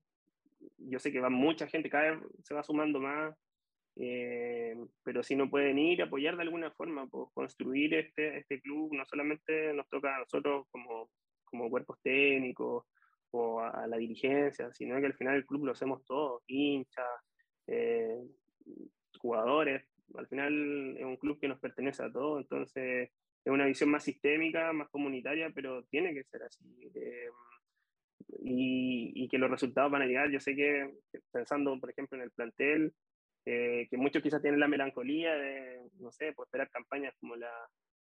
yo 0.77 0.99
sé 0.99 1.11
que 1.11 1.19
va 1.19 1.29
mucha 1.29 1.67
gente, 1.67 1.89
cada 1.89 2.11
vez 2.11 2.19
se 2.43 2.53
va 2.53 2.63
sumando 2.63 2.99
más, 2.99 3.35
eh, 3.95 4.75
pero 5.03 5.23
si 5.23 5.35
no 5.35 5.49
pueden 5.49 5.77
ir, 5.79 6.01
apoyar 6.01 6.35
de 6.35 6.43
alguna 6.43 6.71
forma, 6.71 7.07
pues, 7.07 7.29
construir 7.33 7.93
este, 7.95 8.37
este 8.37 8.61
club, 8.61 8.93
no 8.93 9.05
solamente 9.05 9.73
nos 9.73 9.87
toca 9.89 10.15
a 10.15 10.19
nosotros 10.19 10.67
como 10.71 11.09
como 11.47 11.69
cuerpos 11.69 11.97
técnicos 12.01 12.85
o 13.31 13.59
a, 13.59 13.87
la 13.87 13.97
dirigencia, 13.97 14.71
sino 14.73 14.99
que 14.99 15.07
al 15.07 15.15
final 15.15 15.35
el 15.35 15.45
club 15.45 15.65
lo 15.65 15.71
hacemos 15.71 16.03
todos, 16.05 16.43
hinchas, 16.47 17.05
eh, 17.67 18.21
jugadores, 19.19 19.83
al 20.15 20.27
final 20.27 20.95
es 20.97 21.05
un 21.05 21.17
club 21.17 21.39
que 21.39 21.47
nos 21.47 21.59
pertenece 21.59 22.03
a 22.03 22.11
todos, 22.11 22.41
entonces 22.41 23.09
es 23.47 23.53
una 23.53 23.65
visión 23.65 23.89
más 23.89 24.03
sistémica, 24.03 24.73
más 24.73 24.89
comunitaria, 24.89 25.51
pero 25.53 25.83
tiene 25.85 26.13
que 26.13 26.23
ser 26.25 26.43
así. 26.43 26.65
Eh, 26.95 27.29
y, 28.43 29.27
que 29.29 29.37
los 29.37 29.51
resultados 29.51 29.91
van 29.91 30.03
a 30.03 30.05
llegar. 30.05 30.29
Yo 30.29 30.39
sé 30.39 30.55
que, 30.55 30.89
pensando, 31.31 31.77
por 31.79 31.89
ejemplo, 31.89 32.17
en 32.17 32.23
el 32.23 32.31
plantel, 32.31 32.93
eh, 33.45 33.87
que 33.89 33.97
muchos 33.97 34.21
quizás 34.21 34.41
tienen 34.41 34.59
la 34.59 34.67
melancolía 34.67 35.35
de, 35.35 35.81
no 35.99 36.11
sé, 36.11 36.33
por 36.33 36.47
esperar 36.47 36.69
campañas 36.69 37.13
como 37.19 37.35
la, 37.35 37.51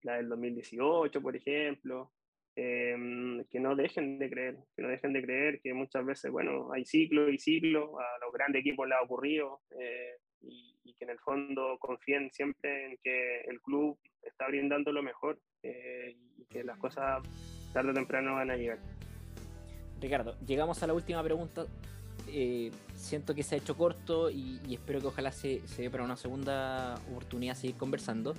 la 0.03 0.17
del 0.17 0.29
2018, 0.29 1.21
por 1.21 1.37
ejemplo, 1.37 2.13
Em, 2.57 3.45
que 3.45 3.61
no 3.61 3.77
dejen 3.77 4.19
de 4.19 4.29
creer, 4.29 4.57
que 4.75 4.83
no 4.83 4.89
dejen 4.89 5.13
de 5.13 5.23
creer 5.23 5.61
que 5.63 5.73
muchas 5.73 6.05
veces, 6.05 6.31
bueno, 6.31 6.73
hay 6.73 6.85
ciclos 6.85 7.33
y 7.33 7.39
ciclos, 7.39 7.91
a 7.99 8.19
los 8.25 8.33
grandes 8.33 8.61
equipos 8.61 8.89
les 8.89 8.99
ha 8.99 9.03
ocurrido, 9.03 9.63
eh, 9.79 10.17
y, 10.43 10.95
que 10.99 11.05
en 11.05 11.11
el 11.11 11.19
fondo 11.21 11.79
confíen 11.79 12.31
siempre 12.31 12.87
en 12.87 12.99
que 13.03 13.41
el 13.43 13.61
club 13.63 13.99
está 14.23 14.47
brindando 14.49 14.93
lo 14.93 15.03
mejor 15.03 15.39
eh, 15.63 16.15
y 16.37 16.45
que 16.45 16.63
las 16.63 16.77
cosas 16.79 17.23
tarde 17.73 17.93
o 17.93 17.95
temprano 17.95 18.35
van 18.35 18.51
a 18.51 18.57
llegar. 18.57 18.79
Ricardo, 20.01 20.37
llegamos 20.47 20.83
a 20.83 20.87
la 20.87 20.93
última 20.93 21.23
pregunta. 21.23 21.65
Eh, 22.29 22.71
siento 22.95 23.35
que 23.35 23.43
se 23.43 23.55
ha 23.55 23.59
hecho 23.59 23.77
corto 23.77 24.31
y, 24.31 24.61
espero 24.71 25.01
que 25.01 25.07
ojalá 25.07 25.33
se, 25.33 25.67
se 25.67 25.83
dé 25.83 25.91
para 25.91 26.05
una 26.05 26.17
segunda 26.17 26.97
oportunidad 27.11 27.55
seguir 27.55 27.77
conversando. 27.77 28.35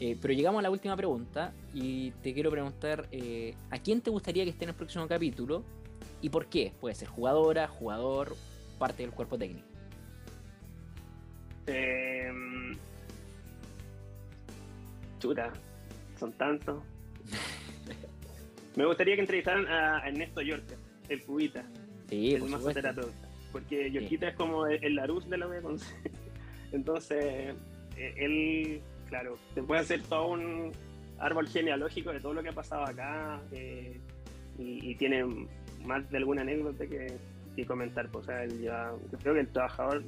Eh, 0.00 0.18
pero 0.20 0.34
llegamos 0.34 0.58
a 0.58 0.62
la 0.62 0.70
última 0.70 0.96
pregunta 0.96 1.52
y 1.72 2.10
te 2.22 2.34
quiero 2.34 2.50
preguntar 2.50 3.06
eh, 3.12 3.54
a 3.70 3.78
quién 3.78 4.00
te 4.00 4.10
gustaría 4.10 4.44
que 4.44 4.50
esté 4.50 4.64
en 4.64 4.70
el 4.70 4.76
próximo 4.76 5.06
capítulo 5.06 5.62
y 6.20 6.28
por 6.30 6.46
qué. 6.46 6.72
Puede 6.80 6.94
ser 6.94 7.08
jugadora, 7.08 7.68
jugador, 7.68 8.34
parte 8.78 9.02
del 9.02 9.12
cuerpo 9.12 9.38
técnico. 9.38 9.66
Eh, 11.66 12.32
chuta, 15.18 15.52
son 16.18 16.32
tantos. 16.32 16.82
Me 18.76 18.86
gustaría 18.86 19.14
que 19.14 19.20
entrevistaran 19.20 19.66
a 19.66 20.06
Ernesto 20.06 20.42
Yorka, 20.42 20.74
el 21.08 21.22
cubita, 21.24 21.64
sí, 22.08 22.34
el 22.34 22.44
masoterapeuta. 22.44 23.28
Porque 23.52 23.90
Yorkita 23.90 24.28
es 24.28 24.34
como 24.34 24.66
el, 24.66 24.84
el 24.84 24.96
Larus 24.96 25.28
de 25.30 25.38
la 25.38 25.46
web. 25.46 25.64
Entonces, 26.72 27.54
eh, 27.96 28.14
él 28.16 28.82
claro, 29.08 29.38
te 29.54 29.62
puede 29.62 29.80
hacer 29.80 30.02
todo 30.02 30.28
un 30.28 30.72
árbol 31.18 31.46
genealógico 31.48 32.12
de 32.12 32.20
todo 32.20 32.34
lo 32.34 32.42
que 32.42 32.48
ha 32.48 32.52
pasado 32.52 32.84
acá 32.84 33.40
eh, 33.52 34.00
y, 34.58 34.94
tiene 34.96 35.24
más 35.84 36.08
de 36.10 36.16
alguna 36.18 36.42
anécdota 36.42 36.84
que, 36.86 37.16
comentar. 37.66 38.08
Pues, 38.08 38.24
o 38.24 38.26
sea, 38.26 38.44
creo 39.20 39.34
que 39.34 39.40
el 39.40 39.48
trabajador 39.48 40.02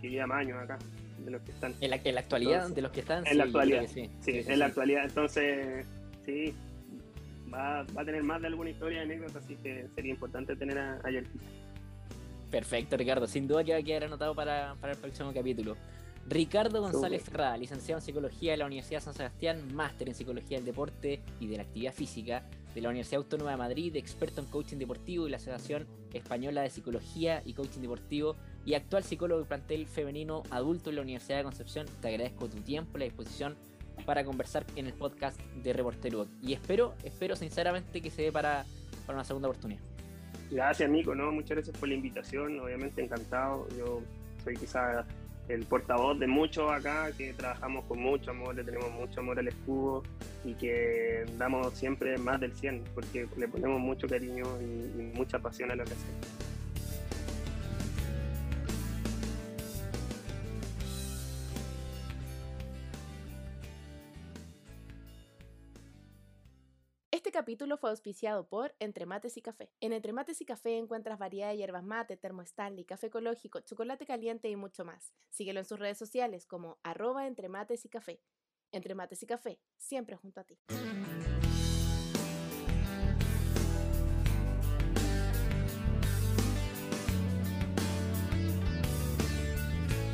que 0.00 0.10
lleva 0.10 0.38
años 0.38 0.58
acá, 0.62 0.78
de 1.24 1.30
los 1.30 1.42
que 1.42 1.52
están. 1.52 1.74
En 1.80 1.90
la, 1.90 2.00
en 2.02 2.14
la 2.14 2.20
actualidad, 2.20 2.68
de 2.68 2.82
los 2.82 2.92
que 2.92 3.00
están. 3.00 3.26
En 3.26 3.38
la 3.38 3.44
actualidad, 3.44 3.86
sí, 3.86 4.10
sí, 4.20 4.42
en 4.46 4.58
la 4.58 4.66
actualidad. 4.66 5.04
Entonces, 5.04 5.86
sí, 6.24 6.54
va, 7.52 7.84
va, 7.96 8.02
a 8.02 8.04
tener 8.04 8.22
más 8.22 8.40
de 8.40 8.48
alguna 8.48 8.70
historia 8.70 8.98
de 8.98 9.04
anécdota, 9.04 9.38
así 9.38 9.56
que 9.56 9.86
sería 9.94 10.10
importante 10.10 10.56
tener 10.56 10.78
a, 10.78 10.94
a 10.96 11.10
Perfecto, 12.50 12.96
Ricardo. 12.96 13.26
Sin 13.26 13.48
duda 13.48 13.64
que 13.64 13.72
va 13.72 13.78
a 13.78 13.82
quedar 13.82 14.04
anotado 14.04 14.34
para, 14.34 14.74
para 14.80 14.92
el 14.92 14.98
próximo 14.98 15.32
capítulo. 15.32 15.76
Ricardo 16.28 16.80
González 16.80 17.24
Ferrada, 17.24 17.56
licenciado 17.56 17.98
en 17.98 18.04
Psicología 18.04 18.52
de 18.52 18.58
la 18.58 18.66
Universidad 18.66 19.00
de 19.00 19.04
San 19.04 19.14
Sebastián, 19.14 19.74
máster 19.74 20.08
en 20.08 20.14
Psicología 20.14 20.58
del 20.58 20.66
Deporte 20.66 21.20
y 21.40 21.48
de 21.48 21.56
la 21.56 21.62
Actividad 21.64 21.92
Física 21.92 22.44
de 22.74 22.80
la 22.80 22.88
Universidad 22.88 23.22
Autónoma 23.22 23.50
de 23.50 23.56
Madrid, 23.56 23.96
experto 23.96 24.40
en 24.40 24.46
coaching 24.46 24.78
deportivo 24.78 25.26
y 25.26 25.30
la 25.30 25.36
Asociación 25.36 25.86
Española 26.12 26.62
de 26.62 26.70
Psicología 26.70 27.42
y 27.44 27.54
Coaching 27.54 27.80
Deportivo 27.80 28.36
y 28.64 28.74
actual 28.74 29.04
psicólogo 29.04 29.40
del 29.40 29.48
plantel 29.48 29.86
femenino 29.86 30.42
adulto 30.50 30.90
en 30.90 30.96
la 30.96 31.02
Universidad 31.02 31.38
de 31.38 31.44
Concepción. 31.44 31.86
Te 32.00 32.08
agradezco 32.08 32.48
tu 32.48 32.58
tiempo 32.58 32.96
y 32.96 33.00
la 33.00 33.04
disposición 33.06 33.56
para 34.06 34.24
conversar 34.24 34.64
en 34.76 34.86
el 34.86 34.94
podcast 34.94 35.40
de 35.62 35.72
Reportero. 35.72 36.26
Y 36.40 36.52
espero, 36.52 36.94
espero 37.04 37.36
sinceramente 37.36 38.00
que 38.00 38.10
se 38.10 38.22
dé 38.22 38.32
para, 38.32 38.64
una 39.08 39.24
segunda 39.24 39.48
oportunidad. 39.48 39.80
Gracias, 40.50 40.88
Nico. 40.88 41.14
Muchas 41.14 41.50
gracias 41.50 41.76
por 41.76 41.88
la 41.88 41.94
invitación. 41.94 42.60
Obviamente 42.60 43.02
encantado. 43.02 43.66
Yo 43.76 44.00
soy 44.44 44.56
quizá 44.56 45.04
el 45.48 45.64
portavoz 45.66 46.18
de 46.18 46.26
muchos 46.26 46.70
acá 46.70 47.10
que 47.12 47.32
trabajamos 47.32 47.84
con 47.86 48.00
mucho 48.00 48.30
amor, 48.30 48.54
le 48.54 48.62
tenemos 48.62 48.90
mucho 48.92 49.20
amor 49.20 49.38
al 49.38 49.48
escudo 49.48 50.02
y 50.44 50.54
que 50.54 51.24
damos 51.36 51.74
siempre 51.74 52.16
más 52.16 52.40
del 52.40 52.54
100 52.54 52.84
porque 52.94 53.26
le 53.36 53.48
ponemos 53.48 53.80
mucho 53.80 54.06
cariño 54.06 54.44
y, 54.60 55.00
y 55.00 55.12
mucha 55.14 55.40
pasión 55.40 55.70
a 55.72 55.74
lo 55.74 55.84
que 55.84 55.92
hacemos. 55.92 56.42
Capítulo 67.32 67.78
fue 67.78 67.90
auspiciado 67.90 68.46
por 68.46 68.74
Entre 68.78 69.06
Mates 69.06 69.36
y 69.36 69.42
Café. 69.42 69.72
En 69.80 69.92
Entre 69.92 70.12
Mates 70.12 70.40
y 70.40 70.44
Café 70.44 70.76
encuentras 70.76 71.18
variedad 71.18 71.48
de 71.48 71.56
hierbas 71.56 71.82
mate, 71.82 72.16
termo 72.16 72.42
Stanley, 72.42 72.84
café 72.84 73.06
ecológico, 73.06 73.60
chocolate 73.60 74.06
caliente 74.06 74.48
y 74.50 74.54
mucho 74.54 74.84
más. 74.84 75.12
Síguelo 75.30 75.60
en 75.60 75.64
sus 75.64 75.78
redes 75.78 75.98
sociales 75.98 76.46
como 76.46 76.78
arroba 76.82 77.26
Entre 77.26 77.48
Mates 77.48 77.84
y 77.86 77.88
Café. 77.88 78.20
Entre 78.70 78.94
Mates 78.94 79.22
y 79.22 79.26
Café, 79.26 79.58
siempre 79.78 80.16
junto 80.16 80.40
a 80.40 80.44
ti. 80.44 80.58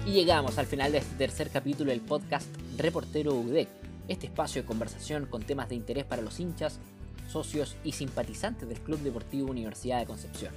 Y 0.06 0.12
llegamos 0.12 0.56
al 0.56 0.66
final 0.66 0.92
de 0.92 0.98
este 0.98 1.16
tercer 1.16 1.50
capítulo 1.50 1.90
del 1.90 2.00
podcast 2.00 2.48
Reportero 2.78 3.34
UDEC 3.34 3.68
este 4.08 4.26
espacio 4.26 4.62
de 4.62 4.66
conversación 4.66 5.26
con 5.26 5.42
temas 5.42 5.68
de 5.68 5.76
interés 5.76 6.04
para 6.04 6.22
los 6.22 6.40
hinchas, 6.40 6.80
socios 7.28 7.76
y 7.84 7.92
simpatizantes 7.92 8.68
del 8.68 8.80
Club 8.80 9.00
Deportivo 9.00 9.50
Universidad 9.50 10.00
de 10.00 10.06
Concepción. 10.06 10.52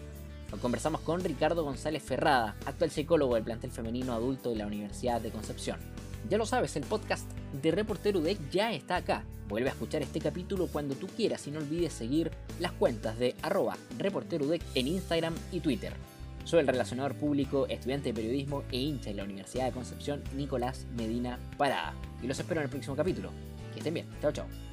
Conversamos 0.61 1.01
con 1.01 1.24
Ricardo 1.24 1.63
González 1.63 2.03
Ferrada, 2.03 2.55
actual 2.65 2.91
psicólogo 2.91 3.36
del 3.36 3.43
plantel 3.43 3.72
femenino 3.72 4.13
adulto 4.13 4.49
de 4.49 4.57
la 4.57 4.67
Universidad 4.67 5.22
de 5.22 5.32
Concepción. 5.32 5.78
Ya 6.30 6.38
lo 6.38 6.45
sabes, 6.45 6.76
el 6.76 6.84
podcast 6.84 7.30
de 7.61 7.72
Reportero 7.72 8.19
UDEC 8.19 8.49
ya 8.49 8.74
está 8.74 8.97
acá. 8.97 9.24
Vuelve 9.47 9.69
a 9.69 9.74
escuchar 9.74 10.01
este 10.01 10.19
capítulo 10.19 10.67
cuando 10.67 10.95
tú 10.95 11.07
quieras 11.07 11.45
y 11.47 11.51
no 11.51 11.59
olvides 11.59 11.93
seguir 11.93 12.32
las 12.59 12.72
cuentas 12.72 13.17
de 13.17 13.36
arroba 13.41 13.78
reporterudec 13.97 14.61
en 14.76 14.88
Instagram 14.88 15.36
y 15.51 15.59
Twitter. 15.59 15.93
Soy 16.45 16.61
el 16.61 16.67
relacionador 16.67 17.15
público, 17.15 17.67
estudiante 17.67 18.09
de 18.09 18.13
periodismo 18.13 18.63
e 18.72 18.78
hincha 18.78 19.09
de 19.09 19.17
la 19.17 19.24
Universidad 19.24 19.65
de 19.65 19.72
Concepción, 19.72 20.24
Nicolás 20.36 20.86
Medina 20.95 21.38
Parada. 21.57 21.93
Y 22.22 22.28
los 22.28 22.39
espero 22.39 22.61
en 22.61 22.65
el 22.65 22.72
próximo 22.72 22.95
capítulo. 22.95 23.32
Que 23.74 23.80
estén 23.80 23.93
bien. 23.93 24.07
Chao, 24.22 24.32
chao. 24.32 24.70